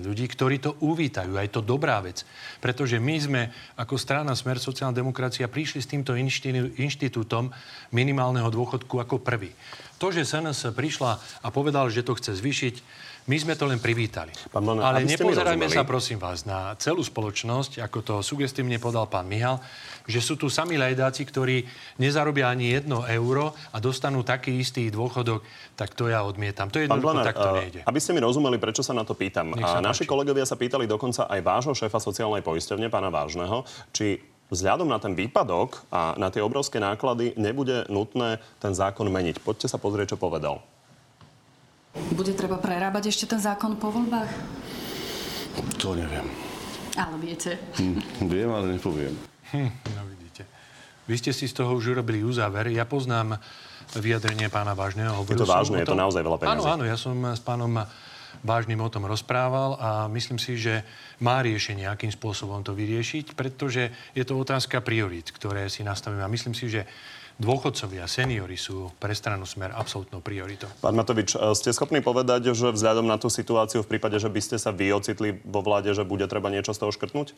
ľudí, 0.07 0.26
ktorí 0.30 0.62
to 0.62 0.78
uvítajú. 0.78 1.34
Je 1.34 1.51
to 1.51 1.62
dobrá 1.62 1.99
vec. 1.99 2.22
Pretože 2.62 3.03
my 3.03 3.16
sme 3.18 3.42
ako 3.74 3.94
strana 3.99 4.34
Smer 4.38 4.62
sociálna 4.62 4.94
demokracia 4.94 5.51
prišli 5.51 5.82
s 5.82 5.90
týmto 5.90 6.14
inštitútom 6.78 7.51
minimálneho 7.90 8.47
dôchodku 8.51 9.03
ako 9.03 9.18
prvý. 9.18 9.51
To, 9.99 10.14
že 10.14 10.26
SNS 10.26 10.74
prišla 10.74 11.42
a 11.42 11.49
povedal, 11.51 11.90
že 11.90 12.07
to 12.07 12.14
chce 12.14 12.38
zvýšiť, 12.38 12.74
my 13.27 13.37
sme 13.43 13.55
to 13.59 13.66
len 13.66 13.83
privítali. 13.83 14.31
Pán 14.55 14.62
Mona, 14.62 14.87
Ale 14.87 15.03
nepozerajme 15.03 15.66
sa, 15.66 15.83
prosím 15.83 16.22
vás, 16.22 16.47
na 16.47 16.79
celú 16.79 17.03
spoločnosť, 17.03 17.83
ako 17.83 17.99
to 18.03 18.14
sugestívne 18.22 18.79
podal 18.79 19.11
pán 19.11 19.27
Mihal, 19.27 19.59
že 20.07 20.22
sú 20.22 20.39
tu 20.39 20.47
sami 20.47 20.79
lajdáci, 20.79 21.27
ktorí 21.27 21.66
nezarobia 21.99 22.47
ani 22.47 22.70
jedno 22.70 23.03
euro 23.03 23.51
a 23.74 23.83
dostanú 23.83 24.22
taký 24.22 24.62
istý 24.62 24.87
dôchodok, 24.95 25.43
tak 25.74 25.99
to 25.99 26.07
ja 26.07 26.22
odmietam. 26.22 26.70
To 26.70 26.79
jednoducho 26.79 27.03
Blanár, 27.03 27.27
takto 27.27 27.49
nejde. 27.59 27.81
Aby 27.83 27.99
ste 27.99 28.14
mi 28.14 28.22
rozumeli, 28.22 28.62
prečo 28.62 28.87
sa 28.87 28.95
na 28.95 29.03
to 29.03 29.18
pýtam. 29.18 29.59
A 29.59 29.83
naši 29.83 30.07
páči. 30.07 30.12
kolegovia 30.14 30.47
sa 30.47 30.55
pýtali 30.55 30.87
dokonca 30.87 31.27
aj 31.27 31.41
vášho 31.43 31.74
šéfa 31.74 31.99
sociálnej 31.99 32.47
poisťovne, 32.47 32.87
pána 32.87 33.11
Vážneho, 33.11 33.66
či 33.91 34.22
vzhľadom 34.55 34.87
na 34.87 35.03
ten 35.03 35.18
výpadok 35.18 35.83
a 35.91 36.14
na 36.14 36.31
tie 36.31 36.39
obrovské 36.39 36.79
náklady 36.79 37.35
nebude 37.35 37.91
nutné 37.91 38.39
ten 38.62 38.70
zákon 38.70 39.11
meniť. 39.11 39.43
Poďte 39.43 39.66
sa 39.66 39.83
pozrieť, 39.83 40.14
čo 40.14 40.22
povedal. 40.22 40.62
Bude 42.12 42.32
treba 42.36 42.61
prerábať 42.61 43.11
ešte 43.12 43.24
ten 43.28 43.40
zákon 43.40 43.76
po 43.80 43.92
voľbách? 43.92 44.30
To 45.80 45.97
neviem. 45.97 46.26
Ale 46.97 47.16
viete. 47.20 47.61
Hm, 47.76 48.28
viem, 48.28 48.49
ale 48.49 48.76
nepoviem. 48.76 49.12
Hm, 49.53 49.70
no 49.92 50.03
vidíte. 50.09 50.49
Vy 51.05 51.14
ste 51.20 51.30
si 51.36 51.44
z 51.49 51.55
toho 51.57 51.76
už 51.76 51.97
urobili 51.97 52.24
uzáver. 52.24 52.72
Ja 52.72 52.88
poznám 52.88 53.36
vyjadrenie 53.94 54.49
pána 54.49 54.74
Vážneho. 54.74 55.22
Je 55.28 55.38
to 55.38 55.47
vážne, 55.47 55.84
je 55.84 55.88
to 55.88 55.94
naozaj 55.97 56.24
veľa 56.24 56.38
peniazí. 56.40 56.66
Áno, 56.66 56.80
áno, 56.80 56.84
ja 56.84 56.97
som 56.99 57.14
s 57.20 57.40
pánom 57.40 57.70
Vážnym 58.45 58.80
o 58.82 58.93
tom 58.93 59.09
rozprával 59.09 59.78
a 59.80 59.91
myslím 60.12 60.37
si, 60.37 60.59
že 60.59 60.84
má 61.22 61.41
riešenie, 61.41 61.89
akým 61.89 62.12
spôsobom 62.12 62.61
to 62.61 62.76
vyriešiť, 62.76 63.32
pretože 63.32 63.95
je 64.12 64.24
to 64.24 64.37
otázka 64.37 64.84
priorít, 64.84 65.32
ktoré 65.32 65.68
si 65.72 65.87
nastavíme. 65.87 66.20
A 66.20 66.32
myslím 66.32 66.53
si, 66.53 66.68
že 66.68 66.84
dôchodcovia, 67.37 68.09
seniory 68.09 68.57
sú 68.57 68.93
pre 68.97 69.12
stranu 69.12 69.45
Smer 69.45 69.72
absolútnou 69.76 70.24
prioritou. 70.24 70.68
Pán 70.80 70.97
Matovič, 70.97 71.37
e, 71.37 71.39
ste 71.53 71.72
schopní 71.72 72.01
povedať, 72.01 72.57
že 72.57 72.72
vzhľadom 72.72 73.05
na 73.05 73.20
tú 73.20 73.28
situáciu 73.28 73.84
v 73.84 73.97
prípade, 73.97 74.16
že 74.16 74.32
by 74.32 74.41
ste 74.41 74.57
sa 74.57 74.72
vy 74.72 74.93
ocitli 74.93 75.37
vo 75.45 75.61
vláde, 75.61 75.93
že 75.93 76.09
bude 76.09 76.24
treba 76.24 76.49
niečo 76.49 76.72
z 76.72 76.80
toho 76.80 76.93
škrtnúť? 76.93 77.37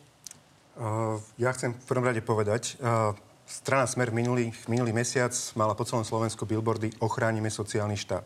Uh, 0.79 1.19
ja 1.35 1.51
chcem 1.51 1.75
v 1.75 1.85
prvom 1.91 2.07
rade 2.07 2.23
povedať, 2.23 2.79
uh, 2.79 3.11
strana 3.43 3.83
Smer 3.83 4.15
minulý, 4.15 4.55
minulý 4.71 4.95
mesiac 4.95 5.35
mala 5.59 5.75
po 5.75 5.83
celom 5.83 6.07
Slovensku 6.07 6.47
billboardy 6.47 6.95
Ochránime 7.03 7.51
sociálny 7.51 7.99
štát. 7.99 8.23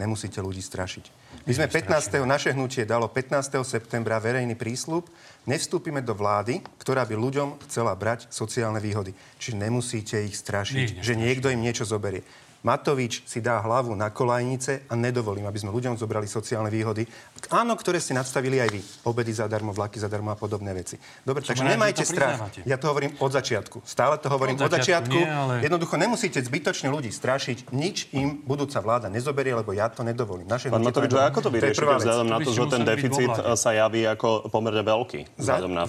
Nemusíte 0.00 0.40
ľudí 0.40 0.64
strašiť. 0.64 1.04
My 1.44 1.52
sme 1.52 1.66
15. 1.68 2.22
naše 2.24 2.50
hnutie 2.56 2.88
dalo 2.88 3.10
15. 3.10 3.60
septembra 3.66 4.16
verejný 4.16 4.56
prísľub, 4.56 5.04
nevstúpime 5.44 6.00
do 6.00 6.16
vlády, 6.16 6.64
ktorá 6.80 7.04
by 7.04 7.14
ľuďom 7.18 7.48
chcela 7.68 7.92
brať 7.92 8.30
sociálne 8.32 8.80
výhody. 8.80 9.12
Čiže 9.36 9.60
nemusíte 9.60 10.16
ich 10.22 10.38
strašiť, 10.38 10.88
Nie, 10.96 11.04
že 11.04 11.12
niekto 11.12 11.52
im 11.52 11.60
niečo 11.60 11.84
zoberie. 11.84 12.24
Matovič 12.62 13.26
si 13.26 13.42
dá 13.42 13.58
hlavu 13.58 13.90
na 13.98 14.14
kolajnice 14.14 14.86
a 14.86 14.94
nedovolím, 14.94 15.50
aby 15.50 15.58
sme 15.58 15.74
ľuďom 15.74 15.98
zobrali 15.98 16.30
sociálne 16.30 16.70
výhody. 16.70 17.10
Áno, 17.50 17.74
ktoré 17.74 17.98
ste 17.98 18.14
nadstavili 18.14 18.62
aj 18.62 18.70
vy. 18.70 18.80
Obedy 19.02 19.34
zadarmo, 19.34 19.74
vlaky 19.74 19.98
zadarmo 19.98 20.30
a 20.30 20.38
podobné 20.38 20.70
veci. 20.70 20.94
Dobre, 21.26 21.42
takže 21.42 21.66
nemajte 21.66 22.06
strach. 22.06 22.38
Ja 22.62 22.78
to 22.78 22.86
hovorím 22.86 23.18
od 23.18 23.34
začiatku. 23.34 23.82
Stále 23.82 24.22
to 24.22 24.30
hovorím 24.30 24.62
od, 24.62 24.70
od 24.70 24.78
začiatku. 24.78 25.10
Nie, 25.10 25.26
ale... 25.26 25.54
Jednoducho 25.66 25.98
nemusíte 25.98 26.38
zbytočne 26.38 26.86
ľudí 26.94 27.10
strašiť. 27.10 27.74
Nič 27.74 28.14
im 28.14 28.46
budúca 28.46 28.78
vláda 28.78 29.10
nezoberie, 29.10 29.58
lebo 29.58 29.74
ja 29.74 29.90
to 29.90 30.06
nedovolím. 30.06 30.46
Naše 30.46 30.70
Pán 30.70 30.86
Matovič, 30.86 31.10
ako 31.18 31.38
to 31.42 31.50
vyriešite 31.50 31.82
vzhľadom 31.82 32.28
na 32.30 32.38
to, 32.38 32.50
že 32.54 32.62
ten 32.70 32.82
deficit 32.86 33.30
sa 33.58 33.74
javí 33.74 34.06
ako 34.06 34.46
pomerne 34.54 34.86
veľký? 34.86 35.34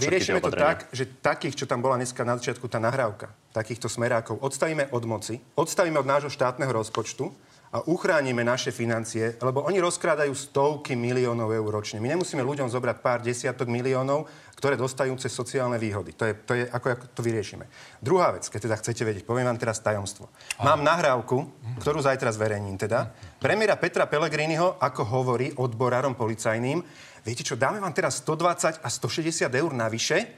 Vyriešime 0.01 0.41
to 0.41 0.49
tak, 0.49 0.89
že 0.89 1.05
takých, 1.21 1.53
čo 1.53 1.65
tam 1.69 1.85
bola 1.85 2.01
dneska 2.01 2.25
na 2.25 2.33
začiatku 2.41 2.65
tá 2.65 2.81
nahrávka, 2.81 3.29
takýchto 3.53 3.85
smerákov 3.87 4.41
odstavíme 4.41 4.89
od 4.89 5.03
moci, 5.05 5.37
odstavíme 5.53 6.01
od 6.01 6.09
nášho 6.09 6.33
štátneho 6.33 6.73
rozpočtu 6.73 7.29
a 7.73 7.81
uchránime 7.89 8.45
naše 8.45 8.69
financie, 8.69 9.33
lebo 9.41 9.65
oni 9.65 9.81
rozkrádajú 9.81 10.29
stovky 10.37 10.93
miliónov 10.93 11.49
eur 11.49 11.73
ročne. 11.73 11.97
My 11.97 12.13
nemusíme 12.13 12.45
ľuďom 12.45 12.69
zobrať 12.69 13.01
pár 13.01 13.25
desiatok 13.25 13.65
miliónov, 13.65 14.29
ktoré 14.53 14.77
dostajú 14.77 15.17
cez 15.17 15.33
sociálne 15.33 15.81
výhody. 15.81 16.13
To 16.13 16.23
je, 16.29 16.33
to 16.45 16.53
je 16.53 16.63
ako, 16.69 16.87
ako 16.93 17.05
to 17.17 17.21
vyriešime. 17.25 17.65
Druhá 17.97 18.29
vec, 18.29 18.45
keď 18.45 18.69
teda 18.69 18.77
chcete 18.77 19.01
vedieť, 19.01 19.25
poviem 19.25 19.49
vám 19.49 19.57
teraz 19.57 19.81
tajomstvo. 19.81 20.29
Mám 20.61 20.85
nahrávku, 20.85 21.49
ktorú 21.81 21.97
zajtra 22.05 22.29
zverejním 22.29 22.77
teda, 22.77 23.09
premiéra 23.41 23.73
Petra 23.73 24.05
Pellegriniho, 24.05 24.77
ako 24.77 25.01
hovorí 25.09 25.49
odborárom 25.57 26.13
policajným, 26.13 26.77
viete 27.25 27.41
čo, 27.41 27.57
dáme 27.57 27.81
vám 27.81 27.97
teraz 27.97 28.21
120 28.21 28.85
a 28.85 28.87
160 28.87 29.49
eur 29.49 29.71
navyše, 29.73 30.29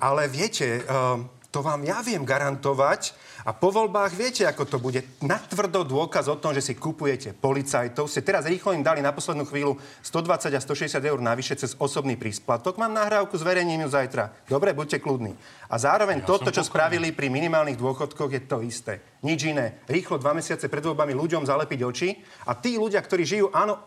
ale 0.00 0.24
viete, 0.30 0.82
uh, 0.88 1.20
To 1.48 1.64
vám 1.64 1.80
ja 1.80 2.04
viem 2.04 2.28
garantovať. 2.28 3.16
A 3.48 3.56
po 3.56 3.72
voľbách 3.72 4.12
viete, 4.12 4.44
ako 4.44 4.68
to 4.68 4.76
bude. 4.76 5.00
Natvrdo 5.24 5.80
dôkaz 5.80 6.28
o 6.28 6.36
tom, 6.36 6.52
že 6.52 6.60
si 6.60 6.76
kupujete 6.76 7.32
policajtov. 7.32 8.04
Ste 8.04 8.20
teraz 8.20 8.44
rýchlo 8.44 8.76
im 8.76 8.84
dali 8.84 9.00
na 9.00 9.16
poslednú 9.16 9.48
chvíľu 9.48 9.80
120 10.04 10.52
a 10.52 10.60
160 10.60 11.00
eur 11.00 11.16
navyše 11.16 11.56
cez 11.56 11.72
osobný 11.80 12.20
prísplatok. 12.20 12.76
Mám 12.76 12.92
nahrávku, 12.92 13.32
zverejním 13.40 13.88
ju 13.88 13.88
zajtra. 13.88 14.28
Dobre, 14.44 14.76
buďte 14.76 15.00
kľudní. 15.00 15.32
A 15.72 15.80
zároveň 15.80 16.20
ja 16.20 16.28
toto, 16.28 16.52
čo 16.52 16.60
pokojný. 16.60 16.68
spravili 16.68 17.08
pri 17.16 17.32
minimálnych 17.32 17.80
dôchodkoch, 17.80 18.28
je 18.28 18.42
to 18.44 18.60
isté. 18.60 19.00
Nič 19.24 19.48
iné. 19.48 19.80
Rýchlo 19.88 20.20
dva 20.20 20.36
mesiace 20.36 20.68
pred 20.68 20.84
voľbami 20.84 21.16
ľuďom 21.16 21.48
zalepiť 21.48 21.80
oči 21.80 22.08
a 22.44 22.52
tí 22.60 22.76
ľudia, 22.76 23.00
ktorí 23.00 23.24
žijú, 23.24 23.48
áno, 23.56 23.80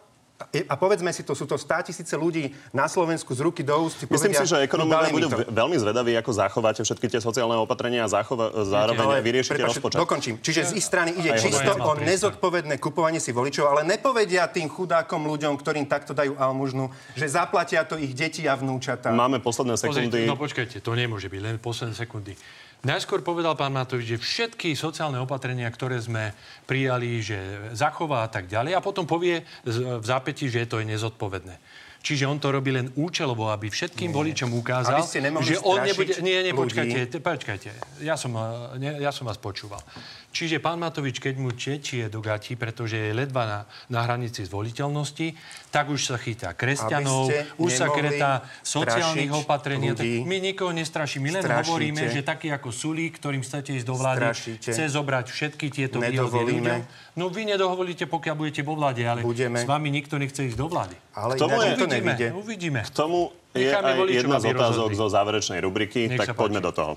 a 0.50 0.74
povedzme 0.76 1.14
si 1.14 1.22
to, 1.22 1.38
sú 1.38 1.46
to 1.46 1.56
stá 1.56 1.82
tisíce 1.82 2.14
ľudí 2.18 2.52
na 2.74 2.90
Slovensku 2.90 3.32
z 3.34 3.42
ruky 3.46 3.62
do 3.62 3.78
úst. 3.78 4.04
Myslím 4.10 4.34
si, 4.34 4.46
že 4.46 4.64
ekonomovia 4.66 5.14
budú 5.14 5.28
to. 5.30 5.38
veľmi 5.50 5.78
zvedaví, 5.78 6.18
ako 6.18 6.32
zachováte 6.34 6.82
všetky 6.82 7.08
tie 7.08 7.22
sociálne 7.22 7.58
opatrenia 7.60 8.06
a 8.06 8.10
zachova- 8.10 8.52
zároveň 8.66 9.20
ale, 9.20 9.26
vyriešite 9.26 9.62
prepač, 9.62 9.78
rozpočet. 9.78 9.98
Dokončím. 10.02 10.36
Čiže 10.42 10.62
z 10.70 10.72
ich 10.78 10.86
strany 10.86 11.14
ide 11.16 11.32
čisto 11.38 11.72
o 11.78 11.92
nezodpovedné 12.00 12.82
kupovanie 12.82 13.22
si 13.22 13.30
voličov, 13.32 13.70
ale 13.70 13.82
nepovedia 13.86 14.50
tým 14.50 14.68
chudákom 14.68 15.24
ľuďom, 15.28 15.58
ktorým 15.60 15.86
takto 15.86 16.18
dajú 16.18 16.36
almužnu, 16.40 16.90
že 17.14 17.30
zaplatia 17.30 17.86
to 17.86 18.00
ich 18.00 18.18
deti 18.18 18.48
a 18.50 18.58
vnúčata. 18.58 19.14
Máme 19.14 19.40
posledné 19.40 19.78
sekundy. 19.78 20.26
Pozrite, 20.26 20.30
no 20.30 20.38
počkajte, 20.40 20.76
to 20.82 20.92
nemôže 20.98 21.28
byť 21.30 21.42
len 21.42 21.56
posledné 21.62 21.94
sekundy. 21.94 22.34
Najskôr 22.82 23.22
povedal 23.22 23.54
pán 23.54 23.78
Matovič, 23.78 24.18
že 24.18 24.18
všetky 24.18 24.74
sociálne 24.74 25.22
opatrenia, 25.22 25.70
ktoré 25.70 26.02
sme 26.02 26.34
prijali, 26.66 27.22
že 27.22 27.38
zachová 27.78 28.26
a 28.26 28.30
tak 28.34 28.50
ďalej 28.50 28.74
a 28.74 28.82
potom 28.82 29.06
povie 29.06 29.46
v 29.62 30.02
zápäti, 30.02 30.50
že 30.50 30.66
to 30.66 30.82
je 30.82 30.90
nezodpovedne. 30.90 31.62
Čiže 32.02 32.26
on 32.26 32.42
to 32.42 32.50
robí 32.50 32.74
len 32.74 32.90
účelovo, 32.98 33.54
aby 33.54 33.70
všetkým 33.70 34.10
nie. 34.10 34.18
voličom 34.18 34.50
ukázal, 34.58 35.06
že 35.46 35.62
on 35.62 35.86
nebude... 35.86 36.18
Nie, 36.26 36.42
nie, 36.42 36.50
počkajte, 36.50 37.22
počkajte. 37.22 37.70
Ja 38.02 38.18
som, 38.18 38.34
eh, 38.34 38.82
nie, 38.82 38.92
ja 38.98 39.14
som 39.14 39.30
vás 39.30 39.38
počúval. 39.38 39.86
Čiže 40.32 40.64
pán 40.64 40.80
Matovič, 40.80 41.20
keď 41.20 41.36
mu 41.36 41.52
tečie 41.52 42.08
do 42.08 42.24
gati, 42.24 42.56
pretože 42.56 42.96
je 42.96 43.12
ledva 43.12 43.44
na, 43.44 43.60
na 43.92 44.00
hranici 44.08 44.48
zvoliteľnosti, 44.48 45.36
tak 45.70 45.92
už 45.92 46.00
sa 46.08 46.16
chytá 46.16 46.56
kresťanov, 46.56 47.28
už 47.60 47.72
sa 47.76 47.92
kretá 47.92 48.48
sociálnych 48.64 49.28
opatrení. 49.28 49.92
My 50.24 50.40
nikoho 50.40 50.72
nestrašíme, 50.72 51.28
my 51.28 51.32
len 51.36 51.44
strašíte. 51.44 51.68
hovoríme, 51.68 52.04
že 52.08 52.24
taký 52.24 52.48
ako 52.56 52.72
Sulík, 52.72 53.20
ktorým 53.20 53.44
chcete 53.44 53.76
ísť 53.76 53.86
do 53.86 53.96
vlády, 54.00 54.24
strašíte. 54.32 54.70
chce 54.72 54.84
zobrať 54.88 55.26
všetky 55.36 55.68
tieto 55.68 56.00
výhody 56.00 56.64
ľuďom. 56.64 56.80
No 57.20 57.28
vy 57.28 57.44
nedovolíte, 57.44 58.08
pokiaľ 58.08 58.36
budete 58.40 58.64
vo 58.64 58.80
vláde, 58.80 59.04
ale 59.04 59.20
Budeme. 59.20 59.60
s 59.60 59.68
vami 59.68 59.92
nikto 59.92 60.16
nechce 60.16 60.48
ísť 60.48 60.56
do 60.56 60.72
vlády. 60.72 60.96
Ale 61.12 61.36
k 61.36 61.44
tomu 61.44 61.60
je, 61.60 61.76
to 62.00 62.40
uvidíme. 62.40 62.80
K 62.88 62.92
tomu 62.96 63.36
je 63.52 63.68
aj 63.68 64.08
jedna 64.08 64.40
z 64.40 64.56
otázok 64.56 64.96
zo 64.96 65.12
záverečnej 65.12 65.60
rubriky, 65.60 66.08
Nech 66.08 66.20
tak 66.24 66.40
poďme 66.40 66.64
do 66.64 66.72
toho. 66.72 66.96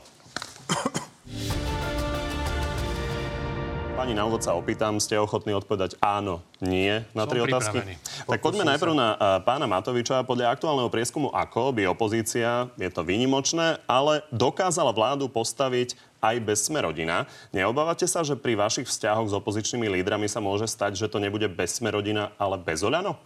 Pani 3.94 4.10
na 4.10 4.28
úvod 4.28 4.44
sa 4.44 4.52
opýtam, 4.52 5.00
ste 5.00 5.16
ochotní 5.16 5.56
odpovedať 5.56 5.96
áno, 5.96 6.44
nie 6.60 7.00
na 7.16 7.24
tri 7.24 7.40
otázky? 7.40 7.96
Tak 8.28 8.42
poďme 8.44 8.68
najprv 8.68 8.92
na 8.92 9.16
uh, 9.16 9.40
pána 9.40 9.64
Matoviča. 9.64 10.26
Podľa 10.28 10.52
aktuálneho 10.52 10.92
prieskumu 10.92 11.32
ako 11.32 11.72
by 11.72 11.88
opozícia, 11.88 12.68
je 12.76 12.90
to 12.92 13.00
výnimočné, 13.00 13.80
ale 13.88 14.20
dokázala 14.28 14.92
vládu 14.92 15.30
postaviť 15.32 15.96
aj 16.20 16.36
bez 16.42 16.68
sme 16.68 16.84
rodina. 16.84 17.24
Neobávate 17.48 18.04
sa, 18.04 18.20
že 18.20 18.36
pri 18.36 18.60
vašich 18.60 18.90
vzťahoch 18.92 19.30
s 19.30 19.36
opozičnými 19.40 19.88
lídrami 19.88 20.28
sa 20.28 20.42
môže 20.42 20.68
stať, 20.68 21.00
že 21.00 21.08
to 21.08 21.16
nebude 21.16 21.48
bez 21.56 21.80
sme 21.80 21.88
rodina, 21.88 22.28
ale 22.36 22.60
bez 22.60 22.84
Oľano? 22.84 23.16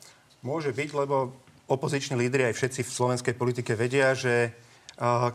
Môže 0.47 0.71
byť, 0.71 0.91
lebo 0.95 1.35
opoziční 1.69 2.16
lídry 2.16 2.49
aj 2.49 2.57
všetci 2.57 2.81
v 2.83 2.91
slovenskej 2.91 3.35
politike 3.37 3.77
vedia, 3.77 4.16
že 4.16 4.57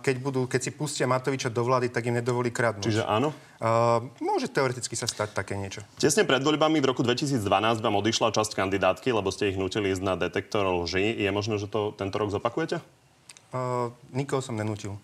keď, 0.04 0.16
budú, 0.20 0.44
keď 0.44 0.60
si 0.60 0.72
pustia 0.76 1.08
Matoviča 1.08 1.48
do 1.48 1.64
vlády, 1.64 1.88
tak 1.88 2.04
im 2.12 2.20
nedovolí 2.20 2.52
kradnúť. 2.52 2.84
Čiže 2.84 3.08
áno? 3.08 3.32
Uh, 3.64 4.04
môže 4.20 4.52
teoreticky 4.52 4.92
sa 5.00 5.08
stať 5.08 5.32
také 5.32 5.56
niečo. 5.56 5.80
Tesne 5.96 6.28
pred 6.28 6.44
voľbami 6.44 6.84
v 6.84 6.92
roku 6.92 7.00
2012 7.00 7.40
vám 7.80 7.96
odišla 7.96 8.36
časť 8.36 8.60
kandidátky, 8.60 9.16
lebo 9.16 9.32
ste 9.32 9.56
ich 9.56 9.58
nutili 9.58 9.96
ísť 9.96 10.04
na 10.04 10.20
detektor 10.20 10.68
lži. 10.84 11.16
Je 11.16 11.32
možné, 11.32 11.64
že 11.64 11.72
to 11.72 11.96
tento 11.96 12.20
rok 12.20 12.28
zopakujete? 12.28 12.84
Uh, 13.56 13.96
nikoho 14.12 14.44
som 14.44 14.60
nenútil. 14.60 15.00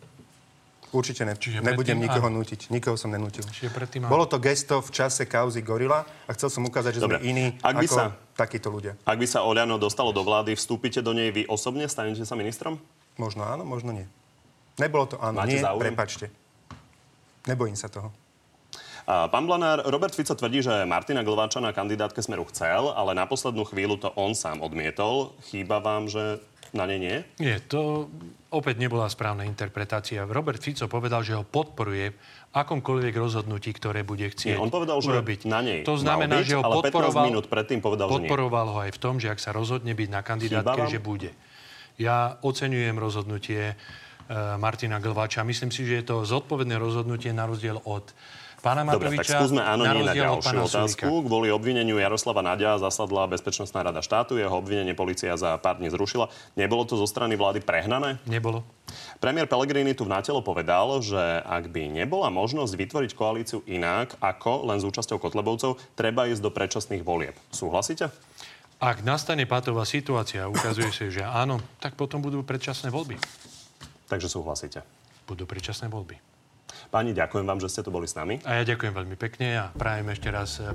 Určite 0.92 1.24
ne. 1.24 1.38
Čiže 1.38 1.62
Nebudem 1.62 2.02
nikoho 2.02 2.28
áno. 2.28 2.42
nútiť. 2.42 2.74
Nikoho 2.74 2.98
som 2.98 3.14
nenútil. 3.14 3.46
Predtým, 3.48 4.10
Bolo 4.10 4.26
to 4.26 4.42
gesto 4.42 4.82
v 4.82 4.90
čase 4.90 5.30
kauzy 5.30 5.62
Gorila 5.62 6.02
a 6.02 6.30
chcel 6.34 6.50
som 6.50 6.66
ukázať, 6.66 6.98
že 6.98 7.02
Dobre. 7.06 7.22
sme 7.22 7.30
iní 7.30 7.46
ak 7.62 7.76
by 7.78 7.88
ako 7.88 7.96
sa, 7.96 8.04
takíto 8.40 8.72
ľudia. 8.72 8.96
Ak 9.04 9.20
by 9.20 9.28
sa 9.28 9.44
Oľano 9.44 9.76
dostalo 9.76 10.16
do 10.16 10.24
vlády, 10.24 10.56
vstúpite 10.56 11.04
do 11.04 11.12
nej 11.12 11.36
vy 11.36 11.44
osobne? 11.52 11.84
Stanete 11.92 12.24
sa 12.24 12.40
ministrom? 12.40 12.80
Možno 13.20 13.44
áno, 13.44 13.68
možno 13.68 13.92
nie. 13.92 14.08
Nebolo 14.80 15.12
to 15.12 15.20
áno, 15.20 15.44
Máte 15.44 15.60
nie, 15.60 15.60
záujem? 15.60 15.92
prepačte. 15.92 16.32
Nebojím 17.44 17.76
sa 17.76 17.92
toho. 17.92 18.16
Pán 19.10 19.50
Blanár, 19.50 19.84
Robert 19.90 20.14
Fico 20.14 20.38
tvrdí, 20.38 20.62
že 20.62 20.86
Martina 20.86 21.26
Glváča 21.26 21.58
na 21.58 21.74
kandidátke 21.74 22.22
Smeru 22.22 22.46
chcel, 22.54 22.94
ale 22.94 23.18
na 23.18 23.26
poslednú 23.26 23.66
chvíľu 23.66 23.98
to 23.98 24.14
on 24.14 24.38
sám 24.38 24.62
odmietol. 24.62 25.34
Chýba 25.50 25.82
vám, 25.82 26.06
že 26.06 26.38
na 26.74 26.86
ne 26.86 26.98
nie? 27.02 27.16
Nie, 27.42 27.62
to 27.64 28.12
opäť 28.54 28.82
nebola 28.82 29.10
správna 29.10 29.46
interpretácia. 29.46 30.26
Robert 30.26 30.62
Fico 30.62 30.86
povedal, 30.90 31.22
že 31.22 31.38
ho 31.38 31.46
podporuje 31.46 32.14
akomkoľvek 32.50 33.14
rozhodnutí, 33.14 33.70
ktoré 33.78 34.02
bude 34.02 34.26
chcieť 34.26 34.58
Nie, 34.58 34.62
on 34.62 34.74
povedal, 34.74 34.98
že 35.02 35.14
urobiť. 35.14 35.46
na 35.46 35.62
nej 35.62 35.86
To 35.86 35.98
znamená, 35.98 36.42
byť, 36.42 36.50
že 36.50 36.56
ho 36.58 36.64
podporoval, 36.66 37.26
minút 37.30 37.46
predtým 37.46 37.78
povedal, 37.78 38.10
podporoval 38.10 38.68
ho 38.74 38.78
aj 38.90 38.92
v 38.94 39.00
tom, 39.00 39.22
že 39.22 39.30
ak 39.30 39.38
sa 39.38 39.54
rozhodne 39.54 39.94
byť 39.94 40.10
na 40.10 40.22
kandidátke, 40.26 40.90
že 40.90 40.98
bude. 40.98 41.32
Ja 42.02 42.42
oceňujem 42.42 42.98
rozhodnutie 42.98 43.78
Eh, 44.30 44.62
Martina 44.62 45.02
Glváča. 45.02 45.42
Myslím 45.42 45.74
si, 45.74 45.90
že 45.90 46.06
je 46.06 46.06
to 46.06 46.22
zodpovedné 46.22 46.78
rozhodnutie 46.78 47.34
na 47.34 47.50
rozdiel 47.50 47.82
od 47.82 48.14
pána 48.60 48.88
Matoviča. 48.88 49.10
Dobre, 49.10 49.18
tak 49.24 49.28
skúsme 49.28 49.62
áno, 49.64 49.84
nie 49.88 50.04
na 50.06 50.16
ďalšiu 50.16 50.58
otázku. 50.68 51.08
Sulika. 51.08 51.28
Kvôli 51.28 51.48
obvineniu 51.50 51.98
Jaroslava 51.98 52.44
Nadia 52.44 52.78
zasadla 52.78 53.26
Bezpečnostná 53.32 53.82
rada 53.84 54.04
štátu. 54.04 54.36
Jeho 54.36 54.54
obvinenie 54.54 54.94
policia 54.94 55.34
za 55.40 55.56
pár 55.58 55.80
dní 55.80 55.90
zrušila. 55.90 56.30
Nebolo 56.60 56.84
to 56.84 57.00
zo 57.00 57.08
strany 57.08 57.40
vlády 57.40 57.64
prehnané? 57.64 58.20
Nebolo. 58.28 58.62
Premiér 59.20 59.50
Pellegrini 59.50 59.92
tu 59.96 60.08
v 60.08 60.14
nátelo 60.16 60.40
povedal, 60.40 61.02
že 61.04 61.20
ak 61.44 61.72
by 61.72 61.92
nebola 61.92 62.32
možnosť 62.32 62.74
vytvoriť 62.76 63.12
koalíciu 63.16 63.60
inak 63.68 64.16
ako 64.20 64.70
len 64.70 64.80
s 64.80 64.88
účasťou 64.88 65.20
Kotlebovcov, 65.20 65.80
treba 65.98 66.28
ísť 66.30 66.42
do 66.44 66.52
predčasných 66.52 67.04
volieb. 67.04 67.36
Súhlasíte? 67.52 68.12
Ak 68.80 69.04
nastane 69.04 69.44
patová 69.44 69.84
situácia 69.84 70.48
a 70.48 70.52
ukazuje 70.52 70.88
sa, 70.96 71.12
že 71.12 71.20
áno, 71.20 71.60
tak 71.84 72.00
potom 72.00 72.24
budú 72.24 72.48
predčasné 72.48 72.88
voľby. 72.88 73.20
Takže 74.08 74.32
súhlasíte. 74.32 74.88
Budú 75.28 75.44
predčasné 75.44 75.92
voľby. 75.92 76.29
Páni, 76.90 77.14
ďakujem 77.14 77.46
vám, 77.46 77.62
že 77.62 77.70
ste 77.70 77.86
tu 77.86 77.94
boli 77.94 78.10
s 78.10 78.18
nami. 78.18 78.42
A 78.50 78.58
ja 78.58 78.64
ďakujem 78.66 78.90
veľmi 78.90 79.14
pekne 79.14 79.62
a 79.62 79.70
prajem 79.78 80.10
ešte 80.10 80.34
raz 80.34 80.58
eh, 80.58 80.74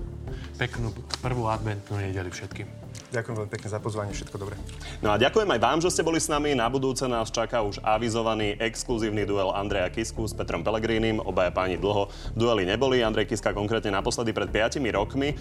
peknú 0.54 0.94
prvú 1.18 1.50
adventnú 1.50 1.98
nedeli 1.98 2.30
všetkým. 2.30 2.84
Ďakujem 3.10 3.34
veľmi 3.34 3.50
pekne 3.50 3.68
za 3.70 3.82
pozvanie, 3.82 4.14
všetko 4.14 4.38
dobré. 4.38 4.54
No 5.02 5.10
a 5.10 5.18
ďakujem 5.18 5.50
aj 5.50 5.58
vám, 5.58 5.78
že 5.82 5.90
ste 5.90 6.06
boli 6.06 6.22
s 6.22 6.30
nami. 6.30 6.54
Na 6.54 6.70
budúce 6.70 7.02
nás 7.10 7.34
čaká 7.34 7.66
už 7.66 7.82
avizovaný 7.82 8.54
exkluzívny 8.62 9.26
duel 9.26 9.50
Andreja 9.50 9.90
Kisku 9.90 10.22
s 10.22 10.34
Petrom 10.34 10.62
Pelegrínim. 10.62 11.18
Obaja 11.18 11.50
páni 11.50 11.82
dlho 11.82 12.10
dueli 12.38 12.62
neboli. 12.62 13.02
Andrej 13.02 13.34
Kiska 13.34 13.50
konkrétne 13.50 13.90
naposledy 13.90 14.30
pred 14.30 14.54
5 14.54 14.78
rokmi. 14.94 15.34